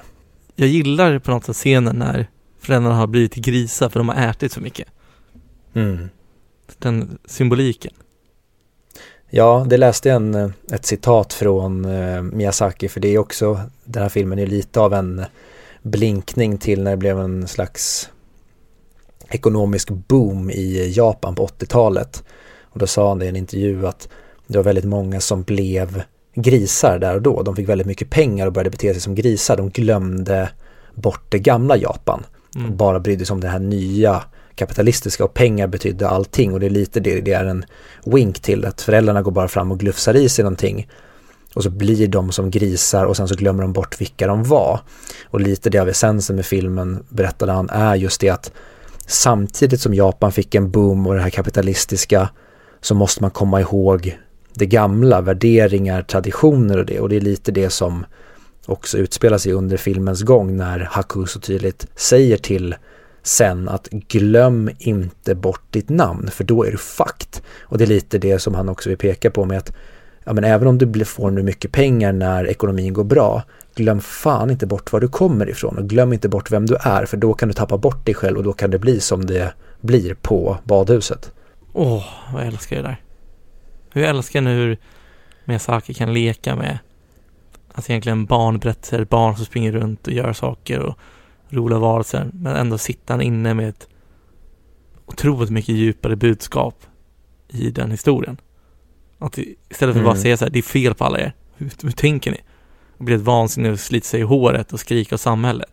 Jag 0.55 0.69
gillar 0.69 1.19
på 1.19 1.31
något 1.31 1.45
sätt 1.45 1.57
scenen 1.57 1.97
när 1.97 2.27
föräldrarna 2.61 2.95
har 2.95 3.07
blivit 3.07 3.35
grisar 3.35 3.89
för 3.89 4.01
de 4.01 4.09
har 4.09 4.31
ätit 4.31 4.53
så 4.53 4.61
mycket. 4.61 4.89
Mm. 5.75 6.09
Den 6.79 7.19
symboliken. 7.25 7.93
Ja, 9.31 9.67
det 9.69 9.77
läste 9.77 10.09
jag 10.09 10.17
en, 10.17 10.35
eh, 10.35 10.51
ett 10.73 10.87
citat 10.87 11.33
från 11.33 11.85
eh, 11.85 12.23
Miyazaki 12.23 12.89
för 12.89 13.01
det 13.01 13.09
är 13.09 13.19
också, 13.19 13.61
den 13.85 14.03
här 14.03 14.11
filmen 14.11 14.39
är 14.39 14.47
lite 14.47 14.81
av 14.81 14.95
en 14.95 15.25
blinkning 15.83 16.59
till 16.59 16.83
när 16.83 16.91
det 16.91 16.97
blev 16.97 17.21
en 17.21 17.49
slags 17.49 18.11
ekonomisk 19.31 19.89
boom 19.91 20.51
i 20.51 20.93
Japan 20.97 21.35
på 21.35 21.47
80-talet. 21.47 22.25
Och 22.63 22.79
då 22.79 22.87
sa 22.87 23.09
han 23.09 23.19
det 23.19 23.25
i 23.25 23.29
en 23.29 23.37
intervju 23.37 23.87
att 23.87 24.09
det 24.47 24.59
var 24.59 24.65
väldigt 24.65 24.85
många 24.85 25.21
som 25.21 25.43
blev 25.43 26.03
grisar 26.35 26.99
där 26.99 27.15
och 27.15 27.23
då. 27.23 27.43
De 27.43 27.57
fick 27.57 27.69
väldigt 27.69 27.87
mycket 27.87 28.11
pengar 28.11 28.47
och 28.47 28.53
började 28.53 28.71
bete 28.71 28.93
sig 28.93 29.01
som 29.01 29.15
grisar. 29.15 29.57
De 29.57 29.71
glömde 29.71 30.51
bort 30.95 31.25
det 31.29 31.39
gamla 31.39 31.77
Japan 31.77 32.25
Mm. 32.57 32.77
bara 32.77 33.01
brydde 33.01 33.27
sig 33.27 33.35
om 33.35 33.41
det 33.41 33.49
här 33.49 33.59
nya 33.59 34.23
kapitalistiska 34.55 35.25
och 35.25 35.35
pengar 35.35 35.67
betydde 35.67 36.09
allting 36.09 36.53
och 36.53 36.61
det 36.61 36.67
är 36.67 36.71
lite 36.71 37.01
det, 37.01 37.21
det 37.21 37.33
är 37.33 37.45
en 37.45 37.65
wink 38.05 38.41
till 38.41 38.65
att 38.65 38.81
föräldrarna 38.81 39.23
går 39.23 39.33
bara 39.33 39.49
fram 39.49 39.73
och 39.73 39.81
glufsar 39.81 40.17
i 40.17 40.29
sig 40.29 40.43
någonting 40.43 40.89
och 41.55 41.63
så 41.63 41.71
blir 41.71 42.09
de 42.09 42.33
som 42.33 42.51
grisar 42.51 43.05
och 43.05 43.17
sen 43.17 43.29
så 43.29 43.35
glömmer 43.35 43.63
de 43.63 43.73
bort 43.73 44.01
vilka 44.01 44.27
de 44.27 44.45
var. 44.45 44.81
Och 45.25 45.41
lite 45.41 45.71
det 45.71 45.79
av 45.79 45.89
essensen 45.89 46.37
med 46.37 46.47
filmen 46.47 47.05
berättade 47.09 47.53
han 47.53 47.71
är 47.71 47.95
just 47.95 48.21
det 48.21 48.29
att 48.29 48.53
samtidigt 49.07 49.81
som 49.81 49.95
Japan 49.95 50.33
fick 50.33 50.55
en 50.55 50.71
boom 50.71 51.07
och 51.07 51.15
det 51.15 51.21
här 51.21 51.31
kapitalistiska 51.31 52.29
så 52.81 52.95
måste 52.95 53.23
man 53.23 53.31
komma 53.31 53.61
ihåg 53.61 54.19
det 54.55 54.67
gamla, 54.67 55.21
värderingar, 55.21 56.03
traditioner 56.03 56.79
och 56.79 56.87
det 56.87 57.01
och 57.01 57.09
det 57.09 57.17
är 57.17 57.21
lite 57.21 57.53
det 57.53 57.71
som 57.71 58.07
också 58.67 58.99
utspelar 58.99 59.39
sig 59.39 59.53
under 59.53 59.77
filmens 59.77 60.23
gång 60.23 60.57
när 60.57 60.79
Haku 60.79 61.27
så 61.27 61.41
tydligt 61.41 61.87
säger 61.95 62.37
till 62.37 62.75
sen 63.23 63.69
att 63.69 63.89
glöm 63.89 64.71
inte 64.79 65.35
bort 65.35 65.63
ditt 65.71 65.89
namn 65.89 66.31
för 66.31 66.45
då 66.45 66.65
är 66.65 66.71
du 66.71 66.79
fucked. 66.79 67.43
Och 67.61 67.79
det 67.79 67.85
är 67.85 67.89
lite 67.89 68.19
det 68.19 68.39
som 68.39 68.55
han 68.55 68.69
också 68.69 68.89
vill 68.89 68.99
peka 68.99 69.31
på 69.31 69.45
med 69.45 69.59
att 69.59 69.73
ja, 70.25 70.33
men 70.33 70.45
även 70.45 70.69
om 70.69 70.79
du 70.79 71.05
får 71.05 71.31
nu 71.31 71.43
mycket 71.43 71.73
pengar 71.73 72.13
när 72.13 72.47
ekonomin 72.47 72.93
går 72.93 73.05
bra 73.05 73.43
glöm 73.75 74.01
fan 74.01 74.51
inte 74.51 74.67
bort 74.67 74.93
var 74.93 75.01
du 75.01 75.09
kommer 75.09 75.49
ifrån 75.49 75.79
och 75.79 75.89
glöm 75.89 76.13
inte 76.13 76.29
bort 76.29 76.51
vem 76.51 76.67
du 76.67 76.77
är 76.81 77.07
för 77.07 77.17
då 77.17 77.35
kan 77.35 77.49
du 77.49 77.55
tappa 77.55 77.79
bort 77.79 78.07
dig 78.07 78.15
själv 78.15 78.37
och 78.39 78.45
då 78.45 78.53
kan 78.53 78.71
det 78.71 78.79
bli 78.79 79.01
som 79.01 79.27
det 79.27 79.55
blir 79.81 80.15
på 80.15 80.59
badhuset. 80.65 81.33
Åh, 81.73 82.05
vad 82.33 82.43
jag 82.43 82.49
älskar 82.49 82.77
det 82.77 82.83
där. 82.83 83.03
Hur 83.93 84.01
jag 84.01 84.11
älskar 84.11 84.41
nu 84.41 84.55
hur 84.55 84.79
Miyazaki 85.45 85.95
kan 85.95 86.13
leka 86.13 86.57
med 86.57 86.79
Alltså 87.73 87.93
egentligen 87.93 88.27
barnberättelser, 88.27 89.05
barn 89.05 89.37
som 89.37 89.45
springer 89.45 89.73
runt 89.73 90.07
och 90.07 90.13
gör 90.13 90.33
saker 90.33 90.79
och 90.81 90.99
roliga 91.49 91.79
varelser. 91.79 92.31
Men 92.33 92.57
ändå 92.57 92.79
sitter 92.79 93.15
han 93.15 93.21
inne 93.21 93.55
med 93.55 93.69
ett 93.69 93.89
otroligt 95.07 95.51
mycket 95.51 95.75
djupare 95.75 96.17
budskap 96.17 96.75
i 97.49 97.71
den 97.71 97.91
historien. 97.91 98.37
Att 99.19 99.39
istället 99.39 99.79
för 99.79 99.89
att 99.89 99.95
bara 99.95 100.11
Mm. 100.11 100.23
säga 100.23 100.37
så 100.37 100.45
här, 100.45 100.53
det 100.53 100.59
är 100.59 100.63
fel 100.63 100.95
på 100.95 101.05
alla 101.05 101.21
er. 101.21 101.33
Hur, 101.57 101.71
hur 101.83 101.91
tänker 101.91 102.31
ni? 102.31 102.41
Och 103.01 103.07
blir 103.07 103.17
ett 103.17 103.23
vansinne 103.23 103.71
och 103.71 103.81
sliter 103.81 104.09
sig 104.09 104.21
i 104.21 104.23
håret 104.23 104.73
och 104.73 104.81
skriker 104.81 105.15
åt 105.15 105.21
samhället. 105.21 105.71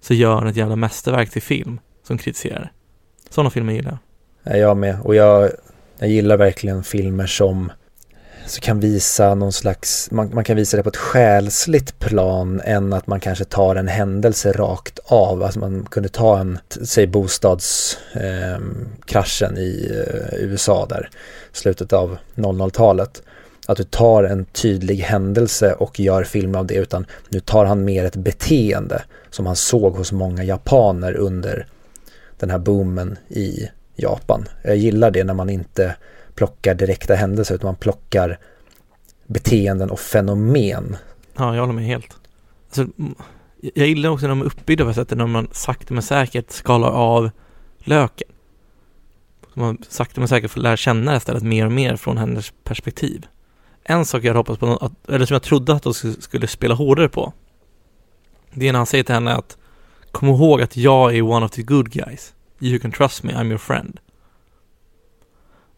Så 0.00 0.14
gör 0.14 0.34
han 0.34 0.46
ett 0.46 0.56
jävla 0.56 0.76
mästerverk 0.76 1.30
till 1.30 1.42
film 1.42 1.80
som 2.06 2.18
kritiserar 2.18 2.60
det. 2.60 2.70
Sådana 3.30 3.50
filmer 3.50 3.72
gillar 3.72 3.98
jag. 4.42 4.58
Jag 4.58 4.76
med. 4.76 5.00
Och 5.00 5.14
jag, 5.14 5.50
jag 5.98 6.08
gillar 6.08 6.36
verkligen 6.36 6.84
filmer 6.84 7.26
som 7.26 7.72
så 8.46 8.60
kan 8.60 8.80
visa 8.80 9.34
någon 9.34 9.52
slags, 9.52 10.10
man, 10.10 10.34
man, 10.34 10.44
kan 10.44 10.56
visa 10.56 10.76
det 10.76 10.82
på 10.82 10.88
ett 10.88 10.96
själsligt 10.96 11.98
plan 11.98 12.60
än 12.64 12.92
att 12.92 13.06
man 13.06 13.20
kanske 13.20 13.44
tar 13.44 13.76
en 13.76 13.88
händelse 13.88 14.52
rakt 14.52 14.98
av. 15.04 15.42
Alltså 15.42 15.60
man 15.60 15.86
kunde 15.90 16.08
ta 16.08 16.38
en, 16.38 16.58
säg 16.68 17.06
bostadskraschen 17.06 19.50
ehm, 19.50 19.56
eh, 19.56 19.62
i 19.62 19.90
eh, 19.90 20.34
USA 20.38 20.86
där, 20.86 21.10
slutet 21.52 21.92
av 21.92 22.18
00-talet. 22.34 23.22
Att 23.72 23.78
du 23.78 23.84
tar 23.84 24.24
en 24.24 24.44
tydlig 24.44 24.96
händelse 24.96 25.72
och 25.72 26.00
gör 26.00 26.24
film 26.24 26.54
av 26.54 26.66
det 26.66 26.74
utan 26.74 27.06
nu 27.28 27.40
tar 27.40 27.64
han 27.64 27.84
mer 27.84 28.04
ett 28.04 28.16
beteende 28.16 29.02
som 29.30 29.46
han 29.46 29.56
såg 29.56 29.96
hos 29.96 30.12
många 30.12 30.44
japaner 30.44 31.16
under 31.16 31.66
den 32.38 32.50
här 32.50 32.58
boomen 32.58 33.18
i 33.28 33.68
Japan. 33.96 34.48
Jag 34.64 34.76
gillar 34.76 35.10
det 35.10 35.24
när 35.24 35.34
man 35.34 35.50
inte 35.50 35.96
plockar 36.34 36.74
direkta 36.74 37.14
händelser 37.14 37.54
utan 37.54 37.68
man 37.68 37.76
plockar 37.76 38.38
beteenden 39.26 39.90
och 39.90 40.00
fenomen. 40.00 40.96
Ja, 41.36 41.54
jag 41.54 41.60
håller 41.60 41.74
med 41.74 41.84
helt. 41.84 42.16
Alltså, 42.66 42.86
jag 43.74 43.88
gillar 43.88 44.10
också 44.10 44.26
när 44.26 44.28
de 44.28 44.40
är 44.40 44.44
uppbyggda 44.46 44.84
på 44.84 44.94
sättet 44.94 45.18
när 45.18 45.26
man 45.26 45.48
sakta 45.52 45.94
men 45.94 46.02
säkert 46.02 46.50
skalar 46.50 46.90
av 46.90 47.30
löken. 47.78 48.28
Så 49.54 49.60
man 49.60 49.78
sakta 49.88 50.20
men 50.20 50.28
säkert 50.28 50.50
får 50.50 50.60
lära 50.60 50.76
känna 50.76 51.10
det 51.10 51.16
istället 51.16 51.42
mer 51.42 51.66
och 51.66 51.72
mer 51.72 51.96
från 51.96 52.18
hennes 52.18 52.52
perspektiv. 52.64 53.26
En 53.84 54.04
sak 54.04 54.24
jag 54.24 54.34
hoppas 54.34 54.58
på, 54.58 54.90
eller 55.08 55.26
som 55.26 55.34
jag 55.34 55.42
trodde 55.42 55.72
att 55.72 55.82
de 55.82 55.94
skulle 55.94 56.46
spela 56.46 56.74
hårdare 56.74 57.08
på, 57.08 57.32
det 58.50 58.68
är 58.68 58.72
när 58.72 58.78
han 58.78 58.86
säger 58.86 59.04
till 59.04 59.14
henne 59.14 59.34
att 59.34 59.56
kom 60.10 60.28
ihåg 60.28 60.62
att 60.62 60.76
jag 60.76 61.16
är 61.16 61.22
one 61.22 61.46
of 61.46 61.50
the 61.50 61.62
good 61.62 61.90
guys. 61.90 62.34
You 62.60 62.78
can 62.78 62.92
trust 62.92 63.22
me, 63.22 63.32
I'm 63.32 63.46
your 63.46 63.58
friend. 63.58 64.00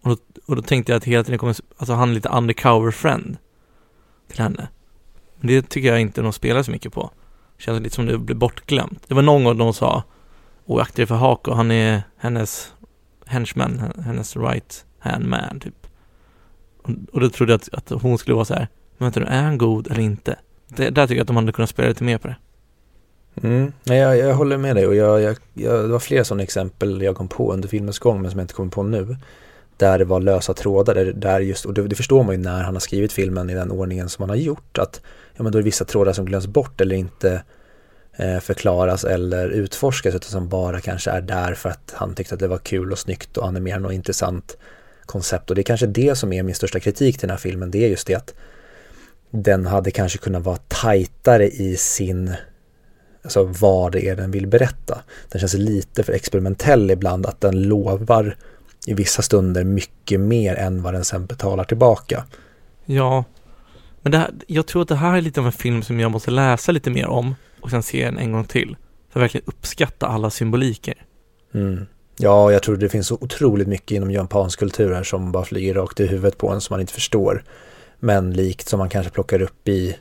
Och 0.03 0.11
då, 0.11 0.17
och 0.47 0.57
då 0.57 0.63
tänkte 0.63 0.93
jag 0.93 0.97
att 0.97 1.05
hela 1.05 1.25
tiden 1.25 1.39
kommer, 1.39 1.57
alltså 1.77 1.95
han 1.95 2.11
är 2.11 2.15
lite 2.15 2.29
undercover 2.29 2.91
friend 2.91 3.37
till 4.29 4.41
henne. 4.41 4.69
Men 5.37 5.47
det 5.47 5.69
tycker 5.69 5.89
jag 5.89 6.01
inte 6.01 6.23
de 6.23 6.33
spelar 6.33 6.63
så 6.63 6.71
mycket 6.71 6.93
på. 6.93 7.11
Känns 7.59 7.81
lite 7.81 7.95
som 7.95 8.07
det 8.07 8.19
blir 8.19 8.37
bortglömt. 8.37 9.03
Det 9.09 9.15
var 9.15 9.23
någon 9.23 9.45
gång 9.45 9.59
de 9.59 9.75
sa, 9.75 10.03
och 10.65 10.83
akta 10.83 10.97
dig 10.97 11.07
för 11.07 11.15
Hako, 11.15 11.53
han 11.53 11.71
är 11.71 12.03
hennes 12.17 12.73
henchman, 13.27 13.93
hennes 14.05 14.37
right 14.37 14.85
hand 14.99 15.25
man 15.25 15.61
typ. 15.61 15.84
Och, 17.13 17.21
då 17.21 17.31
trodde 17.31 17.53
jag 17.53 17.61
att, 17.73 17.93
att 17.93 18.03
hon 18.03 18.19
skulle 18.19 18.35
vara 18.35 18.45
så 18.45 18.55
här, 18.55 18.69
men 18.99 19.07
vänta 19.07 19.21
nu, 19.21 19.27
är 19.27 19.43
han 19.43 19.59
god 19.59 19.91
eller 19.91 20.01
inte? 20.01 20.37
Det, 20.69 20.91
där 20.91 21.07
tycker 21.07 21.17
jag 21.17 21.23
att 21.23 21.27
de 21.27 21.37
hade 21.37 21.53
kunnat 21.53 21.71
spela 21.71 21.89
lite 21.89 22.05
mer 22.05 22.19
på 22.19 22.29
det. 22.29 22.37
Mm. 23.43 23.73
Jag, 23.85 24.19
jag 24.19 24.35
håller 24.35 24.57
med 24.57 24.77
dig 24.77 24.87
och 24.87 24.95
jag, 24.95 25.23
jag, 25.23 25.37
jag, 25.55 25.85
det 25.85 25.89
var 25.89 25.99
flera 25.99 26.25
sådana 26.25 26.43
exempel 26.43 27.03
jag 27.03 27.17
kom 27.17 27.29
på 27.29 27.53
under 27.53 27.69
filmens 27.69 27.99
gång 27.99 28.23
men 28.23 28.31
som 28.31 28.39
jag 28.39 28.45
inte 28.45 28.55
kommer 28.55 28.71
på 28.71 28.83
nu 28.83 29.17
där 29.77 29.99
det 29.99 30.05
var 30.05 30.21
lösa 30.21 30.55
trådar, 30.55 30.95
där, 30.95 31.13
där 31.13 31.41
just, 31.41 31.65
och 31.65 31.75
det, 31.75 31.83
det, 31.89 31.97
förstår 31.97 32.23
man 32.23 32.35
ju 32.35 32.41
när 32.41 32.63
han 32.63 32.75
har 32.75 32.81
skrivit 32.81 33.13
filmen 33.13 33.51
i 33.51 33.55
den 33.55 33.71
ordningen 33.71 34.09
som 34.09 34.23
han 34.23 34.29
har 34.29 34.37
gjort, 34.37 34.79
att 34.79 35.01
ja, 35.37 35.43
men 35.43 35.53
då 35.53 35.59
är 35.59 35.63
det 35.63 35.67
vissa 35.67 35.85
trådar 35.85 36.13
som 36.13 36.25
glöms 36.25 36.47
bort 36.47 36.81
eller 36.81 36.97
inte 36.97 37.43
eh, 38.17 38.39
förklaras 38.39 39.05
eller 39.05 39.49
utforskas, 39.49 40.15
utan 40.15 40.31
som 40.31 40.49
bara 40.49 40.81
kanske 40.81 41.11
är 41.11 41.21
där 41.21 41.55
för 41.55 41.69
att 41.69 41.95
han 41.97 42.15
tyckte 42.15 42.35
att 42.35 42.41
det 42.41 42.49
var 42.49 42.59
kul 42.59 42.93
och 42.93 42.99
snyggt 42.99 43.37
och 43.37 43.47
animerande 43.47 43.89
och 43.89 43.95
intressant 43.95 44.57
koncept. 45.07 45.51
Och 45.51 45.57
det 45.57 45.61
är 45.61 45.65
kanske 45.65 45.87
det 45.87 46.19
som 46.19 46.33
är 46.33 46.43
min 46.43 46.55
största 46.55 46.81
kritik 46.81 47.19
till 47.19 47.29
den 47.29 47.35
här 47.35 47.43
filmen, 47.43 47.71
det 47.71 47.85
är 47.85 47.89
just 47.89 48.07
det 48.07 48.15
att 48.15 48.35
den 49.31 49.67
hade 49.67 49.91
kanske 49.91 50.19
kunnat 50.19 50.43
vara 50.43 50.57
tajtare 50.57 51.49
i 51.49 51.77
sin 51.77 52.35
alltså 53.25 53.45
vad 53.45 53.93
det 53.93 54.09
är 54.09 54.17
den 54.17 54.31
vill 54.31 54.47
berätta. 54.47 55.03
Den 55.29 55.41
känns 55.41 55.55
lite 55.55 56.03
för 56.03 56.13
experimentell 56.13 56.91
ibland 56.91 57.27
att 57.27 57.41
den 57.41 57.63
lovar 57.63 58.37
i 58.87 58.95
vissa 58.95 59.23
stunder 59.23 59.65
mycket 59.65 60.21
mer 60.21 60.55
än 60.55 60.83
vad 60.83 60.95
den 60.95 61.05
sen 61.05 61.27
betalar 61.27 61.65
tillbaka. 61.65 62.25
Ja, 62.85 63.25
men 64.03 64.13
det 64.13 64.19
här, 64.19 64.31
jag 64.47 64.67
tror 64.67 64.83
att 64.83 64.89
det 64.89 64.95
här 64.95 65.17
är 65.17 65.21
lite 65.21 65.41
av 65.41 65.47
en 65.47 65.53
film 65.53 65.83
som 65.83 66.01
jag 66.01 66.11
måste 66.11 66.31
läsa 66.31 66.73
lite 66.73 66.91
mer 66.91 67.07
om 67.07 67.35
och 67.61 67.71
sen 67.71 67.83
se 67.83 68.05
den 68.05 68.19
en 68.19 68.33
gång 68.33 68.45
till. 68.45 68.77
För 69.11 69.21
att 69.21 69.25
verkligen 69.25 69.47
uppskatta 69.47 70.07
alla 70.07 70.31
symboliker. 70.31 70.95
Mm. 71.55 71.87
Ja, 72.17 72.53
jag 72.53 72.63
tror 72.63 72.77
det 72.77 72.89
finns 72.89 73.07
så 73.07 73.19
otroligt 73.21 73.69
mycket 73.69 73.91
inom 73.91 74.11
japansk 74.11 74.59
kultur 74.59 74.95
här 74.95 75.03
som 75.03 75.33
bara 75.33 75.45
flyger 75.45 75.75
rakt 75.75 76.01
i 76.01 76.07
huvudet 76.07 76.39
på 76.39 76.49
en 76.49 76.61
som 76.61 76.75
man 76.75 76.81
inte 76.81 76.93
förstår. 76.93 77.45
Men 78.01 78.33
likt 78.33 78.69
som 78.69 78.79
man 78.79 78.89
kanske 78.89 79.13
plockar 79.13 79.43
upp 79.43 79.69
i, 79.69 79.97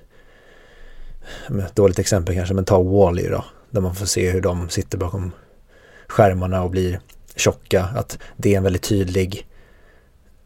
mm, 1.49 1.65
dåligt 1.73 1.99
exempel 1.99 2.35
kanske, 2.35 2.53
men 2.53 2.65
ta 2.65 2.83
Wall-E 2.83 3.29
då. 3.29 3.45
Där 3.69 3.81
man 3.81 3.95
får 3.95 4.05
se 4.05 4.29
hur 4.29 4.41
de 4.41 4.69
sitter 4.69 4.97
bakom 4.97 5.31
skärmarna 6.07 6.63
och 6.63 6.69
blir 6.69 6.99
tjocka, 7.35 7.83
att 7.83 8.17
det 8.37 8.53
är 8.53 8.57
en 8.57 8.63
väldigt 8.63 8.83
tydlig 8.83 9.47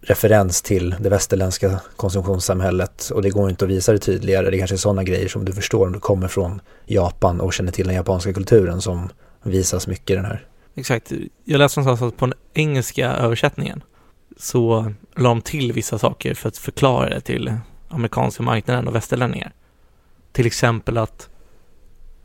referens 0.01 0.61
till 0.61 0.95
det 0.99 1.09
västerländska 1.09 1.79
konsumtionssamhället 1.95 3.09
och 3.13 3.21
det 3.21 3.29
går 3.29 3.49
inte 3.49 3.65
att 3.65 3.71
visa 3.71 3.91
det 3.91 3.99
tydligare. 3.99 4.49
Det 4.49 4.57
kanske 4.57 4.75
är 4.75 4.77
sådana 4.77 5.03
grejer 5.03 5.27
som 5.27 5.45
du 5.45 5.53
förstår 5.53 5.85
om 5.85 5.93
du 5.93 5.99
kommer 5.99 6.27
från 6.27 6.61
Japan 6.85 7.41
och 7.41 7.53
känner 7.53 7.71
till 7.71 7.87
den 7.87 7.95
japanska 7.95 8.33
kulturen 8.33 8.81
som 8.81 9.09
visas 9.43 9.87
mycket 9.87 10.09
i 10.09 10.15
den 10.15 10.25
här. 10.25 10.47
Exakt. 10.77 11.11
Jag 11.43 11.59
läste 11.59 11.79
någonstans 11.79 12.13
att 12.13 12.19
på 12.19 12.25
den 12.25 12.35
engelska 12.53 13.11
översättningen 13.11 13.83
så 14.37 14.93
la 15.15 15.29
de 15.29 15.41
till 15.41 15.73
vissa 15.73 15.99
saker 15.99 16.33
för 16.33 16.47
att 16.49 16.57
förklara 16.57 17.09
det 17.09 17.21
till 17.21 17.53
amerikanska 17.87 18.43
marknaden 18.43 18.87
och 18.87 18.95
västerlänningar. 18.95 19.51
Till 20.31 20.45
exempel 20.45 20.97
att, 20.97 21.29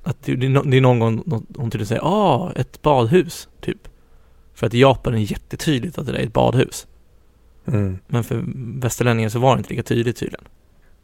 att 0.03 0.23
det 0.23 0.33
är 0.33 0.81
någon 0.81 0.99
gång 0.99 1.23
hon 1.57 1.71
tydligen 1.71 1.87
säger 1.87 2.03
ah, 2.05 2.53
ett 2.57 2.83
badhus, 2.83 3.49
typ. 3.61 3.89
För 4.55 4.67
att 4.67 4.75
i 4.75 4.81
Japan 4.81 5.13
är 5.13 5.19
det 5.19 5.23
jättetydligt 5.23 5.99
att 5.99 6.07
det 6.07 6.13
är 6.13 6.27
ett 6.27 6.33
badhus. 6.33 6.87
Mm. 7.67 7.99
Men 8.07 8.25
för 8.25 8.45
västerlänningar 8.81 9.29
så 9.29 9.39
var 9.39 9.57
det 9.57 9.59
inte 9.59 9.71
lika 9.71 9.83
tydligt 9.83 10.17
tydligen. 10.17 10.45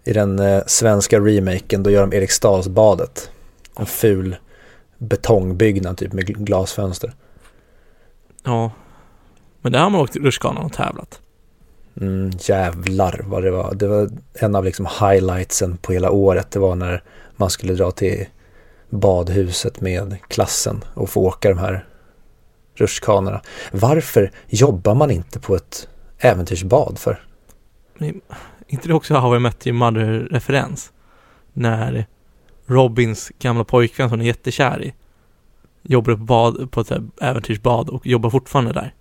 I 0.05 0.13
den 0.13 0.39
eh, 0.39 0.63
svenska 0.67 1.21
remaken 1.21 1.83
då 1.83 1.91
gör 1.91 2.01
de 2.01 2.17
Eriksdalsbadet. 2.17 3.31
En 3.77 3.87
ful 3.87 4.37
betongbyggnad 4.99 5.97
typ 5.97 6.13
med 6.13 6.27
glasfönster. 6.27 7.13
Ja. 8.49 8.71
Men 9.61 9.73
där 9.73 9.81
har 9.81 9.91
man 9.91 10.01
åkt 10.01 10.17
rutschkanan 10.17 10.65
och 10.65 10.73
tävlat. 10.73 11.21
Mm, 12.01 12.31
jävlar 12.39 13.21
vad 13.25 13.43
det 13.43 13.51
var. 13.51 13.75
Det 13.75 13.89
var 13.89 14.11
en 14.35 14.57
av 14.57 14.65
liksom 14.65 14.87
highlightsen 15.01 15.77
på 15.77 15.93
hela 15.93 16.11
året. 16.11 16.51
Det 16.51 16.59
var 16.59 16.75
när 16.75 17.03
man 17.37 17.51
skulle 17.51 17.75
dra 17.75 17.91
till 17.91 18.27
badhuset 18.91 19.81
med 19.81 20.17
klassen 20.29 20.85
och 20.95 21.11
få 21.11 21.21
åka 21.21 21.49
de 21.49 21.59
här 21.59 21.87
rutschkanorna. 22.75 23.41
Varför 23.73 24.31
jobbar 24.47 24.95
man 24.95 25.11
inte 25.11 25.41
på 25.41 25.57
ett 25.57 25.89
äventyrsbad 26.19 26.99
för? 26.99 27.25
Men, 27.99 28.21
inte 28.67 28.89
det 28.89 28.95
också 28.95 29.15
How 29.15 29.37
I 29.37 29.39
Met 29.39 29.67
Your 29.67 29.79
Mother-referens? 29.79 30.93
När 31.53 32.07
Robins 32.67 33.33
gamla 33.39 33.65
pojkvän 33.65 34.11
som 34.11 34.21
är 34.21 34.25
jättekär 34.25 34.85
i 34.85 34.95
jobbar 35.83 36.13
på, 36.15 36.19
bad, 36.19 36.71
på 36.71 36.81
ett 36.81 36.93
äventyrsbad 37.21 37.89
och 37.89 38.07
jobbar 38.07 38.31
fortfarande 38.31 38.73
där. 38.73 38.95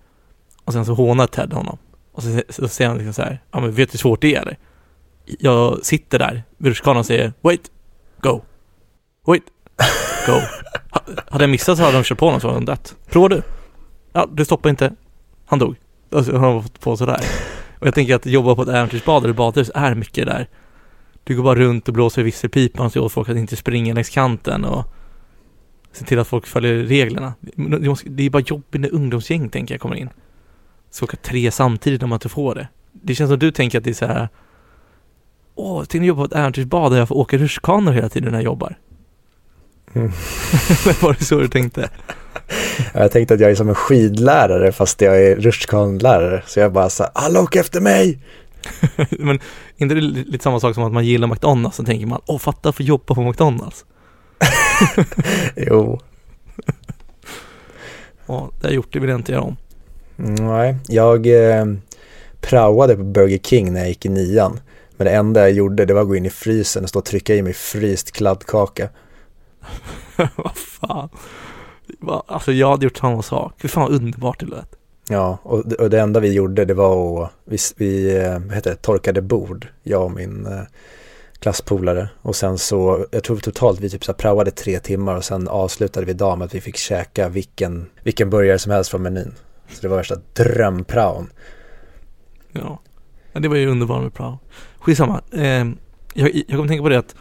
Och 0.66 0.74
sen 0.74 0.86
så 0.86 0.94
hånar 0.94 1.28
Ted 1.28 1.54
honom. 1.54 1.78
Och 2.12 2.24
så, 2.24 2.42
så 2.50 2.68
säger 2.68 2.90
han 2.90 2.98
liksom 2.98 3.14
så 3.14 3.22
här, 3.22 3.42
ja 3.52 3.60
men 3.60 3.72
vet 3.72 3.90
du 3.90 3.94
hur 3.94 4.00
svårt 4.00 4.22
det 4.22 4.36
är 4.36 4.42
eller? 4.42 4.58
Jag 5.40 5.86
sitter 5.86 6.20
där 6.20 6.44
vid 6.58 6.70
rutschkanan 6.70 7.00
och 7.00 7.06
säger 7.06 7.34
Wait, 7.42 7.72
go, 8.22 8.42
wait, 9.26 9.44
go. 10.28 10.34
hade 11.28 11.44
jag 11.44 11.50
missat 11.50 11.78
så 11.78 11.84
hade 11.84 11.98
de 11.98 12.04
kört 12.04 12.18
på 12.18 12.26
honom 12.26 12.42
så 12.42 12.48
hade 12.48 12.58
han 12.58 12.66
dött. 12.66 12.96
Prova 13.10 13.28
du? 13.28 13.42
ja, 14.14 14.28
du 14.32 14.46
stoppade 14.46 14.70
inte. 14.70 14.96
Han 15.46 15.60
dog. 15.60 15.76
Alltså, 16.12 16.38
han 16.38 16.54
var 16.54 16.64
på 16.80 16.98
sådär. 16.98 17.22
Och 17.80 17.88
jag 17.88 17.94
tänker 17.94 18.16
att 18.16 18.26
jobba 18.26 18.56
på 18.56 18.62
ett 18.62 18.68
äventyrsbad 18.68 19.24
eller 19.24 19.34
badhus 19.34 19.72
är 19.76 19.96
mycket 19.96 20.26
där. 20.26 20.48
Du 21.24 21.36
går 21.36 21.44
bara 21.44 21.56
runt 21.56 21.88
och 21.88 21.94
blåser 21.94 22.22
i 22.22 22.24
visselpipan 22.24 22.86
och 22.86 22.92
ser 22.92 23.00
åt 23.00 23.12
folk 23.12 23.30
att 23.30 23.38
inte 23.38 23.56
springa 23.56 23.94
längs 23.94 24.10
kanten 24.10 24.66
och 24.66 24.94
se 25.98 26.06
till 26.06 26.20
att 26.20 26.28
folk 26.28 26.48
följer 26.48 26.74
reglerna. 26.74 27.34
Det 28.06 28.24
är 28.24 28.30
bara 28.30 28.44
jobbigt 28.44 28.82
när 28.82 28.94
ungdomsgäng, 28.94 29.50
tänker 29.50 29.74
jag, 29.74 29.82
kommer 29.82 29.96
in. 29.96 30.10
Så 30.92 31.06
åka 31.06 31.18
tre 31.18 31.52
samtidigt 31.52 32.02
när 32.02 32.08
man 32.08 32.16
inte 32.16 32.30
får 32.30 32.56
det. 32.56 32.68
Det 32.92 33.16
känns 33.16 33.30
som 33.30 33.40
du 33.40 33.52
tänker 33.52 33.78
att 33.78 33.84
det 33.84 33.90
är 33.90 33.94
så 33.94 34.06
här. 34.06 34.30
Åh, 35.56 35.84
tänk 35.90 36.02
att 36.02 36.08
jobba 36.08 36.22
på 36.22 36.26
ett 36.26 36.40
äventyrsbad 36.40 36.92
där 36.92 37.00
jag 37.00 37.08
får 37.08 37.16
åka 37.16 37.38
rutschkanor 37.38 37.92
hela 37.92 38.10
tiden 38.10 38.32
när 38.32 38.38
jag 38.38 38.46
jobbar. 38.46 38.78
Mm. 39.94 40.12
var 41.02 41.16
det 41.20 41.26
så 41.26 41.40
du 41.40 41.48
tänkte? 41.48 41.90
Jag 42.94 43.12
tänkte 43.12 43.34
att 43.34 43.40
jag 43.40 43.52
är 43.52 43.56
som 43.56 43.70
en 43.70 43.76
skidlärare 43.76 44.72
fast 44.72 45.02
jag 45.02 45.24
är 45.24 45.36
rutschkanlärare. 45.36 46.44
Så 46.46 46.60
jag 46.60 46.74
bara 46.74 46.90
så 46.90 47.04
alla 47.04 47.42
åk 47.42 47.56
efter 47.56 47.82
mig! 47.82 48.20
Men 49.10 49.40
inte 49.78 49.96
det 49.96 50.02
lite 50.02 50.44
samma 50.44 50.60
sak 50.60 50.76
som 50.76 50.84
att 50.84 50.94
man 50.94 51.06
gillar 51.06 51.28
McDonalds 51.28 51.78
så 51.78 51.84
tänker 51.84 52.08
man, 52.08 52.22
åh 52.26 52.40
fatta 52.40 52.72
få 52.72 52.84
jobba 52.84 53.16
på 53.16 53.22
McDonalds. 53.22 53.86
jo. 55.56 56.00
Ja, 58.26 58.52
det 58.62 58.68
har 58.68 58.74
gjort 58.74 58.94
det 58.94 59.00
vill 59.00 59.10
jag 59.10 59.20
inte 59.20 59.32
göra 59.32 59.42
om. 59.42 59.56
Nej, 60.16 60.76
jag 60.88 61.28
eh, 61.28 61.66
praoade 62.42 62.96
på 62.96 63.04
Burger 63.04 63.38
King 63.38 63.74
när 63.74 63.80
jag 63.80 63.90
gick 63.90 64.06
i 64.06 64.10
nian. 64.10 64.60
Men 64.98 65.06
det 65.06 65.12
enda 65.12 65.42
jag 65.42 65.52
gjorde 65.52 65.86
det 65.86 65.94
var 65.94 66.02
att 66.02 66.08
gå 66.08 66.16
in 66.16 66.26
i 66.26 66.30
frysen 66.30 66.84
och 66.84 66.90
stå 66.90 67.00
och 67.00 67.06
trycka 67.06 67.36
i 67.36 67.42
mig 67.42 67.54
fryst 67.54 68.12
kladdkaka. 68.12 68.90
vad 70.36 70.58
fan. 70.58 71.10
Alltså 72.28 72.52
jag 72.52 72.70
hade 72.70 72.84
gjort 72.84 72.98
samma 72.98 73.22
sak. 73.22 73.54
Fy 73.62 73.68
fan 73.68 73.92
underbart 73.92 74.40
det 74.40 74.46
lät. 74.46 74.76
Ja, 75.10 75.38
och 75.44 75.68
det, 75.68 75.76
och 75.76 75.90
det 75.90 76.00
enda 76.00 76.20
vi 76.20 76.34
gjorde 76.34 76.66
det 76.66 76.74
var 76.74 77.24
att 77.24 77.32
vi, 77.46 77.58
vi 77.76 78.18
eh, 78.18 78.40
heter 78.40 78.70
det, 78.70 78.76
torkade 78.76 79.22
bord, 79.22 79.68
jag 79.84 80.04
och 80.04 80.12
min 80.12 80.46
eh, 80.46 80.62
klasspolare. 81.40 82.10
Och 82.22 82.36
sen 82.36 82.58
så, 82.58 83.06
jag 83.12 83.24
tror 83.24 83.38
totalt 83.38 83.80
vi 83.80 83.90
typ 83.90 84.06
så 84.06 84.14
praoade 84.14 84.52
tre 84.52 84.80
timmar 84.80 85.16
och 85.16 85.26
sen 85.26 85.48
avslutade 85.48 86.06
vi 86.06 86.14
dagen 86.14 86.40
med 86.40 86.46
att 86.46 86.56
vi 86.56 86.62
fick 86.62 86.78
käka 86.78 87.30
vilken, 87.30 87.90
vilken 88.04 88.30
burgare 88.30 88.60
som 88.60 88.72
helst 88.72 88.90
från 88.92 89.02
menyn. 89.02 89.34
Så 89.70 89.82
det 89.82 89.88
var 89.88 89.98
värsta 89.98 90.16
drömpraon. 90.34 91.30
Ja. 92.52 92.80
ja 93.34 93.40
det 93.40 93.48
var 93.48 93.56
ju 93.56 93.68
underbart 93.68 94.04
med 94.04 94.14
prao. 94.14 94.40
Skitsamma. 94.80 95.22
Eh, 95.32 95.66
jag, 96.14 96.36
jag 96.36 96.48
kommer 96.48 96.68
tänka 96.68 96.84
på 96.84 96.90
det 96.90 97.00
att 97.00 97.16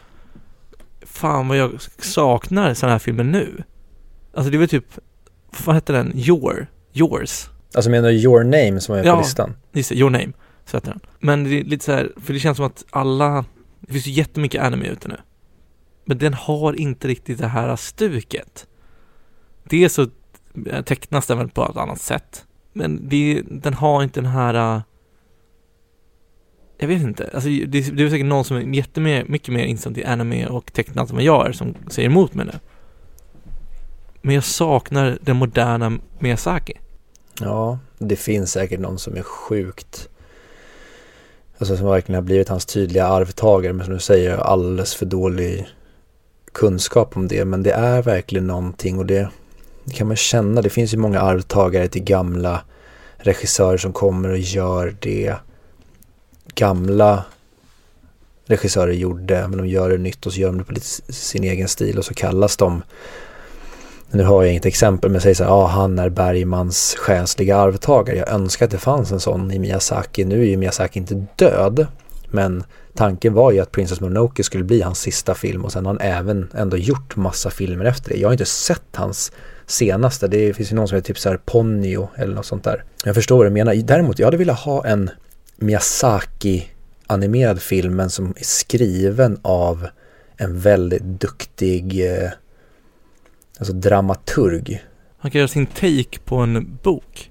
fan 1.03 1.49
vad 1.49 1.57
jag 1.57 1.71
saknar 1.99 2.75
sådana 2.75 2.95
här 2.95 2.99
filmer 2.99 3.25
nu. 3.25 3.62
Alltså 4.35 4.51
det 4.51 4.59
var 4.59 4.67
typ, 4.67 4.85
vad 5.64 5.75
hette 5.75 5.93
den? 5.93 6.12
Your? 6.14 6.67
Yours? 6.93 7.51
Alltså 7.75 7.91
menar 7.91 8.09
du 8.09 8.14
Your 8.14 8.45
Name 8.45 8.81
som 8.81 8.95
är 8.95 9.03
på 9.03 9.09
Ja. 9.09 9.19
listan? 9.19 9.57
Just 9.73 9.89
det, 9.89 9.95
Your 9.95 10.11
Name, 10.11 10.33
så 10.64 10.77
heter 10.77 10.91
den. 10.91 11.01
Men 11.21 11.45
det 11.45 11.61
är 11.61 11.64
lite 11.64 11.85
så 11.85 11.93
här, 11.93 12.12
för 12.25 12.33
det 12.33 12.39
känns 12.39 12.57
som 12.57 12.67
att 12.67 12.85
alla, 12.91 13.45
det 13.87 13.93
finns 13.93 14.07
ju 14.07 14.11
jättemycket 14.11 14.62
anime 14.62 14.87
ute 14.87 15.09
nu. 15.09 15.16
Men 16.05 16.18
den 16.18 16.34
har 16.34 16.72
inte 16.72 17.09
riktigt 17.09 17.39
det 17.39 17.47
här 17.47 17.76
stuket. 17.76 18.66
Dels 19.64 19.95
så 19.95 20.07
eh, 20.66 20.82
tecknas 20.84 21.26
den 21.26 21.39
väl 21.39 21.49
på 21.49 21.64
ett 21.70 21.76
annat 21.76 22.01
sätt. 22.01 22.47
Men 22.72 23.09
det, 23.09 23.43
den 23.51 23.74
har 23.74 24.03
inte 24.03 24.20
den 24.20 24.30
här, 24.30 24.76
eh, 24.76 24.82
jag 26.78 26.89
vet 26.89 27.03
inte, 27.03 27.30
alltså 27.34 27.49
det, 27.49 27.66
det 27.66 28.03
är 28.03 28.11
säkert 28.11 28.26
någon 28.26 28.45
som 28.45 28.57
är 28.57 28.61
jättemycket 28.61 29.55
mer 29.55 29.64
insatt 29.64 29.99
i 29.99 30.05
anime 30.05 30.47
och 30.47 30.72
tecknat 30.72 31.11
än 31.11 31.16
vad 31.16 31.24
jag 31.24 31.47
är 31.47 31.53
som 31.53 31.74
säger 31.89 32.09
emot 32.09 32.34
mig 32.34 32.47
nu. 32.47 32.59
Men 34.22 34.34
jag 34.34 34.45
saknar 34.45 35.18
den 35.22 35.37
moderna 35.37 35.99
Miyazaki. 36.18 36.74
Ja, 37.41 37.78
det 37.99 38.16
finns 38.16 38.53
säkert 38.53 38.80
någon 38.80 38.99
som 38.99 39.16
är 39.16 39.22
sjukt 39.22 40.09
Alltså 41.59 41.76
som 41.76 41.86
verkligen 41.86 42.14
har 42.14 42.22
blivit 42.22 42.48
hans 42.48 42.66
tydliga 42.66 43.07
arvtagare 43.07 43.72
men 43.72 43.86
som 43.86 43.94
du 43.94 44.00
säger 44.00 44.30
jag 44.30 44.36
har 44.36 44.44
alldeles 44.44 44.94
för 44.94 45.07
dålig 45.07 45.68
kunskap 46.52 47.16
om 47.16 47.28
det 47.28 47.44
men 47.44 47.62
det 47.62 47.72
är 47.72 48.02
verkligen 48.02 48.46
någonting 48.46 48.98
och 48.98 49.07
det, 49.07 49.28
det 49.84 49.94
kan 49.94 50.07
man 50.07 50.16
känna. 50.16 50.62
Det 50.62 50.70
finns 50.70 50.94
ju 50.94 50.98
många 50.98 51.20
arvtagare 51.20 51.88
till 51.88 52.04
gamla 52.04 52.61
regissörer 53.16 53.76
som 53.76 53.92
kommer 53.92 54.28
och 54.28 54.38
gör 54.38 54.96
det 55.00 55.34
gamla 56.54 57.24
regissörer 58.46 58.92
gjorde 58.92 59.48
men 59.48 59.59
de 59.59 59.66
gör 59.66 59.90
det 59.90 59.98
nytt 59.98 60.26
och 60.26 60.32
så 60.32 60.40
gör 60.40 60.48
de 60.48 60.59
det 60.59 60.64
på 60.64 60.72
lite 60.72 61.12
sin 61.12 61.44
egen 61.44 61.68
stil 61.68 61.98
och 61.98 62.04
så 62.04 62.14
kallas 62.14 62.57
de 62.57 62.82
nu 64.11 64.24
har 64.24 64.42
jag 64.42 64.50
inget 64.50 64.66
exempel 64.66 65.11
men 65.11 65.20
säger 65.20 65.34
så 65.34 65.44
här, 65.44 65.50
ja 65.50 65.66
han 65.66 65.98
är 65.98 66.09
Bergmans 66.09 66.94
själsliga 66.98 67.57
arvtagare. 67.57 68.16
Jag 68.16 68.28
önskar 68.28 68.66
att 68.66 68.72
det 68.72 68.78
fanns 68.78 69.12
en 69.12 69.20
sån 69.20 69.50
i 69.50 69.59
Miyazaki. 69.59 70.24
Nu 70.24 70.40
är 70.42 70.46
ju 70.46 70.57
Miyazaki 70.57 70.98
inte 70.98 71.26
död. 71.36 71.86
Men 72.30 72.64
tanken 72.94 73.34
var 73.34 73.52
ju 73.52 73.61
att 73.61 73.72
Princess 73.72 74.00
Mononoke 74.00 74.44
skulle 74.44 74.64
bli 74.64 74.82
hans 74.82 74.98
sista 75.00 75.34
film 75.34 75.64
och 75.64 75.72
sen 75.72 75.86
har 75.86 75.92
han 75.92 76.00
även 76.00 76.48
ändå 76.54 76.76
gjort 76.76 77.16
massa 77.16 77.50
filmer 77.50 77.84
efter 77.84 78.11
det. 78.11 78.16
Jag 78.16 78.28
har 78.28 78.32
inte 78.32 78.44
sett 78.44 78.96
hans 78.96 79.32
senaste. 79.66 80.28
Det 80.28 80.54
finns 80.54 80.72
ju 80.72 80.76
någon 80.76 80.88
som 80.88 80.96
heter 80.96 81.07
typ 81.07 81.18
så 81.18 81.28
här 81.28 81.36
Ponyo 81.36 82.09
eller 82.16 82.34
något 82.34 82.46
sånt 82.46 82.64
där. 82.64 82.84
Jag 83.04 83.14
förstår 83.14 83.36
vad 83.36 83.46
du 83.46 83.50
menar. 83.50 83.74
Däremot, 83.74 84.18
jag 84.18 84.26
hade 84.26 84.36
velat 84.36 84.59
ha 84.59 84.86
en 84.86 85.11
Miyazaki 85.57 86.68
animerad 87.07 87.62
film 87.62 87.96
men 87.96 88.11
som 88.11 88.34
är 88.36 88.44
skriven 88.44 89.40
av 89.42 89.88
en 90.36 90.61
väldigt 90.61 91.02
duktig 91.02 92.12
eh, 92.12 92.30
alltså 93.59 93.72
dramaturg. 93.72 94.82
Han 95.18 95.30
kan 95.30 95.38
göra 95.38 95.48
sin 95.48 95.66
take 95.66 96.18
på 96.24 96.36
en 96.36 96.78
bok. 96.82 97.30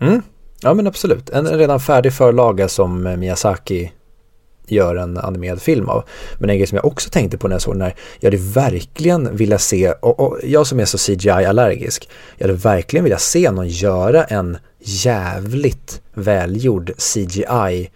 Mm. 0.00 0.22
Ja 0.60 0.74
men 0.74 0.86
absolut. 0.86 1.30
En 1.30 1.46
redan 1.46 1.80
färdig 1.80 2.12
förlaga 2.12 2.68
som 2.68 3.06
eh, 3.06 3.16
Miyazaki 3.16 3.92
gör 4.68 4.96
en 4.96 5.18
animerad 5.18 5.62
film 5.62 5.88
av. 5.88 6.04
Men 6.38 6.50
en 6.50 6.56
grej 6.56 6.66
som 6.66 6.76
jag 6.76 6.84
också 6.84 7.10
tänkte 7.10 7.38
på 7.38 7.48
när 7.48 7.54
jag 7.54 7.62
såg 7.62 7.74
den 7.74 7.82
här, 7.82 7.94
jag 8.20 8.30
hade 8.30 8.42
verkligen 8.42 9.36
vilja 9.36 9.58
se, 9.58 9.92
och, 9.92 10.20
och 10.20 10.38
jag 10.42 10.66
som 10.66 10.80
är 10.80 10.84
så 10.84 10.98
CGI-allergisk, 10.98 12.08
jag 12.36 12.46
hade 12.46 12.58
verkligen 12.58 13.04
vilja 13.04 13.18
se 13.18 13.50
någon 13.50 13.68
göra 13.68 14.24
en 14.24 14.58
jävligt 14.80 16.02
välgjord 16.14 16.92
CGI, 16.96 17.90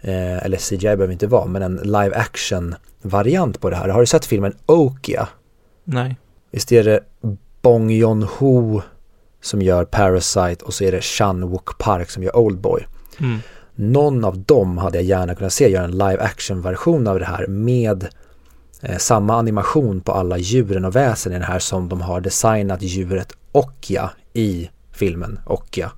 eh, 0.00 0.44
eller 0.44 0.56
CGI 0.56 0.78
behöver 0.96 1.12
inte 1.12 1.26
vara, 1.26 1.46
men 1.46 1.62
en 1.62 1.76
live 1.76 2.14
action 2.14 2.74
variant 3.02 3.60
på 3.60 3.70
det 3.70 3.76
här. 3.76 3.88
Har 3.88 4.00
du 4.00 4.06
sett 4.06 4.26
filmen 4.26 4.56
Okia? 4.66 5.28
Nej. 5.84 6.16
Visst 6.54 6.72
är 6.72 6.84
det 6.84 7.00
Bong 7.62 7.90
Joon-Ho 7.90 8.82
som 9.40 9.62
gör 9.62 9.84
Parasite 9.84 10.64
och 10.64 10.74
så 10.74 10.84
är 10.84 10.92
det 10.92 11.04
Chan 11.04 11.48
Wook 11.48 11.78
Park 11.78 12.10
som 12.10 12.22
gör 12.22 12.36
Oldboy. 12.36 12.86
Mm. 13.20 13.38
Någon 13.74 14.24
av 14.24 14.38
dem 14.38 14.78
hade 14.78 14.98
jag 14.98 15.04
gärna 15.04 15.34
kunnat 15.34 15.52
se 15.52 15.68
göra 15.68 15.84
en 15.84 15.90
live 15.90 16.18
action 16.18 16.62
version 16.62 17.06
av 17.06 17.18
det 17.18 17.24
här 17.24 17.46
med 17.46 18.08
eh, 18.82 18.96
samma 18.96 19.36
animation 19.36 20.00
på 20.00 20.12
alla 20.12 20.38
djuren 20.38 20.84
och 20.84 20.96
väsen 20.96 21.32
i 21.32 21.34
den 21.34 21.44
här 21.44 21.58
som 21.58 21.88
de 21.88 22.00
har 22.00 22.20
designat 22.20 22.82
djuret 22.82 23.32
Okja 23.52 24.10
i 24.32 24.70
filmen 24.92 25.40
Okja. 25.46 25.92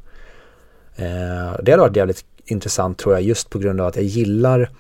Eh, 0.97 1.57
det 1.63 1.71
hade 1.71 1.77
varit 1.77 1.97
jävligt 1.97 2.25
intressant 2.45 2.99
tror 2.99 3.15
jag 3.15 3.23
just 3.23 3.51
på 3.51 3.59
grund 3.59 3.81
av 3.81 3.87
att 3.87 3.97
jag 3.97 4.05
gillar 4.05 4.71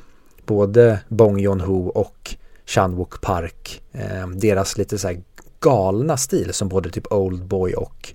både 0.46 1.00
Bong 1.08 1.38
Joon-Ho 1.38 1.88
och 1.88 2.36
Chan 2.66 2.96
Wook 2.96 3.20
Park. 3.20 3.82
Eh, 3.92 4.28
deras 4.28 4.78
lite 4.78 4.98
så 4.98 5.08
här 5.08 5.22
galna 5.66 6.16
stil 6.16 6.52
som 6.52 6.68
både 6.68 6.90
typ 6.90 7.12
Oldboy 7.12 7.74
och 7.74 8.14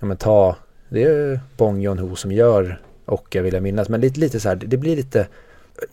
ja 0.00 0.06
men 0.06 0.16
ta, 0.16 0.56
det 0.88 1.02
är 1.02 1.40
Bong 1.56 1.80
Joon-Ho 1.80 2.14
som 2.14 2.32
gör 2.32 2.80
och 3.04 3.34
jag 3.34 3.42
vill 3.42 3.54
jag 3.54 3.62
minnas, 3.62 3.88
men 3.88 4.00
lite, 4.00 4.20
lite 4.20 4.40
så 4.40 4.48
här, 4.48 4.56
det 4.56 4.76
blir 4.76 4.96
lite, 4.96 5.28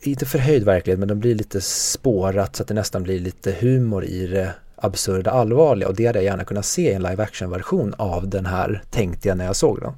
inte 0.02 0.26
förhöjd 0.26 0.64
verklighet, 0.64 1.00
men 1.00 1.08
de 1.08 1.20
blir 1.20 1.36
lite 1.36 1.62
spårat 1.62 2.56
så 2.56 2.64
att 2.64 2.68
det 2.68 2.74
nästan 2.74 3.04
blir 3.04 3.20
lite 3.20 3.56
humor 3.60 4.06
i 4.06 4.28
det 4.28 4.54
absurda 4.76 5.32
allvarliga 5.32 5.88
och 5.90 5.96
det 5.96 6.06
hade 6.06 6.20
jag 6.20 6.26
gärna 6.26 6.44
kunnat 6.44 6.66
se 6.66 6.92
i 6.92 6.94
en 6.94 7.04
live 7.04 7.24
action 7.24 7.50
version 7.50 7.94
av 7.98 8.28
den 8.28 8.46
här, 8.46 8.84
tänkte 8.90 9.28
jag 9.28 9.38
när 9.38 9.46
jag 9.46 9.56
såg 9.56 9.82
den. 9.82 9.94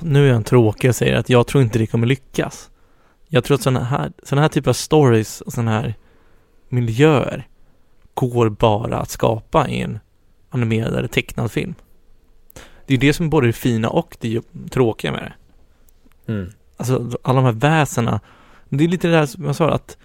Nu 0.00 0.24
är 0.24 0.28
jag 0.28 0.36
en 0.36 0.44
tråkig 0.44 0.90
och 0.90 0.96
säger 0.96 1.16
att 1.16 1.28
jag 1.28 1.46
tror 1.46 1.62
inte 1.62 1.78
det 1.78 1.86
kommer 1.86 2.06
lyckas. 2.06 2.70
Jag 3.28 3.44
tror 3.44 3.54
att 3.54 3.62
sådana 3.62 3.84
här, 3.84 4.12
sådana 4.22 4.42
här 4.42 4.48
typer 4.48 4.70
av 4.70 4.74
stories 4.74 5.40
och 5.40 5.52
sådana 5.52 5.70
här 5.70 5.94
miljöer 6.68 7.46
går 8.28 8.48
bara 8.48 8.98
att 8.98 9.10
skapa 9.10 9.68
i 9.68 9.80
en 9.80 9.98
animerad 10.50 10.94
eller 10.94 11.08
tecknad 11.08 11.50
film. 11.50 11.74
Det 12.86 12.94
är 12.94 12.98
ju 12.98 13.08
det 13.08 13.12
som 13.12 13.26
är 13.26 13.30
både 13.30 13.46
det 13.46 13.52
fina 13.52 13.88
och 13.88 14.16
det 14.20 14.40
tråkiga 14.70 15.12
med 15.12 15.22
det. 15.22 15.32
Mm. 16.32 16.50
Alltså 16.76 17.18
alla 17.22 17.36
de 17.36 17.44
här 17.44 17.52
väsena. 17.52 18.20
Det 18.68 18.84
är 18.84 18.88
lite 18.88 19.08
det 19.08 19.14
där 19.14 19.26
som 19.26 19.44
jag 19.44 19.56
sa 19.56 19.70
att 19.70 19.96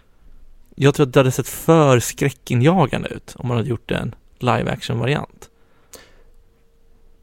jag 0.76 0.96
tror 0.96 1.08
att 1.08 1.14
det 1.14 1.20
hade 1.20 1.32
sett 1.32 1.48
för 1.48 2.00
skräckinjagande 2.00 3.10
ut 3.10 3.36
om 3.38 3.48
man 3.48 3.58
hade 3.58 3.70
gjort 3.70 3.92
en 3.92 4.16
live 4.40 4.72
action 4.72 5.00
variant. 5.00 5.50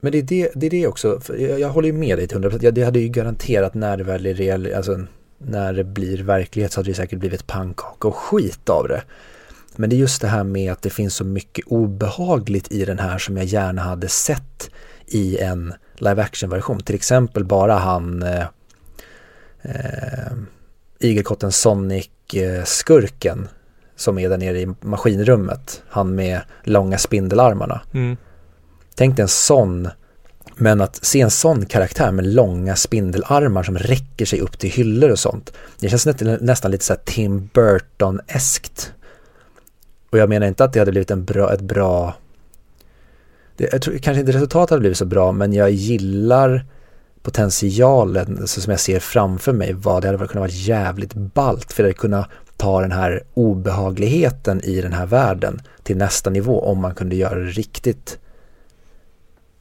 Men 0.00 0.12
det 0.12 0.18
är 0.18 0.22
det, 0.22 0.50
det 0.54 0.66
är 0.66 0.70
det 0.70 0.86
också, 0.86 1.20
jag, 1.38 1.60
jag 1.60 1.68
håller 1.68 1.88
ju 1.88 1.92
med 1.92 2.18
dig 2.18 2.28
till 2.28 2.38
100%. 2.38 2.58
Jag, 2.62 2.74
det 2.74 2.84
hade 2.84 3.00
ju 3.00 3.08
garanterat 3.08 3.74
när 3.74 3.96
det 3.96 4.04
väl 4.04 4.26
är 4.26 4.34
real, 4.34 4.74
alltså 4.74 5.06
när 5.38 5.72
det 5.72 5.84
blir 5.84 6.22
verklighet 6.22 6.72
så 6.72 6.80
hade 6.80 6.90
det 6.90 6.94
säkert 6.94 7.18
blivit 7.18 7.46
pannkaka 7.46 8.08
och 8.08 8.16
skit 8.16 8.68
av 8.68 8.88
det. 8.88 9.02
Men 9.76 9.90
det 9.90 9.96
är 9.96 9.98
just 9.98 10.20
det 10.20 10.28
här 10.28 10.44
med 10.44 10.72
att 10.72 10.82
det 10.82 10.90
finns 10.90 11.14
så 11.14 11.24
mycket 11.24 11.66
obehagligt 11.66 12.72
i 12.72 12.84
den 12.84 12.98
här 12.98 13.18
som 13.18 13.36
jag 13.36 13.46
gärna 13.46 13.82
hade 13.82 14.08
sett 14.08 14.70
i 15.06 15.38
en 15.38 15.74
live 15.94 16.22
action 16.22 16.50
version. 16.50 16.82
Till 16.82 16.94
exempel 16.94 17.44
bara 17.44 17.74
han 17.74 18.22
eh, 18.22 18.46
eh, 19.62 20.32
Igelkotten 20.98 21.52
Sonic-skurken 21.52 23.48
som 23.96 24.18
är 24.18 24.28
där 24.28 24.38
nere 24.38 24.60
i 24.60 24.68
maskinrummet. 24.80 25.82
Han 25.88 26.14
med 26.14 26.40
långa 26.62 26.98
spindelarmarna. 26.98 27.80
Mm. 27.94 28.16
Tänk 28.94 29.16
dig 29.16 29.22
en 29.22 29.28
sån, 29.28 29.88
men 30.56 30.80
att 30.80 31.04
se 31.04 31.20
en 31.20 31.30
sån 31.30 31.66
karaktär 31.66 32.12
med 32.12 32.26
långa 32.26 32.76
spindelarmar 32.76 33.62
som 33.62 33.78
räcker 33.78 34.26
sig 34.26 34.40
upp 34.40 34.58
till 34.58 34.70
hyllor 34.70 35.10
och 35.10 35.18
sånt. 35.18 35.52
Det 35.78 35.88
känns 35.88 36.06
nästan, 36.40 36.70
lite 36.70 36.84
så 36.84 36.94
Tim 37.04 37.50
Burton-eskt. 37.54 38.92
Och 40.12 40.18
jag 40.18 40.28
menar 40.28 40.46
inte 40.46 40.64
att 40.64 40.72
det 40.72 40.78
hade 40.78 40.90
blivit 40.90 41.10
en 41.10 41.24
bra, 41.24 41.52
ett 41.52 41.60
bra 41.60 42.14
det, 43.56 43.72
jag 43.72 43.82
tror 43.82 43.98
kanske 43.98 44.20
inte 44.20 44.32
resultatet 44.32 44.70
hade 44.70 44.80
blivit 44.80 44.98
så 44.98 45.04
bra 45.04 45.32
men 45.32 45.52
jag 45.52 45.70
gillar 45.70 46.64
potentialen 47.22 48.46
så 48.46 48.60
som 48.60 48.70
jag 48.70 48.80
ser 48.80 49.00
framför 49.00 49.52
mig 49.52 49.72
vad 49.72 50.02
det 50.02 50.08
hade 50.08 50.18
kunnat 50.18 50.34
vara 50.34 50.48
jävligt 50.48 51.14
balt 51.14 51.72
för 51.72 51.82
det 51.82 51.88
hade 51.88 51.98
kunnat 51.98 52.28
ta 52.56 52.80
den 52.80 52.92
här 52.92 53.22
obehagligheten 53.34 54.60
i 54.64 54.80
den 54.80 54.92
här 54.92 55.06
världen 55.06 55.60
till 55.82 55.96
nästa 55.96 56.30
nivå 56.30 56.60
om 56.60 56.78
man 56.78 56.94
kunde 56.94 57.16
göra 57.16 57.38
det 57.38 57.50
riktigt 57.50 58.18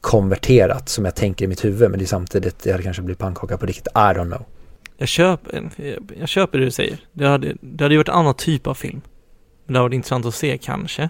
konverterat 0.00 0.88
som 0.88 1.04
jag 1.04 1.14
tänker 1.14 1.44
i 1.44 1.48
mitt 1.48 1.64
huvud 1.64 1.90
men 1.90 1.98
det 1.98 2.04
är 2.04 2.06
samtidigt 2.06 2.58
det 2.62 2.70
hade 2.70 2.82
kanske 2.82 3.02
blivit 3.02 3.18
pannkaka 3.18 3.58
på 3.58 3.66
riktigt, 3.66 3.86
I 3.86 3.98
don't 3.98 4.26
know. 4.26 4.44
jag 4.96 5.08
köper, 5.08 5.70
jag, 5.76 6.12
jag 6.20 6.28
köper 6.28 6.58
det 6.58 6.64
du 6.64 6.70
säger. 6.70 6.98
Det 7.12 7.26
hade, 7.26 7.56
det 7.60 7.84
hade 7.84 7.94
ju 7.94 7.98
varit 7.98 8.08
en 8.08 8.14
annan 8.14 8.34
typ 8.34 8.66
av 8.66 8.74
film. 8.74 9.00
Det 9.72 9.78
hade 9.78 9.88
varit 9.88 9.94
intressant 9.94 10.26
att 10.26 10.34
se 10.34 10.58
kanske. 10.58 11.08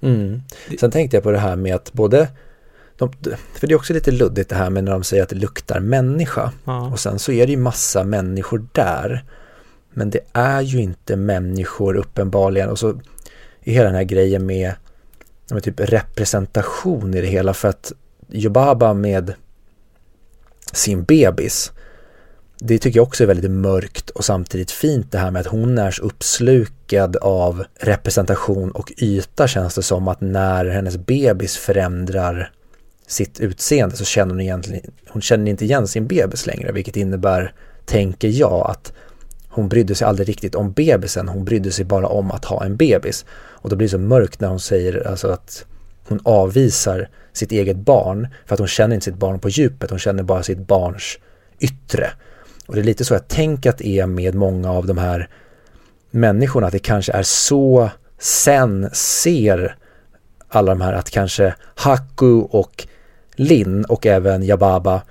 Mm. 0.00 0.42
Sen 0.80 0.90
tänkte 0.90 1.16
jag 1.16 1.24
på 1.24 1.30
det 1.30 1.38
här 1.38 1.56
med 1.56 1.74
att 1.74 1.92
både 1.92 2.28
de, 2.96 3.12
för 3.54 3.66
det 3.66 3.72
är 3.72 3.76
också 3.76 3.92
lite 3.92 4.10
luddigt 4.10 4.50
det 4.50 4.56
här 4.56 4.70
med 4.70 4.84
när 4.84 4.92
de 4.92 5.04
säger 5.04 5.22
att 5.22 5.28
det 5.28 5.36
luktar 5.36 5.80
människa. 5.80 6.52
Ja. 6.64 6.90
Och 6.90 7.00
sen 7.00 7.18
så 7.18 7.32
är 7.32 7.46
det 7.46 7.52
ju 7.52 7.58
massa 7.58 8.04
människor 8.04 8.66
där. 8.72 9.24
Men 9.90 10.10
det 10.10 10.20
är 10.32 10.60
ju 10.60 10.80
inte 10.80 11.16
människor 11.16 11.96
uppenbarligen. 11.96 12.68
Och 12.68 12.78
så 12.78 12.88
är 13.64 13.72
hela 13.72 13.86
den 13.86 13.94
här 13.94 14.04
grejen 14.04 14.46
med, 14.46 14.72
med 15.50 15.62
typ 15.62 15.80
representation 15.80 17.14
i 17.14 17.20
det 17.20 17.26
hela. 17.26 17.54
För 17.54 17.68
att 17.68 17.92
Jobaba 18.30 18.94
med 18.94 19.34
sin 20.72 21.04
bebis. 21.04 21.72
Det 22.58 22.78
tycker 22.78 22.98
jag 22.98 23.06
också 23.06 23.22
är 23.22 23.26
väldigt 23.26 23.50
mörkt 23.50 24.10
och 24.10 24.24
samtidigt 24.24 24.70
fint 24.70 25.12
det 25.12 25.18
här 25.18 25.30
med 25.30 25.40
att 25.40 25.46
hon 25.46 25.78
är 25.78 25.90
så 25.90 26.02
uppslukad 26.02 26.77
av 27.20 27.64
representation 27.80 28.70
och 28.70 28.92
yta 28.96 29.48
känns 29.48 29.74
det 29.74 29.82
som 29.82 30.08
att 30.08 30.20
när 30.20 30.64
hennes 30.64 30.96
bebis 30.96 31.56
förändrar 31.56 32.52
sitt 33.06 33.40
utseende 33.40 33.96
så 33.96 34.04
känner 34.04 34.34
hon 34.34 34.40
egentligen, 34.40 34.92
hon 35.08 35.22
känner 35.22 35.50
inte 35.50 35.64
igen 35.64 35.88
sin 35.88 36.06
bebis 36.06 36.46
längre 36.46 36.72
vilket 36.72 36.96
innebär, 36.96 37.52
tänker 37.84 38.28
jag, 38.28 38.70
att 38.70 38.92
hon 39.48 39.68
brydde 39.68 39.94
sig 39.94 40.06
aldrig 40.06 40.28
riktigt 40.28 40.54
om 40.54 40.72
bebisen, 40.72 41.28
hon 41.28 41.44
brydde 41.44 41.70
sig 41.70 41.84
bara 41.84 42.06
om 42.06 42.30
att 42.30 42.44
ha 42.44 42.64
en 42.64 42.76
bebis. 42.76 43.24
Och 43.30 43.70
då 43.70 43.76
blir 43.76 43.88
det 43.88 43.90
så 43.90 43.98
mörkt 43.98 44.40
när 44.40 44.48
hon 44.48 44.60
säger 44.60 45.06
alltså 45.06 45.28
att 45.28 45.64
hon 46.08 46.20
avvisar 46.24 47.08
sitt 47.32 47.52
eget 47.52 47.76
barn 47.76 48.28
för 48.46 48.54
att 48.54 48.58
hon 48.58 48.68
känner 48.68 48.94
inte 48.94 49.04
sitt 49.04 49.18
barn 49.18 49.40
på 49.40 49.48
djupet, 49.48 49.90
hon 49.90 49.98
känner 49.98 50.22
bara 50.22 50.42
sitt 50.42 50.58
barns 50.58 51.18
yttre. 51.58 52.10
Och 52.66 52.74
det 52.74 52.80
är 52.80 52.84
lite 52.84 53.04
så 53.04 53.14
jag 53.14 53.28
tänker 53.28 53.70
att 53.70 53.78
det 53.78 53.98
är 53.98 54.06
med 54.06 54.34
många 54.34 54.70
av 54.70 54.86
de 54.86 54.98
här 54.98 55.28
människorna, 56.20 56.66
att 56.66 56.72
det 56.72 56.78
kanske 56.78 57.12
är 57.12 57.22
så 57.22 57.90
sen 58.18 58.90
ser 58.92 59.76
alla 60.48 60.74
de 60.74 60.80
här 60.80 60.92
att 60.92 61.10
kanske 61.10 61.54
Haku 61.74 62.40
och 62.40 62.86
Lin 63.36 63.84
och 63.84 64.06
även 64.06 64.42
Jababa 64.42 65.02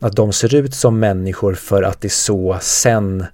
att 0.00 0.16
de 0.16 0.32
ser 0.32 0.54
ut 0.54 0.74
som 0.74 0.98
människor 0.98 1.54
för 1.54 1.82
att 1.82 2.00
det 2.00 2.08
är 2.08 2.10
så 2.10 2.58
sen 2.60 3.24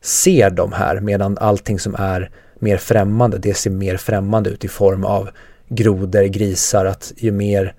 ser 0.00 0.50
de 0.50 0.72
här 0.72 1.00
medan 1.00 1.38
allting 1.38 1.78
som 1.78 1.94
är 1.94 2.30
mer 2.58 2.76
främmande 2.76 3.38
det 3.38 3.54
ser 3.54 3.70
mer 3.70 3.96
främmande 3.96 4.50
ut 4.50 4.64
i 4.64 4.68
form 4.68 5.04
av 5.04 5.30
grodor, 5.68 6.22
grisar 6.22 6.84
att 6.84 7.12
ju 7.16 7.32
mer 7.32 7.74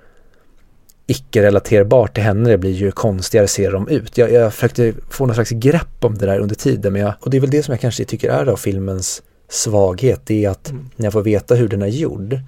icke-relaterbart 1.07 2.13
till 2.13 2.23
henne 2.23 2.49
det 2.49 2.57
blir 2.57 2.71
ju 2.71 2.91
konstigare 2.91 3.47
ser 3.47 3.71
de 3.71 3.87
ut. 3.87 4.17
Jag, 4.17 4.31
jag 4.31 4.53
försökte 4.53 4.93
få 5.09 5.25
någon 5.25 5.35
slags 5.35 5.49
grepp 5.49 6.03
om 6.03 6.17
det 6.17 6.25
där 6.25 6.39
under 6.39 6.55
tiden 6.55 6.93
men 6.93 7.01
jag, 7.01 7.13
och 7.19 7.29
det 7.29 7.37
är 7.37 7.41
väl 7.41 7.49
det 7.49 7.63
som 7.63 7.71
jag 7.71 7.81
kanske 7.81 8.05
tycker 8.05 8.29
är 8.29 8.45
av 8.45 8.57
filmens 8.57 9.23
svaghet 9.49 10.21
det 10.25 10.45
är 10.45 10.49
att 10.49 10.69
mm. 10.69 10.89
när 10.95 11.05
jag 11.05 11.13
får 11.13 11.21
veta 11.21 11.55
hur 11.55 11.67
den 11.67 11.81
är 11.81 11.87
gjord 11.87 12.39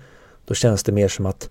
då 0.46 0.54
känns 0.54 0.84
det 0.84 0.92
mer 0.92 1.08
som 1.08 1.26
att 1.26 1.50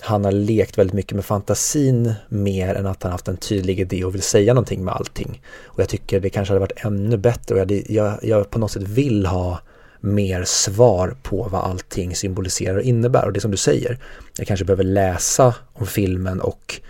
han 0.00 0.24
har 0.24 0.32
lekt 0.32 0.78
väldigt 0.78 0.94
mycket 0.94 1.12
med 1.12 1.24
fantasin 1.24 2.14
mer 2.28 2.74
än 2.74 2.86
att 2.86 3.02
han 3.02 3.12
haft 3.12 3.28
en 3.28 3.36
tydlig 3.36 3.80
idé 3.80 4.04
och 4.04 4.14
vill 4.14 4.22
säga 4.22 4.54
någonting 4.54 4.84
med 4.84 4.94
allting. 4.94 5.42
Och 5.64 5.80
jag 5.80 5.88
tycker 5.88 6.20
det 6.20 6.30
kanske 6.30 6.52
hade 6.52 6.60
varit 6.60 6.84
ännu 6.84 7.16
bättre 7.16 7.54
och 7.54 7.60
jag, 7.60 7.82
jag, 7.88 8.18
jag 8.22 8.50
på 8.50 8.58
något 8.58 8.70
sätt 8.70 8.82
vill 8.82 9.26
ha 9.26 9.60
mer 10.02 10.44
svar 10.44 11.16
på 11.22 11.48
vad 11.48 11.64
allting 11.64 12.16
symboliserar 12.16 12.76
och 12.76 12.82
innebär. 12.82 13.26
Och 13.26 13.32
det 13.32 13.40
som 13.40 13.50
du 13.50 13.56
säger, 13.56 13.98
jag 14.38 14.46
kanske 14.46 14.64
behöver 14.64 14.84
läsa 14.84 15.54
om 15.72 15.86
filmen 15.86 16.40
och 16.40 16.80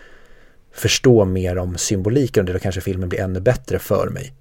förstå 0.72 1.24
mer 1.24 1.58
om 1.58 1.78
symboliken 1.78 2.40
och 2.40 2.46
det 2.46 2.52
då 2.52 2.58
kanske 2.58 2.80
filmen 2.80 3.08
blir 3.08 3.20
ännu 3.20 3.40
bättre 3.40 3.78
för 3.78 4.08
mig. 4.08 4.32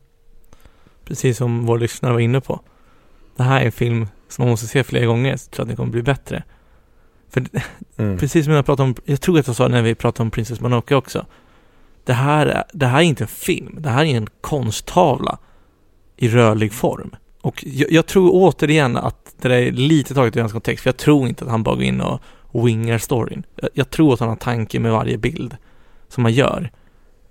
Precis 1.05 1.37
som 1.37 1.65
vår 1.65 1.77
lyssnare 1.77 2.13
var 2.13 2.19
inne 2.19 2.41
på. 2.41 2.61
Det 3.37 3.43
här 3.43 3.61
är 3.61 3.65
en 3.65 3.71
film 3.71 4.07
som 4.29 4.43
man 4.43 4.49
måste 4.49 4.67
se 4.67 4.83
flera 4.83 5.05
gånger 5.05 5.37
så 5.37 5.61
att 5.61 5.67
den 5.67 5.77
kommer 5.77 5.91
bli 5.91 6.01
bättre. 6.01 6.43
För 7.29 7.45
mm. 7.97 8.17
precis 8.17 8.45
som 8.45 8.53
jag 8.53 8.65
pratade 8.65 8.89
om, 8.89 8.95
jag 9.05 9.21
tror 9.21 9.39
att 9.39 9.47
jag 9.47 9.55
sa 9.55 9.67
när 9.67 9.81
vi 9.81 9.95
pratade 9.95 10.23
om 10.23 10.31
Princess 10.31 10.59
Mononoke 10.59 10.95
också. 10.95 11.25
Det 12.03 12.13
här, 12.13 12.63
det 12.73 12.85
här 12.85 12.97
är 12.97 13.03
inte 13.03 13.23
en 13.23 13.27
film, 13.27 13.75
det 13.79 13.89
här 13.89 14.05
är 14.05 14.17
en 14.17 14.27
konsttavla 14.41 15.39
i 16.17 16.29
rörlig 16.29 16.73
form. 16.73 17.15
Och 17.41 17.63
jag, 17.67 17.91
jag, 17.91 18.05
tror 18.05 18.29
återigen 18.33 18.97
att 18.97 19.35
det 19.41 19.49
där 19.49 19.57
är 19.57 19.71
lite 19.71 20.13
taget 20.13 20.35
ur 20.35 20.39
hans 20.39 20.51
kontext, 20.51 20.83
för 20.83 20.87
jag 20.87 20.97
tror 20.97 21.27
inte 21.27 21.45
att 21.45 21.51
han 21.51 21.63
bara 21.63 21.75
går 21.75 21.83
in 21.83 22.01
och 22.51 22.67
wingar 22.67 22.97
storyn. 22.97 23.43
Jag, 23.55 23.69
jag 23.73 23.89
tror 23.89 24.13
att 24.13 24.19
han 24.19 24.29
har 24.29 24.35
tanke 24.35 24.79
med 24.79 24.91
varje 24.91 25.17
bild 25.17 25.57
som 26.07 26.25
han 26.25 26.33
gör. 26.33 26.71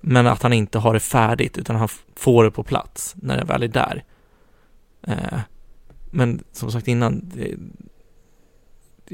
Men 0.00 0.26
att 0.26 0.42
han 0.42 0.52
inte 0.52 0.78
har 0.78 0.94
det 0.94 1.00
färdigt, 1.00 1.58
utan 1.58 1.76
han 1.76 1.88
får 2.16 2.44
det 2.44 2.50
på 2.50 2.62
plats 2.62 3.14
när 3.16 3.38
det 3.38 3.44
väl 3.44 3.62
är 3.62 3.68
där. 3.68 4.04
Eh, 5.06 5.38
men 6.10 6.44
som 6.52 6.72
sagt 6.72 6.88
innan, 6.88 7.30
det, 7.34 7.56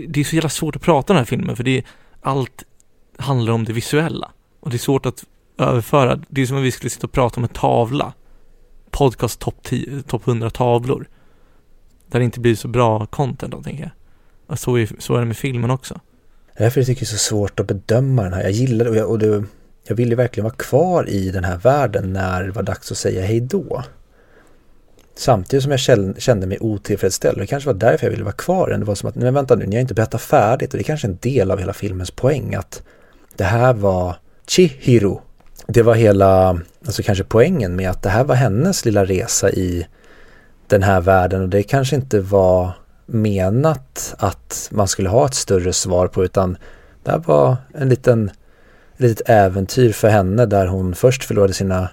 det 0.09 0.21
är 0.21 0.25
så 0.25 0.37
jävla 0.37 0.49
svårt 0.49 0.77
att 0.77 0.83
prata 0.83 1.13
om 1.13 1.15
den 1.15 1.21
här 1.21 1.25
filmen, 1.25 1.57
för 1.57 1.65
det 1.65 1.79
är, 1.79 1.85
allt 2.21 2.65
handlar 3.19 3.53
om 3.53 3.65
det 3.65 3.73
visuella. 3.73 4.31
Och 4.61 4.71
det 4.71 4.77
är 4.77 4.79
svårt 4.79 5.07
att 5.07 5.25
överföra, 5.59 6.21
det 6.29 6.43
är 6.43 6.47
som 6.47 6.57
om 6.57 6.63
vi 6.63 6.73
skulle 6.73 6.91
sitta 6.91 7.07
och 7.07 7.13
prata 7.13 7.37
om 7.37 7.45
en 7.45 7.49
tavla 7.49 8.13
podcast 8.97 9.41
topp 9.41 9.69
top 10.07 10.29
100 10.29 10.51
tavlor. 10.51 11.09
Där 12.07 12.19
det 12.19 12.25
inte 12.25 12.41
blir 12.41 12.55
så 12.55 12.69
bra 12.69 13.07
content 13.07 13.53
då, 13.53 13.63
tänker 13.63 13.83
jag. 13.83 13.91
Och 14.47 14.59
så 14.59 14.79
är, 14.79 14.91
så 14.99 15.15
är 15.15 15.21
det 15.21 15.27
med 15.27 15.37
filmen 15.37 15.71
också. 15.71 16.01
Därför 16.59 16.81
jag 16.81 16.87
tycker 16.87 17.01
det 17.01 17.05
är 17.05 17.07
så 17.07 17.17
svårt 17.17 17.61
att 17.61 17.67
bedöma 17.67 18.23
den 18.23 18.33
här. 18.33 18.43
Jag 18.43 18.51
gillar 18.51 18.85
det 18.85 18.91
och, 18.91 18.97
jag, 18.97 19.11
och 19.11 19.19
det, 19.19 19.45
jag 19.89 19.97
ville 19.97 20.17
verkligen 20.17 20.45
vara 20.45 20.55
kvar 20.55 21.09
i 21.09 21.31
den 21.31 21.45
här 21.45 21.57
världen 21.57 22.13
när 22.13 22.45
det 22.45 22.51
var 22.51 22.63
dags 22.63 22.93
att 22.93 22.99
säga 22.99 23.27
hej 23.27 23.41
då. 23.41 23.83
Samtidigt 25.15 25.63
som 25.63 25.73
jag 25.73 25.81
kände 26.21 26.47
mig 26.47 26.59
otillfredsställd. 26.61 27.39
Det 27.39 27.47
kanske 27.47 27.67
var 27.73 27.75
därför 27.75 28.07
jag 28.07 28.11
ville 28.11 28.25
vara 28.25 28.35
kvar. 28.35 28.71
Det 28.71 28.85
var 28.85 28.95
som 28.95 29.09
att, 29.09 29.15
men 29.15 29.35
vänta 29.35 29.55
nu, 29.55 29.67
ni 29.67 29.77
har 29.77 29.81
inte 29.81 29.95
berättat 29.95 30.23
färdigt. 30.23 30.73
Och 30.75 30.79
det 30.79 30.83
är 30.83 30.85
kanske 30.85 31.07
en 31.07 31.19
del 31.21 31.51
av 31.51 31.59
hela 31.59 31.73
filmens 31.73 32.11
poäng 32.11 32.55
att 32.55 32.83
det 33.37 33.45
här 33.45 33.75
var 33.75 34.17
Chihiro 34.47 35.23
det 35.67 35.83
var 35.83 35.95
hela, 35.95 36.61
alltså 36.87 37.03
kanske 37.03 37.25
poängen 37.25 37.77
med 37.77 37.91
att 37.91 38.03
det 38.03 38.09
här 38.09 38.25
var 38.25 38.35
hennes 38.35 38.85
lilla 38.85 39.05
resa 39.05 39.51
i 39.51 39.87
den 40.67 40.83
här 40.83 41.01
världen. 41.01 41.43
Och 41.43 41.49
det 41.49 41.63
kanske 41.63 41.97
inte 41.97 42.21
var 42.21 42.73
menat 43.07 44.15
att 44.19 44.69
man 44.73 44.89
skulle 44.89 45.09
ha 45.09 45.27
ett 45.27 45.35
större 45.35 45.73
svar 45.73 46.09
på 46.09 46.25
utan 46.25 46.57
det 47.05 47.11
här 47.11 47.19
var 47.19 47.57
en 47.75 47.89
liten 47.89 48.31
ett 48.97 49.01
litet 49.01 49.29
äventyr 49.29 49.93
för 49.93 50.09
henne 50.09 50.47
där 50.47 50.67
hon 50.67 50.95
först 50.95 51.25
förlorade 51.25 51.53
sina 51.53 51.89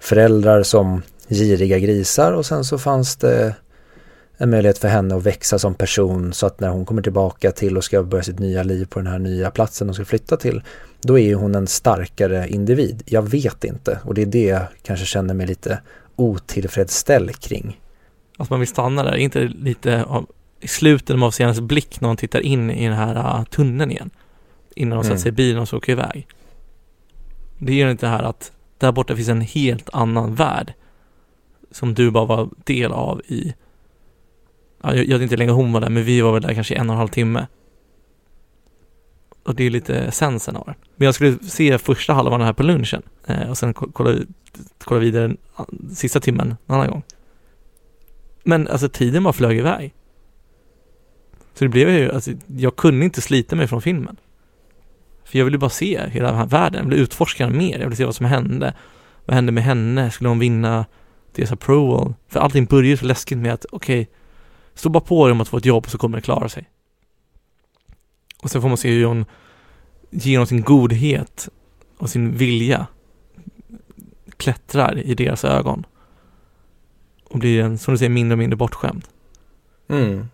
föräldrar 0.00 0.62
som 0.62 1.02
giriga 1.28 1.78
grisar 1.78 2.32
och 2.32 2.46
sen 2.46 2.64
så 2.64 2.78
fanns 2.78 3.16
det 3.16 3.54
en 4.36 4.50
möjlighet 4.50 4.78
för 4.78 4.88
henne 4.88 5.16
att 5.16 5.22
växa 5.22 5.58
som 5.58 5.74
person 5.74 6.32
så 6.32 6.46
att 6.46 6.60
när 6.60 6.68
hon 6.68 6.84
kommer 6.84 7.02
tillbaka 7.02 7.50
till 7.50 7.76
och 7.76 7.84
ska 7.84 8.02
börja 8.02 8.22
sitt 8.22 8.38
nya 8.38 8.62
liv 8.62 8.86
på 8.90 8.98
den 8.98 9.06
här 9.06 9.18
nya 9.18 9.50
platsen 9.50 9.88
hon 9.88 9.94
ska 9.94 10.04
flytta 10.04 10.36
till 10.36 10.62
då 11.02 11.18
är 11.18 11.34
hon 11.34 11.54
en 11.54 11.66
starkare 11.66 12.48
individ. 12.48 13.02
Jag 13.06 13.30
vet 13.30 13.64
inte 13.64 14.00
och 14.04 14.14
det 14.14 14.22
är 14.22 14.26
det 14.26 14.44
jag 14.44 14.62
kanske 14.82 15.06
känner 15.06 15.34
mig 15.34 15.46
lite 15.46 15.80
otillfredsställd 16.16 17.40
kring. 17.40 17.80
Att 18.38 18.50
man 18.50 18.60
vill 18.60 18.68
stanna 18.68 19.02
där, 19.02 19.16
inte 19.16 19.40
lite 19.40 20.04
av, 20.04 20.26
i 20.60 20.68
slutet 20.68 21.22
av 21.22 21.34
hennes 21.38 21.60
blick 21.60 22.00
när 22.00 22.08
hon 22.08 22.16
tittar 22.16 22.40
in 22.40 22.70
i 22.70 22.88
den 22.88 22.96
här 22.96 23.38
uh, 23.38 23.44
tunneln 23.44 23.90
igen. 23.90 24.10
Innan 24.74 24.98
hon 24.98 25.06
mm. 25.06 25.16
sätter 25.16 25.22
sig 25.22 25.28
i 25.28 25.32
bilen 25.32 25.62
och 25.62 25.68
så 25.68 25.76
åker 25.76 25.92
iväg. 25.92 26.26
Det 27.58 27.74
gör 27.74 27.90
inte 27.90 28.06
det 28.06 28.10
här 28.10 28.22
att 28.22 28.52
där 28.78 28.92
borta 28.92 29.16
finns 29.16 29.28
en 29.28 29.40
helt 29.40 29.90
annan 29.92 30.34
värld. 30.34 30.72
Som 31.70 31.94
du 31.94 32.10
bara 32.10 32.24
var 32.24 32.48
del 32.64 32.92
av 32.92 33.20
i 33.26 33.54
ja, 34.82 34.94
jag, 34.94 35.04
jag 35.04 35.18
vet 35.18 35.22
inte 35.22 35.32
hur 35.32 35.38
länge 35.38 35.52
hon 35.52 35.72
var 35.72 35.80
där, 35.80 35.88
men 35.88 36.04
vi 36.04 36.20
var 36.20 36.32
väl 36.32 36.42
där 36.42 36.54
kanske 36.54 36.74
en 36.74 36.90
och 36.90 36.94
en 36.94 36.98
halv 36.98 37.08
timme. 37.08 37.46
Och 39.50 39.56
det 39.56 39.64
är 39.64 39.70
lite 39.70 40.10
sensen 40.10 40.56
av 40.56 40.66
det. 40.66 40.74
Men 40.96 41.06
jag 41.06 41.14
skulle 41.14 41.38
se 41.38 41.78
första 41.78 42.12
halvan 42.12 42.40
här 42.40 42.52
på 42.52 42.62
lunchen 42.62 43.02
eh, 43.26 43.50
och 43.50 43.58
sen 43.58 43.74
kolla, 43.74 44.18
kolla 44.84 45.00
vidare 45.00 45.36
sista 45.94 46.20
timmen 46.20 46.56
en 46.66 46.74
annan 46.74 46.88
gång. 46.88 47.02
Men 48.44 48.68
alltså 48.68 48.88
tiden 48.88 49.22
bara 49.22 49.32
flög 49.32 49.58
iväg. 49.58 49.94
Så 51.54 51.64
det 51.64 51.68
blev 51.68 51.88
ju, 51.88 52.12
alltså 52.12 52.30
jag 52.46 52.76
kunde 52.76 53.04
inte 53.04 53.20
slita 53.20 53.56
mig 53.56 53.66
från 53.66 53.82
filmen. 53.82 54.16
För 55.24 55.38
jag 55.38 55.44
ville 55.44 55.58
bara 55.58 55.70
se 55.70 56.00
hela 56.08 56.28
den 56.28 56.38
här 56.38 56.46
världen, 56.46 56.82
jag 56.82 56.90
ville 56.90 57.02
utforska 57.02 57.46
den 57.46 57.56
mer, 57.56 57.78
jag 57.78 57.84
ville 57.84 57.96
se 57.96 58.04
vad 58.04 58.14
som 58.14 58.26
hände. 58.26 58.74
Vad 59.24 59.34
hände 59.34 59.52
med 59.52 59.64
henne? 59.64 60.10
Skulle 60.10 60.28
hon 60.28 60.38
vinna 60.38 60.86
deras 61.34 61.52
approval? 61.52 62.14
För 62.28 62.40
allting 62.40 62.64
började 62.64 62.96
så 62.96 63.06
läskigt 63.06 63.38
med 63.38 63.52
att, 63.52 63.66
okej, 63.70 64.00
okay, 64.00 64.14
Stå 64.74 64.88
bara 64.88 65.00
på 65.00 65.26
dig 65.26 65.32
om 65.32 65.40
att 65.40 65.48
få 65.48 65.56
ett 65.56 65.64
jobb 65.64 65.90
så 65.90 65.98
kommer 65.98 66.18
det 66.18 66.22
klara 66.22 66.48
sig. 66.48 66.70
Och 68.42 68.50
sen 68.50 68.62
får 68.62 68.68
man 68.68 68.76
se 68.76 68.90
hur 68.90 69.04
hon 69.04 69.24
genom 70.10 70.46
sin 70.46 70.62
godhet 70.62 71.48
och 71.98 72.10
sin 72.10 72.36
vilja 72.36 72.86
klättrar 74.36 74.98
i 74.98 75.14
deras 75.14 75.44
ögon. 75.44 75.86
Och 77.24 77.38
blir 77.38 77.62
en, 77.62 77.78
som 77.78 77.94
du 77.94 77.98
säger, 77.98 78.10
mindre 78.10 78.34
och 78.34 78.38
mindre 78.38 78.56
bortskämd. 78.56 79.04
Mm. 79.88 80.28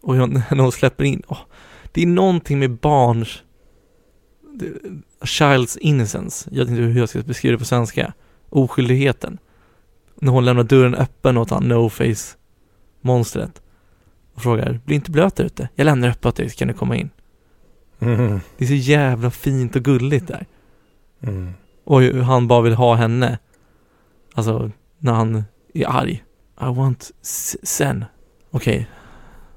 Och 0.00 0.16
hon, 0.16 0.32
när 0.50 0.58
hon 0.58 0.72
släpper 0.72 1.04
in, 1.04 1.22
oh, 1.28 1.38
det 1.92 2.02
är 2.02 2.06
någonting 2.06 2.58
med 2.58 2.70
barns 2.70 3.42
child's 5.20 5.78
innocence, 5.78 6.48
jag 6.52 6.58
vet 6.58 6.68
inte 6.68 6.82
hur 6.82 7.00
jag 7.00 7.08
ska 7.08 7.22
beskriva 7.22 7.52
det 7.52 7.58
på 7.58 7.64
svenska, 7.64 8.12
oskyldigheten. 8.48 9.38
När 10.14 10.32
hon 10.32 10.44
lämnar 10.44 10.62
dörren 10.62 10.94
öppen 10.94 11.36
åt 11.36 11.50
han 11.50 11.72
no-face 11.72 12.36
monstret. 13.00 13.62
Och 14.34 14.42
frågar, 14.42 14.80
bli 14.84 14.94
inte 14.94 15.10
blöt 15.10 15.36
där 15.36 15.44
ute. 15.44 15.68
Jag 15.74 15.84
lämnar 15.84 16.08
öppet 16.08 16.36
dig 16.36 16.50
så 16.50 16.56
kan 16.56 16.68
du 16.68 16.74
komma 16.74 16.96
in. 16.96 17.10
Mm. 18.00 18.40
Det 18.58 18.64
är 18.64 18.68
så 18.68 18.74
jävla 18.74 19.30
fint 19.30 19.76
och 19.76 19.82
gulligt 19.82 20.26
där. 20.26 20.46
Mm. 21.20 21.52
Och 21.84 22.00
hur 22.00 22.22
han 22.22 22.48
bara 22.48 22.60
vill 22.60 22.74
ha 22.74 22.94
henne. 22.94 23.38
Alltså, 24.34 24.70
när 24.98 25.12
han 25.12 25.44
är 25.74 25.86
arg. 25.88 26.24
I 26.60 26.64
want 26.64 27.10
sen. 27.62 28.04
Okej. 28.50 28.88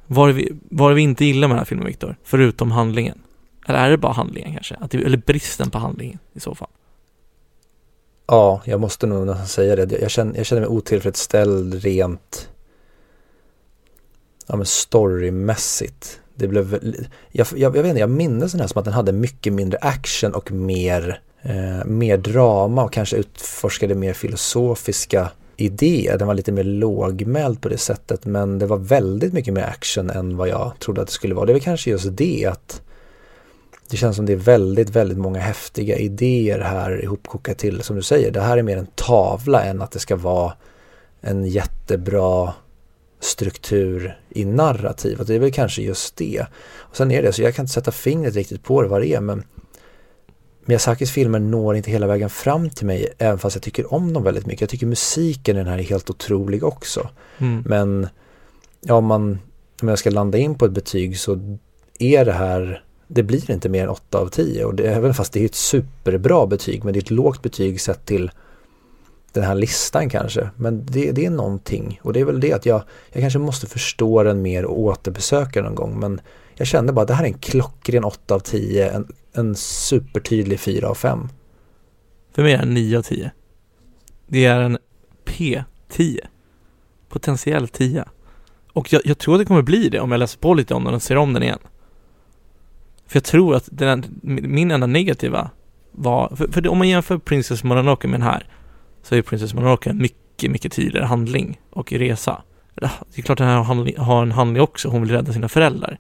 Vad 0.08 0.30
är 0.30 0.34
vi, 0.34 0.52
vad 0.72 0.92
är 0.92 0.96
vi 0.96 1.02
inte 1.02 1.26
gillar 1.26 1.48
med 1.48 1.56
den 1.56 1.60
här 1.60 1.66
filmen, 1.66 1.88
Viktor? 1.88 2.16
Förutom 2.24 2.72
handlingen. 2.72 3.22
Eller 3.68 3.80
är 3.80 3.90
det 3.90 3.98
bara 3.98 4.14
handlingen 4.14 4.54
kanske? 4.54 4.76
Att 4.76 4.92
det, 4.92 4.98
eller 4.98 5.18
bristen 5.18 5.70
på 5.70 5.78
handlingen 5.78 6.20
i 6.34 6.40
så 6.40 6.56
fall. 6.56 6.70
Ja, 8.28 8.62
jag 8.66 8.82
måste 8.82 9.08
nog 9.08 9.28
nästan 9.28 9.48
säga 9.48 9.76
det. 9.76 10.00
Jag 10.02 10.12
känner, 10.12 10.38
jag 10.38 10.46
känner 10.46 10.62
mig 10.62 10.70
otillfredsställd 10.70 11.74
rent 11.74 12.50
ja, 14.48 14.56
men 14.56 14.66
storymässigt. 14.66 16.20
Det 16.36 16.48
blev, 16.48 16.80
jag, 17.32 17.48
jag, 17.56 17.78
jag 17.78 17.84
vet 17.84 17.90
inte, 17.90 18.00
jag 18.00 18.10
minns 18.10 18.52
den 18.52 18.62
här 18.62 18.68
som 18.68 18.80
att 18.80 18.86
den 18.86 18.94
hade 18.94 19.12
mycket 19.12 19.54
mindre 19.54 19.80
action 19.82 20.34
och 20.34 20.52
mer, 20.52 21.22
eh, 21.42 21.86
mer 21.86 22.18
drama 22.18 22.84
och 22.84 22.94
kanske 22.94 23.16
utforskade 23.18 23.96
mer 23.96 24.14
filosofiska 24.14 25.32
idéer. 25.58 26.18
Den 26.18 26.28
var 26.28 26.34
lite 26.34 26.52
mer 26.52 26.64
lågmäld 26.64 27.62
på 27.62 27.70
det 27.70 27.78
sättet 27.78 28.26
men 28.26 28.60
det 28.60 28.66
var 28.66 28.78
väldigt 28.78 29.34
mycket 29.34 29.54
mer 29.54 29.64
action 29.64 30.10
än 30.10 30.38
vad 30.38 30.48
jag 30.48 30.74
trodde 30.80 31.02
att 31.02 31.08
det 31.08 31.14
skulle 31.14 31.36
vara. 31.36 31.46
Det 31.46 31.52
är 31.52 31.54
väl 31.54 31.64
kanske 31.64 31.90
just 31.90 32.18
det 32.18 32.46
att 32.46 32.82
det 33.90 33.98
känns 33.98 34.16
som 34.16 34.26
det 34.26 34.34
är 34.34 34.38
väldigt, 34.38 34.90
väldigt 34.90 35.18
många 35.18 35.40
häftiga 35.40 35.98
idéer 35.98 36.60
här 36.60 37.04
ihopkokat 37.04 37.58
till, 37.58 37.82
som 37.82 37.96
du 37.96 38.02
säger, 38.02 38.32
det 38.32 38.42
här 38.42 38.58
är 38.58 38.64
mer 38.64 38.78
en 38.78 38.88
tavla 38.96 39.64
än 39.64 39.82
att 39.82 39.92
det 39.92 40.00
ska 40.00 40.16
vara 40.16 40.54
en 41.22 41.46
jättebra 41.46 42.54
struktur 43.24 44.18
i 44.30 44.46
narrativet. 44.46 45.28
Det 45.28 45.36
är 45.36 45.40
väl 45.40 45.52
kanske 45.52 45.82
just 45.82 46.16
det. 46.18 46.46
Och 46.76 46.98
sen 46.98 47.12
är 47.12 47.22
det 47.22 47.34
så, 47.34 47.42
jag 47.42 47.56
kan 47.56 47.64
inte 47.64 47.74
sätta 47.74 47.92
fingret 47.92 48.36
riktigt 48.36 48.64
på 48.64 48.82
det 48.82 48.88
vad 48.88 49.02
det 49.02 49.08
är, 49.08 49.22
men 49.22 49.44
Miyazakis 50.66 51.12
filmer 51.12 51.40
når 51.40 51.76
inte 51.76 51.92
hela 51.92 52.08
vägen 52.08 52.30
fram 52.30 52.70
till 52.70 52.86
mig, 52.86 53.08
även 53.18 53.40
fast 53.40 53.56
jag 53.56 53.64
tycker 53.64 53.94
om 53.94 54.14
dem 54.14 54.24
väldigt 54.24 54.46
mycket. 54.46 54.62
Jag 54.62 54.70
tycker 54.70 54.88
musiken 54.88 55.56
i 55.56 55.60
den 55.60 55.68
här 55.68 55.78
är 55.78 55.84
helt 55.84 56.10
otrolig 56.10 56.64
också. 56.64 57.10
Mm. 57.38 57.64
Men 57.66 58.08
ja, 58.82 58.96
om, 58.96 59.06
man, 59.06 59.40
om 59.82 59.88
jag 59.88 60.00
ska 60.00 60.10
landa 60.10 60.38
in 60.38 60.56
på 60.56 60.66
ett 60.66 60.72
betyg 60.72 61.20
så 61.20 61.58
är 62.00 62.26
det 62.26 62.32
här, 62.32 62.84
det 63.08 63.24
blir 63.24 63.52
inte 63.52 63.70
mer 63.70 63.84
än 63.84 63.90
8 63.90 64.18
av 64.18 64.28
10 64.28 64.66
och 64.66 64.76
det, 64.76 64.84
även 64.84 65.14
fast 65.14 65.34
det 65.34 65.42
är 65.42 65.46
ett 65.46 65.56
superbra 65.56 66.48
betyg 66.48 66.84
men 66.84 66.94
det 66.94 67.00
är 67.00 67.02
ett 67.04 67.12
lågt 67.12 67.42
betyg 67.42 67.82
sett 67.82 68.06
till 68.06 68.32
den 69.34 69.44
här 69.44 69.56
listan 69.56 70.10
kanske. 70.10 70.50
Men 70.56 70.86
det, 70.86 71.12
det 71.12 71.26
är 71.26 71.30
någonting 71.30 72.00
och 72.04 72.14
det 72.14 72.20
är 72.20 72.26
väl 72.26 72.40
det 72.40 72.54
att 72.54 72.66
jag, 72.66 72.84
jag 73.12 73.22
kanske 73.22 73.40
måste 73.40 73.68
förstå 73.68 74.24
den 74.24 74.42
mer 74.42 74.66
och 74.66 74.80
återbesöka 74.80 75.62
den 75.62 75.64
någon 75.64 75.76
gång 75.76 76.00
men 76.00 76.22
jag 76.56 76.68
kände 76.68 76.94
bara 76.94 77.02
att 77.02 77.08
det 77.08 77.14
här 77.14 77.24
är 77.24 77.28
en 77.28 77.34
klockren 77.34 78.04
8 78.04 78.36
av 78.36 78.40
10, 78.40 78.92
en, 78.92 79.08
en 79.34 79.56
supertydlig 79.56 80.60
4 80.60 80.88
av 80.88 80.96
5. 80.96 81.30
För 82.34 82.44
mig 82.44 82.54
är 82.54 82.58
det 82.58 82.66
9 82.66 82.98
av 82.98 83.02
10. 83.02 83.32
Det 84.28 84.46
är 84.46 84.62
en 84.62 84.78
P10. 85.26 86.20
Potentiell 87.10 87.68
10. 87.68 88.06
Och 88.74 88.94
jag, 88.94 89.02
jag 89.06 89.18
tror 89.18 89.36
att 89.36 89.42
det 89.42 89.46
kommer 89.46 89.62
bli 89.62 89.90
det 89.90 90.00
om 90.00 90.12
jag 90.12 90.20
läser 90.20 90.40
på 90.40 90.54
lite 90.54 90.74
om 90.74 90.84
den 90.84 90.94
och 90.94 91.02
ser 91.02 91.18
om 91.18 91.34
den 91.34 91.44
igen. 91.44 91.60
För 93.08 93.18
jag 93.18 93.24
tror 93.24 93.56
att 93.56 93.70
den, 93.72 94.04
min 94.22 94.72
enda 94.72 94.88
negativa 94.88 95.50
var, 95.92 96.36
för, 96.36 96.48
för 96.48 96.68
om 96.68 96.78
man 96.78 96.90
jämför 96.90 97.18
Princess 97.18 97.64
Mononoke 97.64 98.08
med 98.08 98.20
den 98.20 98.28
här, 98.28 98.48
så 99.04 99.16
är 99.16 99.22
Princess 99.22 99.54
Mononoke 99.54 99.90
en 99.90 99.98
mycket, 99.98 100.52
mycket 100.52 100.72
tydligare 100.72 101.06
handling 101.06 101.60
och 101.70 101.94
resa. 101.94 102.42
Det 102.76 102.88
är 103.16 103.22
klart 103.22 103.38
den 103.38 103.48
här 103.48 103.98
har 103.98 104.22
en 104.22 104.32
handling 104.32 104.62
också, 104.62 104.90
hon 104.90 105.02
vill 105.02 105.12
rädda 105.12 105.34
sina 105.34 105.50
föräldrar. 105.50 105.98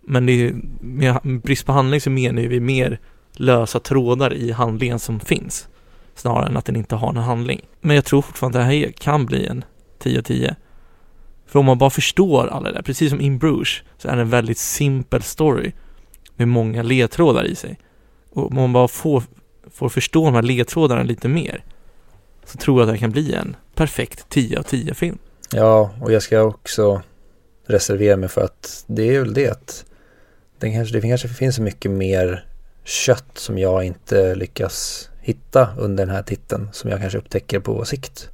Men 0.00 0.26
det 0.26 0.32
är, 0.32 0.54
med 0.80 1.40
brist 1.44 1.66
på 1.66 1.72
handling 1.72 2.00
så 2.00 2.10
menar 2.10 2.42
vi 2.42 2.60
mer 2.60 3.00
lösa 3.32 3.80
trådar 3.80 4.34
i 4.34 4.52
handlingen 4.52 4.98
som 4.98 5.20
finns. 5.20 5.68
Snarare 6.14 6.46
än 6.46 6.56
att 6.56 6.64
den 6.64 6.76
inte 6.76 6.96
har 6.96 7.12
någon 7.12 7.24
handling. 7.24 7.60
Men 7.80 7.96
jag 7.96 8.04
tror 8.04 8.22
fortfarande 8.22 8.58
att 8.58 8.68
det 8.68 8.72
här 8.72 8.92
kan 8.92 9.26
bli 9.26 9.46
en 9.46 9.64
10 9.98 10.18
av 10.18 10.22
10. 10.22 10.56
För 11.46 11.58
om 11.58 11.66
man 11.66 11.78
bara 11.78 11.90
förstår 11.90 12.46
alla 12.46 12.68
det 12.68 12.74
där, 12.74 12.82
precis 12.82 13.10
som 13.10 13.20
In 13.20 13.38
Bruges, 13.38 13.82
så 13.98 14.08
är 14.08 14.16
det 14.16 14.22
en 14.22 14.30
väldigt 14.30 14.58
simpel 14.58 15.22
story 15.22 15.72
med 16.36 16.48
många 16.48 16.82
ledtrådar 16.82 17.44
i 17.44 17.54
sig. 17.54 17.78
Och 18.30 18.50
om 18.50 18.54
man 18.54 18.72
bara 18.72 18.88
får, 18.88 19.22
får 19.70 19.88
förstå 19.88 20.24
de 20.24 20.34
här 20.34 20.42
ledtrådarna 20.42 21.02
lite 21.02 21.28
mer 21.28 21.64
så 22.46 22.58
tror 22.58 22.80
jag 22.80 22.88
att 22.88 22.94
det 22.94 22.98
kan 22.98 23.10
bli 23.10 23.34
en 23.34 23.56
perfekt 23.74 24.28
10 24.28 24.58
av 24.58 24.62
10 24.62 24.94
film. 24.94 25.18
Ja, 25.52 25.90
och 26.00 26.12
jag 26.12 26.22
ska 26.22 26.42
också 26.42 27.02
reservera 27.66 28.16
mig 28.16 28.28
för 28.28 28.40
att 28.44 28.84
det 28.86 29.16
är 29.16 29.20
väl 29.20 29.34
det 29.34 29.50
att 29.50 29.84
det 30.58 30.70
kanske, 30.72 30.96
det 31.00 31.08
kanske 31.08 31.28
finns 31.28 31.56
så 31.56 31.62
mycket 31.62 31.90
mer 31.90 32.46
kött 32.84 33.30
som 33.38 33.58
jag 33.58 33.84
inte 33.84 34.34
lyckas 34.34 35.08
hitta 35.20 35.68
under 35.78 36.06
den 36.06 36.14
här 36.14 36.22
titeln 36.22 36.68
som 36.72 36.90
jag 36.90 37.00
kanske 37.00 37.18
upptäcker 37.18 37.60
på 37.60 37.84
sikt. 37.84 38.28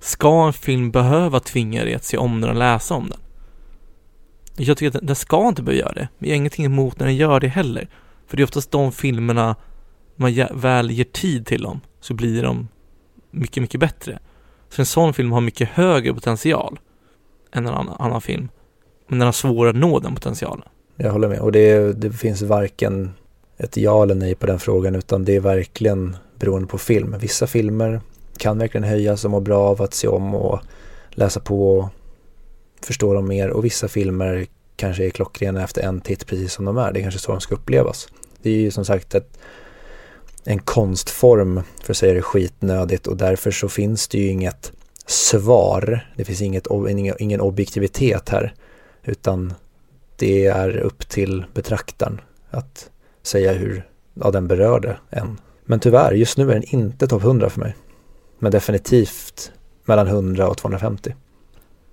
Ska 0.00 0.46
en 0.46 0.52
film 0.52 0.90
behöva 0.90 1.40
tvinga 1.40 1.84
dig 1.84 1.94
att 1.94 2.04
se 2.04 2.16
om 2.16 2.40
den 2.40 2.50
och 2.50 2.56
läsa 2.56 2.94
om 2.94 3.08
den? 3.10 3.18
Jag 4.56 4.76
tycker 4.76 4.86
att 4.88 4.92
den- 4.92 5.06
den 5.06 5.16
ska 5.16 5.48
inte 5.48 5.62
behöva 5.62 5.80
göra 5.80 5.92
det. 5.92 6.08
Vi 6.18 6.28
har 6.30 6.36
ingenting 6.36 6.64
emot 6.64 6.98
när 6.98 7.06
den 7.06 7.16
gör 7.16 7.40
det 7.40 7.48
heller. 7.48 7.88
För 8.26 8.36
det 8.36 8.42
är 8.42 8.44
oftast 8.44 8.70
de 8.70 8.92
filmerna 8.92 9.56
man 10.16 10.34
väl 10.54 10.90
ger 10.90 11.04
tid 11.04 11.46
till 11.46 11.62
dem 11.62 11.80
så 12.00 12.14
blir 12.14 12.42
de 12.42 12.68
mycket, 13.32 13.60
mycket 13.60 13.80
bättre. 13.80 14.18
Så 14.68 14.82
en 14.82 14.86
sån 14.86 15.14
film 15.14 15.32
har 15.32 15.40
mycket 15.40 15.68
högre 15.68 16.14
potential 16.14 16.78
än 17.52 17.66
en 17.66 17.74
annan, 17.74 17.96
annan 17.98 18.20
film. 18.20 18.48
Men 19.08 19.18
den 19.18 19.26
har 19.26 19.32
svårare 19.32 19.70
att 19.70 19.76
nå 19.76 19.98
den 19.98 20.14
potentialen. 20.14 20.68
Jag 20.96 21.12
håller 21.12 21.28
med 21.28 21.40
och 21.40 21.52
det, 21.52 21.92
det 21.92 22.12
finns 22.12 22.42
varken 22.42 23.12
ett 23.58 23.76
ja 23.76 24.02
eller 24.02 24.14
nej 24.14 24.34
på 24.34 24.46
den 24.46 24.58
frågan 24.58 24.94
utan 24.94 25.24
det 25.24 25.36
är 25.36 25.40
verkligen 25.40 26.16
beroende 26.38 26.68
på 26.68 26.78
film. 26.78 27.16
Vissa 27.20 27.46
filmer 27.46 28.00
kan 28.36 28.58
verkligen 28.58 28.84
höjas 28.84 29.24
och 29.24 29.30
må 29.30 29.40
bra 29.40 29.60
av 29.60 29.82
att 29.82 29.94
se 29.94 30.08
om 30.08 30.34
och 30.34 30.60
läsa 31.10 31.40
på 31.40 31.78
och 31.78 31.88
förstå 32.80 33.14
dem 33.14 33.28
mer 33.28 33.50
och 33.50 33.64
vissa 33.64 33.88
filmer 33.88 34.46
kanske 34.76 35.06
är 35.06 35.10
klockrena 35.10 35.64
efter 35.64 35.82
en 35.82 36.00
titt 36.00 36.26
precis 36.26 36.52
som 36.52 36.64
de 36.64 36.78
är. 36.78 36.92
Det 36.92 37.00
är 37.00 37.02
kanske 37.02 37.20
så 37.20 37.32
de 37.32 37.40
ska 37.40 37.54
upplevas. 37.54 38.08
Det 38.42 38.50
är 38.50 38.56
ju 38.56 38.70
som 38.70 38.84
sagt 38.84 39.14
ett, 39.14 39.38
en 40.44 40.58
konstform 40.58 41.62
för 41.82 41.92
att 41.92 41.96
säga 41.96 42.14
det 42.14 42.22
skitnödigt 42.22 43.06
och 43.06 43.16
därför 43.16 43.50
så 43.50 43.68
finns 43.68 44.08
det 44.08 44.18
ju 44.18 44.28
inget 44.28 44.72
svar. 45.06 46.12
Det 46.16 46.24
finns 46.24 46.42
inget, 46.42 46.66
ingen, 47.18 47.40
objektivitet 47.40 48.28
här 48.28 48.54
utan 49.04 49.54
det 50.16 50.46
är 50.46 50.76
upp 50.76 51.08
till 51.08 51.44
betraktaren 51.54 52.20
att 52.50 52.90
säga 53.22 53.52
hur 53.52 53.88
ja, 54.14 54.30
den 54.30 54.48
berörde 54.48 54.98
en. 55.10 55.40
Men 55.64 55.80
tyvärr, 55.80 56.12
just 56.12 56.38
nu 56.38 56.50
är 56.50 56.54
den 56.54 56.74
inte 56.74 57.06
topp 57.06 57.22
100 57.22 57.50
för 57.50 57.60
mig. 57.60 57.76
Men 58.38 58.52
definitivt 58.52 59.52
mellan 59.84 60.06
100 60.06 60.48
och 60.48 60.56
250. 60.58 61.14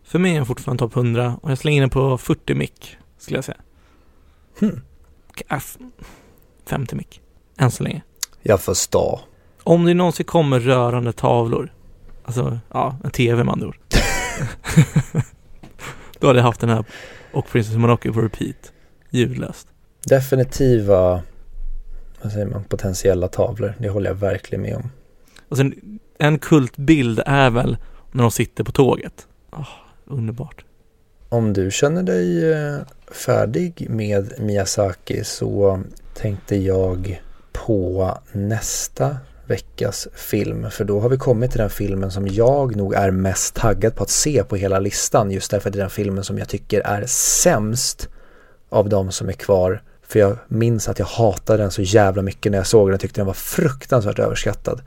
För 0.04 0.20
mig 0.20 0.32
är 0.32 0.36
den 0.36 0.46
fortfarande 0.46 0.80
topp 0.82 0.96
100 0.96 1.40
och 1.42 1.52
jag 1.52 1.58
slänger 1.58 1.82
den 1.82 1.90
på 1.90 2.18
40 2.18 2.54
mick, 2.54 2.98
skulle 3.18 3.38
jag 3.38 3.46
säga. 3.46 3.58
Hmm. 4.60 4.82
Äh, 5.50 5.58
f- 5.58 5.78
50 6.66 6.96
mick, 6.96 7.22
än 7.58 7.72
så 7.72 7.84
länge. 7.84 8.02
Jag 8.42 8.62
förstår. 8.62 9.20
Om 9.64 9.86
det 9.86 9.94
någonsin 9.94 10.26
kommer 10.26 10.60
rörande 10.60 11.14
tavlor, 11.14 11.74
alltså, 12.24 12.60
ja, 12.74 12.98
en 13.04 13.12
TV 13.12 13.44
med 13.44 13.52
andra 13.52 13.68
ord. 13.68 13.78
Då 16.20 16.28
hade 16.28 16.40
jag 16.40 16.44
haft 16.44 16.62
den 16.62 16.70
här 16.70 16.86
och 17.32 17.48
Princess 17.48 17.76
Mononoke 17.76 18.12
på 18.12 18.22
repeat, 18.22 18.72
ljudlöst. 19.10 19.68
Definitiva, 20.06 21.24
vad 22.22 22.32
säger 22.32 22.46
man, 22.46 22.64
potentiella 22.64 23.28
tavlor. 23.28 23.74
Det 23.78 23.90
håller 23.90 24.10
jag 24.10 24.16
verkligen 24.16 24.62
med 24.62 24.76
om. 24.76 24.90
Och 25.50 25.58
sen, 25.58 26.00
en 26.18 26.40
kultbild 26.40 27.22
är 27.26 27.50
väl 27.50 27.78
när 28.12 28.22
de 28.22 28.32
sitter 28.32 28.64
på 28.64 28.72
tåget. 28.72 29.28
Ah, 29.50 29.66
underbart. 30.06 30.66
Om 31.30 31.54
du 31.54 31.72
känner 31.72 32.04
dig 32.04 32.52
eh, 32.52 32.78
färdig 33.12 33.88
med 33.90 34.34
Miyazaki 34.40 35.24
så 35.24 35.82
tänkte 36.14 36.56
jag 36.56 37.22
på 37.66 38.18
nästa 38.32 39.18
veckas 39.48 40.08
film. 40.14 40.72
För 40.72 40.84
då 40.86 41.00
har 41.00 41.10
vi 41.10 41.18
kommit 41.18 41.52
till 41.52 41.60
den 41.60 41.70
filmen 41.70 42.12
som 42.12 42.28
jag 42.28 42.76
nog 42.76 42.94
är 42.94 43.12
mest 43.12 43.56
taggad 43.56 43.96
på 43.96 44.04
att 44.04 44.10
se 44.10 44.44
på 44.44 44.56
hela 44.56 44.80
listan. 44.80 45.32
Just 45.32 45.52
därför 45.52 45.70
att 45.70 45.74
det 45.74 45.80
är 45.80 45.82
den 45.82 45.90
filmen 45.90 46.24
som 46.24 46.38
jag 46.38 46.50
tycker 46.50 46.82
är 46.82 47.06
sämst 47.08 48.10
av 48.70 48.90
de 48.90 49.12
som 49.12 49.30
är 49.30 49.34
kvar. 49.34 49.84
För 50.02 50.20
jag 50.20 50.38
minns 50.48 50.90
att 50.90 51.00
jag 51.00 51.06
hatade 51.06 51.64
den 51.64 51.72
så 51.72 51.82
jävla 51.82 52.22
mycket 52.22 52.52
när 52.52 52.60
jag 52.60 52.68
såg 52.68 52.88
den. 52.88 52.92
Jag 52.94 53.00
tyckte 53.00 53.20
den 53.20 53.28
var 53.28 53.34
fruktansvärt 53.34 54.20
överskattad. 54.20 54.82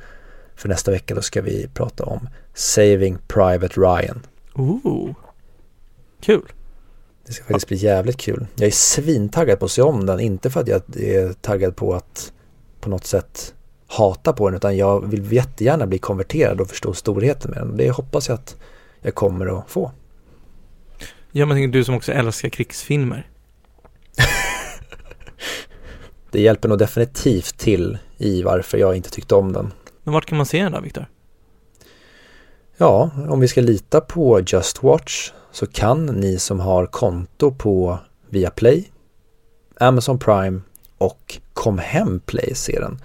För 0.56 0.68
nästa 0.68 0.90
vecka 0.90 1.14
då 1.14 1.22
ska 1.22 1.42
vi 1.42 1.68
prata 1.74 2.04
om 2.04 2.28
Saving 2.54 3.18
Private 3.28 3.80
Ryan. 3.80 4.26
Ooh. 4.54 5.14
Kul. 6.20 6.52
Det 7.26 7.32
ska 7.32 7.44
faktiskt 7.44 7.68
bli 7.68 7.76
jävligt 7.76 8.16
kul. 8.16 8.46
Jag 8.56 8.66
är 8.66 8.70
svintaggad 8.70 9.58
på 9.58 9.64
att 9.64 9.70
se 9.70 9.82
om 9.82 10.06
den. 10.06 10.20
Inte 10.20 10.50
för 10.50 10.60
att 10.60 10.68
jag 10.68 10.82
är 10.96 11.32
taggad 11.32 11.76
på 11.76 11.94
att 11.94 12.32
på 12.82 12.90
något 12.90 13.04
sätt 13.04 13.54
hata 13.86 14.32
på 14.32 14.48
den 14.48 14.56
utan 14.56 14.76
jag 14.76 15.06
vill 15.06 15.32
jättegärna 15.32 15.86
bli 15.86 15.98
konverterad 15.98 16.60
och 16.60 16.68
förstå 16.68 16.94
storheten 16.94 17.50
med 17.50 17.60
den. 17.60 17.76
Det 17.76 17.90
hoppas 17.90 18.28
jag 18.28 18.34
att 18.34 18.56
jag 19.00 19.14
kommer 19.14 19.58
att 19.58 19.70
få. 19.70 19.92
Ja, 21.32 21.46
men 21.46 21.70
du 21.70 21.84
som 21.84 21.94
också 21.94 22.12
älskar 22.12 22.48
krigsfilmer. 22.48 23.28
Det 26.30 26.40
hjälper 26.40 26.68
nog 26.68 26.78
definitivt 26.78 27.58
till 27.58 27.98
i 28.18 28.42
varför 28.42 28.78
jag 28.78 28.96
inte 28.96 29.10
tyckte 29.10 29.34
om 29.34 29.52
den. 29.52 29.72
Men 30.02 30.14
vart 30.14 30.26
kan 30.26 30.36
man 30.36 30.46
se 30.46 30.62
den 30.62 30.72
då, 30.72 30.80
Viktor? 30.80 31.06
Ja, 32.76 33.10
om 33.28 33.40
vi 33.40 33.48
ska 33.48 33.60
lita 33.60 34.00
på 34.00 34.40
Just 34.46 34.82
Watch 34.82 35.32
så 35.50 35.66
kan 35.66 36.06
ni 36.06 36.38
som 36.38 36.60
har 36.60 36.86
konto 36.86 37.54
på 37.54 37.98
Viaplay, 38.28 38.92
Amazon 39.80 40.18
Prime 40.18 40.60
och 41.02 41.38
Comhem 41.52 42.20
Play-serien. 42.20 42.82
den. 42.82 43.00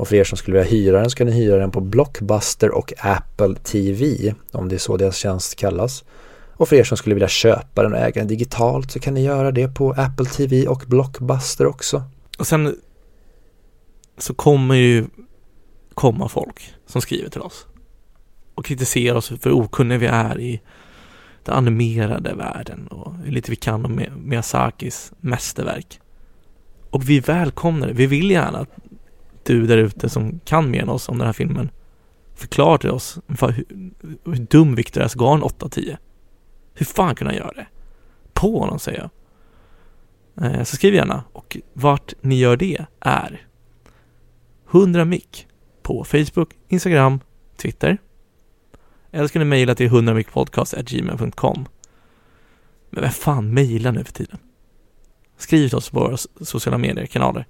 Och 0.00 0.08
för 0.08 0.16
er 0.16 0.24
som 0.24 0.38
skulle 0.38 0.56
vilja 0.58 0.70
hyra 0.70 1.00
den 1.00 1.10
så 1.10 1.16
kan 1.16 1.26
ni 1.26 1.32
hyra 1.32 1.56
den 1.56 1.70
på 1.70 1.80
Blockbuster 1.80 2.70
och 2.70 2.92
Apple 2.98 3.54
TV 3.54 4.34
om 4.52 4.68
det 4.68 4.74
är 4.74 4.78
så 4.78 4.96
deras 4.96 5.16
tjänst 5.16 5.56
kallas. 5.56 6.04
Och 6.52 6.68
för 6.68 6.76
er 6.76 6.84
som 6.84 6.96
skulle 6.96 7.14
vilja 7.14 7.28
köpa 7.28 7.82
den 7.82 7.92
och 7.92 7.98
äga 7.98 8.20
den 8.20 8.28
digitalt 8.28 8.90
så 8.90 9.00
kan 9.00 9.14
ni 9.14 9.24
göra 9.24 9.50
det 9.50 9.68
på 9.68 9.94
Apple 9.96 10.26
TV 10.26 10.66
och 10.66 10.84
Blockbuster 10.86 11.66
också. 11.66 12.02
Och 12.38 12.46
sen 12.46 12.76
så 14.18 14.34
kommer 14.34 14.74
ju 14.74 15.06
komma 15.94 16.28
folk 16.28 16.74
som 16.86 17.00
skriver 17.00 17.30
till 17.30 17.40
oss 17.40 17.66
och 18.54 18.64
kritiserar 18.64 19.16
oss 19.16 19.28
för 19.28 19.50
hur 19.50 19.52
okunniga 19.52 19.98
vi 19.98 20.06
är 20.06 20.40
i 20.40 20.60
den 21.44 21.54
animerade 21.54 22.34
världen 22.34 22.86
och 22.86 23.14
hur 23.14 23.32
lite 23.32 23.50
vi 23.50 23.56
kan 23.56 23.84
om 23.84 24.02
Miyazakis 24.16 25.12
mästerverk. 25.20 26.00
Och 26.90 27.08
vi 27.08 27.20
välkomnar 27.20 27.86
det. 27.86 27.92
Vi 27.92 28.06
vill 28.06 28.30
gärna 28.30 28.58
att 28.58 28.70
du 29.42 29.66
där 29.66 29.76
ute 29.76 30.08
som 30.08 30.40
kan 30.44 30.70
mer 30.70 30.82
än 30.82 30.88
oss 30.88 31.08
om 31.08 31.18
den 31.18 31.26
här 31.26 31.32
filmen 31.32 31.70
förklarar 32.34 32.78
till 32.78 32.90
oss 32.90 33.18
hur, 33.26 33.64
hur 34.24 34.46
dum 34.50 34.74
Victor 34.74 35.00
är 35.00 35.08
så 35.08 35.18
gav 35.18 35.36
en 35.36 35.42
8-10. 35.42 35.96
Hur 36.74 36.86
fan 36.86 37.14
kunde 37.14 37.32
han 37.32 37.38
göra 37.38 37.52
det? 37.52 37.66
På 38.32 38.58
honom 38.58 38.78
säger 38.78 38.98
jag. 38.98 39.10
Eh, 40.44 40.62
så 40.62 40.76
skriv 40.76 40.94
gärna 40.94 41.24
och 41.32 41.56
vart 41.72 42.14
ni 42.20 42.38
gör 42.38 42.56
det 42.56 42.86
är 43.00 43.46
100 44.70 45.04
mick 45.04 45.46
på 45.82 46.04
Facebook, 46.04 46.54
Instagram, 46.68 47.20
Twitter. 47.56 47.98
Eller 49.10 49.26
ska 49.26 49.38
ni 49.38 49.44
mejla 49.44 49.74
till 49.74 49.90
100mickpodcast.gmail.com 49.90 51.68
Men 52.90 53.02
vem 53.02 53.10
fan 53.10 53.54
mejlar 53.54 53.92
nu 53.92 54.04
för 54.04 54.12
tiden? 54.12 54.38
Skriv 55.40 55.68
till 55.68 55.78
oss 55.78 55.90
på 55.90 56.00
våra 56.00 56.16
sociala 56.40 56.78
medier-kanaler. 56.78 57.46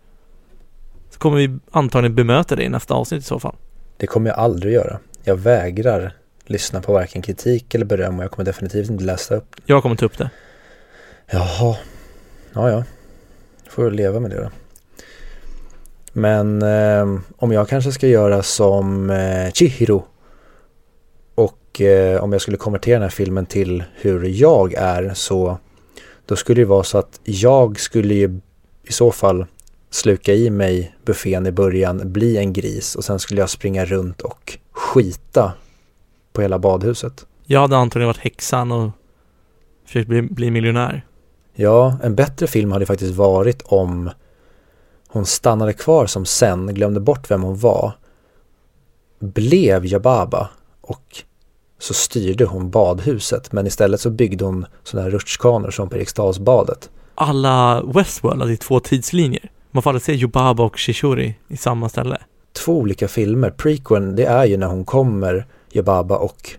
Så 1.10 1.18
kommer 1.18 1.36
vi 1.36 1.58
antagligen 1.70 2.14
bemöta 2.14 2.56
det 2.56 2.62
i 2.64 2.68
nästa 2.68 2.94
avsnitt 2.94 3.20
i 3.20 3.26
så 3.26 3.40
fall. 3.40 3.56
Det 3.96 4.06
kommer 4.06 4.30
jag 4.30 4.38
aldrig 4.38 4.74
göra. 4.74 4.98
Jag 5.24 5.36
vägrar 5.36 6.16
lyssna 6.44 6.80
på 6.80 6.92
varken 6.92 7.22
kritik 7.22 7.74
eller 7.74 7.84
beröm 7.84 8.18
och 8.18 8.24
jag 8.24 8.30
kommer 8.30 8.44
definitivt 8.44 8.90
inte 8.90 9.04
läsa 9.04 9.34
upp. 9.34 9.56
Jag 9.66 9.82
kommer 9.82 9.96
ta 9.96 10.06
upp 10.06 10.18
det. 10.18 10.30
Jaha. 11.30 11.76
Ja, 12.52 12.70
ja. 12.70 12.84
Får 13.68 13.90
leva 13.90 14.20
med 14.20 14.30
det 14.30 14.36
då. 14.42 14.50
Men 16.12 16.62
eh, 16.62 17.20
om 17.36 17.52
jag 17.52 17.68
kanske 17.68 17.92
ska 17.92 18.06
göra 18.06 18.42
som 18.42 19.10
eh, 19.10 19.52
Chihiro 19.52 20.04
och 21.34 21.80
eh, 21.80 22.22
om 22.22 22.32
jag 22.32 22.42
skulle 22.42 22.56
konvertera 22.56 22.94
den 22.94 23.02
här 23.02 23.08
filmen 23.08 23.46
till 23.46 23.84
hur 23.94 24.24
jag 24.24 24.74
är 24.74 25.14
så 25.14 25.58
då 26.30 26.36
skulle 26.36 26.60
det 26.60 26.64
vara 26.64 26.84
så 26.84 26.98
att 26.98 27.20
jag 27.24 27.80
skulle 27.80 28.14
ju 28.14 28.40
i 28.82 28.92
så 28.92 29.10
fall 29.10 29.46
sluka 29.90 30.34
i 30.34 30.50
mig 30.50 30.94
buffén 31.04 31.46
i 31.46 31.52
början, 31.52 32.12
bli 32.12 32.36
en 32.36 32.52
gris 32.52 32.94
och 32.94 33.04
sen 33.04 33.18
skulle 33.18 33.40
jag 33.40 33.50
springa 33.50 33.84
runt 33.84 34.20
och 34.20 34.58
skita 34.72 35.52
på 36.32 36.42
hela 36.42 36.58
badhuset. 36.58 37.26
Jag 37.46 37.60
hade 37.60 37.76
antagligen 37.76 38.06
varit 38.06 38.18
häxan 38.18 38.72
och 38.72 38.90
försökt 39.84 40.08
bli, 40.08 40.22
bli 40.22 40.50
miljonär. 40.50 41.06
Ja, 41.54 41.98
en 42.02 42.14
bättre 42.14 42.46
film 42.46 42.72
hade 42.72 42.86
faktiskt 42.86 43.14
varit 43.14 43.62
om 43.62 44.10
hon 45.08 45.26
stannade 45.26 45.72
kvar 45.72 46.06
som 46.06 46.24
sen, 46.26 46.74
glömde 46.74 47.00
bort 47.00 47.30
vem 47.30 47.42
hon 47.42 47.58
var, 47.58 47.92
blev 49.18 49.86
Jababa 49.86 50.50
och 50.80 51.22
så 51.80 51.94
styrde 51.94 52.44
hon 52.44 52.70
badhuset 52.70 53.52
men 53.52 53.66
istället 53.66 54.00
så 54.00 54.10
byggde 54.10 54.44
hon 54.44 54.66
sådana 54.84 55.04
här 55.04 55.10
rutschkanor 55.10 55.70
som 55.70 55.88
på 55.88 55.96
Eriksdalsbadet. 55.96 56.90
Alla 57.14 57.82
Westworld, 57.82 58.42
alltså 58.42 58.52
i 58.52 58.56
två 58.56 58.80
tidslinjer. 58.80 59.50
Man 59.70 59.82
får 59.82 59.90
aldrig 59.90 60.02
se 60.02 60.14
Jubaba 60.14 60.64
och 60.64 60.78
Shishori 60.78 61.34
i 61.48 61.56
samma 61.56 61.88
ställe. 61.88 62.18
Två 62.52 62.78
olika 62.78 63.08
filmer. 63.08 63.50
Prequeln, 63.50 64.16
det 64.16 64.24
är 64.24 64.44
ju 64.44 64.56
när 64.56 64.66
hon 64.66 64.84
kommer, 64.84 65.46
Jubaba, 65.72 66.16
och 66.16 66.50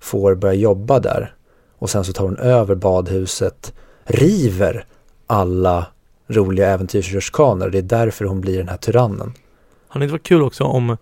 får 0.00 0.34
börja 0.34 0.54
jobba 0.54 1.00
där. 1.00 1.34
Och 1.78 1.90
sen 1.90 2.04
så 2.04 2.12
tar 2.12 2.24
hon 2.24 2.36
över 2.36 2.74
badhuset, 2.74 3.74
river 4.04 4.84
alla 5.26 5.86
roliga 6.28 6.68
äventyrsrutschkanor. 6.68 7.70
Det 7.70 7.78
är 7.78 7.82
därför 7.82 8.24
hon 8.24 8.40
blir 8.40 8.58
den 8.58 8.68
här 8.68 8.76
tyrannen. 8.76 9.32
Hade 9.88 10.02
det 10.02 10.04
inte 10.04 10.12
varit 10.12 10.26
kul 10.26 10.42
också 10.42 10.64
om 10.64 10.96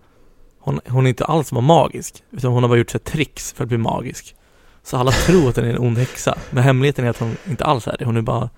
hon, 0.61 0.79
hon 0.87 1.07
inte 1.07 1.25
alls 1.25 1.51
var 1.51 1.61
magisk, 1.61 2.23
utan 2.31 2.51
hon 2.51 2.63
har 2.63 2.69
bara 2.69 2.77
gjort 2.77 2.89
sig 2.89 2.99
tricks 2.99 3.53
för 3.53 3.63
att 3.63 3.67
bli 3.67 3.77
magisk. 3.77 4.35
Så 4.83 4.97
alla 4.97 5.11
tror 5.11 5.49
att 5.49 5.55
hon 5.55 5.65
är 5.65 5.69
en 5.69 5.79
ond 5.79 5.97
häxa, 5.97 6.37
men 6.49 6.63
hemligheten 6.63 7.05
är 7.05 7.09
att 7.09 7.19
hon 7.19 7.37
inte 7.49 7.63
alls 7.63 7.87
är 7.87 7.95
det. 7.99 8.05
Hon 8.05 8.17
är 8.17 8.21
bara 8.21 8.49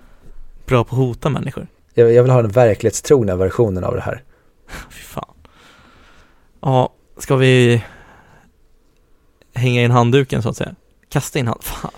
bra 0.65 0.83
på 0.83 0.95
att 0.95 0.99
hota 0.99 1.29
människor. 1.29 1.67
Jag, 1.93 2.13
jag 2.13 2.23
vill 2.23 2.31
ha 2.31 2.41
den 2.41 2.51
verklighetstrogna 2.51 3.35
versionen 3.35 3.83
av 3.83 3.95
det 3.95 4.01
här. 4.01 4.23
Fy 4.89 5.03
fan. 5.03 5.35
Ja, 6.61 6.93
ska 7.17 7.35
vi 7.35 7.83
hänga 9.53 9.83
in 9.83 9.91
handduken 9.91 10.43
så 10.43 10.49
att 10.49 10.57
säga? 10.57 10.75
Kasta 11.09 11.39
in 11.39 11.47
handduken? 11.47 11.73
Fan, 11.73 11.91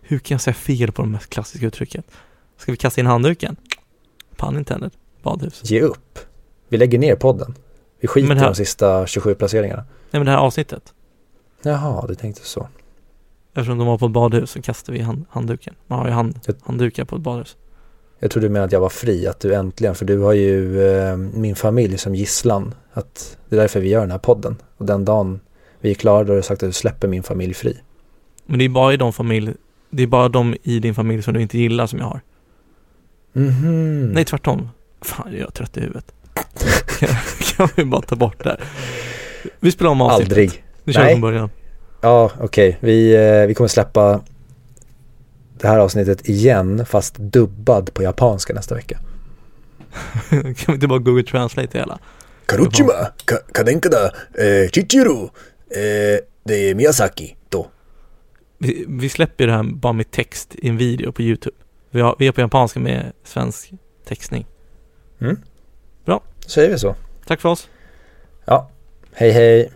hur 0.00 0.18
kan 0.18 0.34
jag 0.34 0.40
säga 0.40 0.54
fel 0.54 0.92
på 0.92 1.02
det 1.02 1.08
mest 1.08 1.30
klassiska 1.30 1.66
uttrycket? 1.66 2.04
Ska 2.56 2.72
vi 2.72 2.78
kasta 2.78 3.00
in 3.00 3.06
handduken? 3.06 3.56
Pun 4.36 4.58
intended. 4.58 4.90
Badhus. 5.22 5.70
Ge 5.70 5.80
upp. 5.80 6.18
Vi 6.68 6.78
lägger 6.78 6.98
ner 6.98 7.16
podden. 7.16 7.54
Vi 8.02 8.08
skiter 8.08 8.34
i 8.34 8.38
här- 8.38 8.46
de 8.46 8.54
sista 8.54 9.06
27 9.06 9.34
placeringarna. 9.34 9.82
Nej 9.82 10.20
men 10.20 10.24
det 10.26 10.30
här 10.30 10.38
avsnittet. 10.38 10.94
Jaha, 11.62 12.06
du 12.06 12.14
tänkte 12.14 12.42
så. 12.46 12.68
Eftersom 13.54 13.78
de 13.78 13.86
var 13.86 13.98
på 13.98 14.06
ett 14.06 14.12
badhus 14.12 14.50
så 14.50 14.62
kastar 14.62 14.92
vi 14.92 14.98
hand, 15.00 15.24
handduken. 15.30 15.74
Man 15.86 15.98
har 15.98 16.06
ju 16.06 16.12
hand, 16.12 16.40
Jag- 16.46 16.54
handdukar 16.62 17.04
på 17.04 17.16
ett 17.16 17.22
badhus. 17.22 17.56
Jag 18.18 18.30
trodde 18.30 18.46
du 18.48 18.50
menade 18.52 18.66
att 18.66 18.72
jag 18.72 18.80
var 18.80 18.88
fri, 18.88 19.26
att 19.26 19.40
du 19.40 19.54
äntligen, 19.54 19.94
för 19.94 20.04
du 20.04 20.18
har 20.18 20.32
ju 20.32 20.82
eh, 20.88 21.16
min 21.16 21.56
familj 21.56 21.98
som 21.98 22.14
gisslan. 22.14 22.74
Att 22.92 23.38
det 23.48 23.56
är 23.56 23.60
därför 23.60 23.80
vi 23.80 23.88
gör 23.88 24.00
den 24.00 24.10
här 24.10 24.18
podden. 24.18 24.56
Och 24.76 24.86
den 24.86 25.04
dagen 25.04 25.40
vi 25.80 25.90
är 25.90 25.94
klara 25.94 26.24
då 26.24 26.32
har 26.32 26.36
du 26.36 26.42
sagt 26.42 26.62
att 26.62 26.68
du 26.68 26.72
släpper 26.72 27.08
min 27.08 27.22
familj 27.22 27.54
fri. 27.54 27.76
Men 28.46 28.58
det 28.58 28.64
är 28.64 28.68
bara 28.68 28.92
i 28.94 28.96
de 28.96 29.12
familj, 29.12 29.54
det 29.90 30.02
är 30.02 30.06
bara 30.06 30.28
de 30.28 30.56
i 30.62 30.78
din 30.78 30.94
familj 30.94 31.22
som 31.22 31.34
du 31.34 31.40
inte 31.42 31.58
gillar 31.58 31.86
som 31.86 31.98
jag 31.98 32.06
har. 32.06 32.20
Mhm. 33.32 34.12
Nej 34.12 34.24
tvärtom. 34.24 34.68
Fan 35.00 35.32
jag 35.32 35.40
är 35.40 35.50
trött 35.50 35.76
i 35.76 35.80
huvudet. 35.80 36.14
kan, 37.56 37.68
vi 37.76 37.84
bara 37.84 38.02
ta 38.02 38.16
bort 38.16 38.44
det 38.44 38.50
här? 38.50 38.60
Vi 39.60 39.72
spelar 39.72 39.90
om 39.90 40.00
avsnittet. 40.00 40.32
Aldrig. 40.32 40.64
Nu 40.84 40.92
kör 40.92 41.00
vi 41.00 41.04
Nej. 41.04 41.14
från 41.14 41.20
början. 41.20 41.50
Ja, 42.00 42.30
okej. 42.40 42.78
Vi, 42.80 43.14
eh, 43.14 43.46
vi 43.46 43.54
kommer 43.54 43.68
släppa 43.68 44.20
det 45.58 45.68
här 45.68 45.78
avsnittet 45.78 46.28
igen, 46.28 46.86
fast 46.86 47.16
dubbad 47.18 47.94
på 47.94 48.02
japanska 48.02 48.54
nästa 48.54 48.74
vecka. 48.74 48.98
kan 50.30 50.54
vi 50.66 50.72
inte 50.72 50.88
bara 50.88 50.98
Google 50.98 51.22
Translate 51.22 51.68
det 51.72 51.78
hela? 51.78 51.98
Karuchima, 52.46 52.92
ka 53.24 53.36
kadenkada, 53.54 54.04
eh, 54.34 54.70
Chichiro, 54.70 55.24
eh, 55.70 56.20
det 56.44 56.70
är 56.70 56.74
Miyazaki 56.74 57.36
då. 57.48 57.66
Vi, 58.58 58.84
vi 58.88 59.08
släpper 59.08 59.46
det 59.46 59.52
här 59.52 59.62
bara 59.62 59.92
med 59.92 60.10
text 60.10 60.54
i 60.54 60.68
en 60.68 60.76
video 60.76 61.12
på 61.12 61.22
YouTube. 61.22 61.56
Vi, 61.90 62.00
har, 62.00 62.16
vi 62.18 62.26
är 62.26 62.32
på 62.32 62.40
japanska 62.40 62.80
med 62.80 63.12
svensk 63.24 63.72
textning. 64.08 64.46
Säger 66.46 66.70
vi 66.70 66.78
så? 66.78 66.94
Tack 67.26 67.40
för 67.40 67.48
oss. 67.48 67.68
Ja, 68.44 68.70
hej 69.12 69.30
hej. 69.30 69.72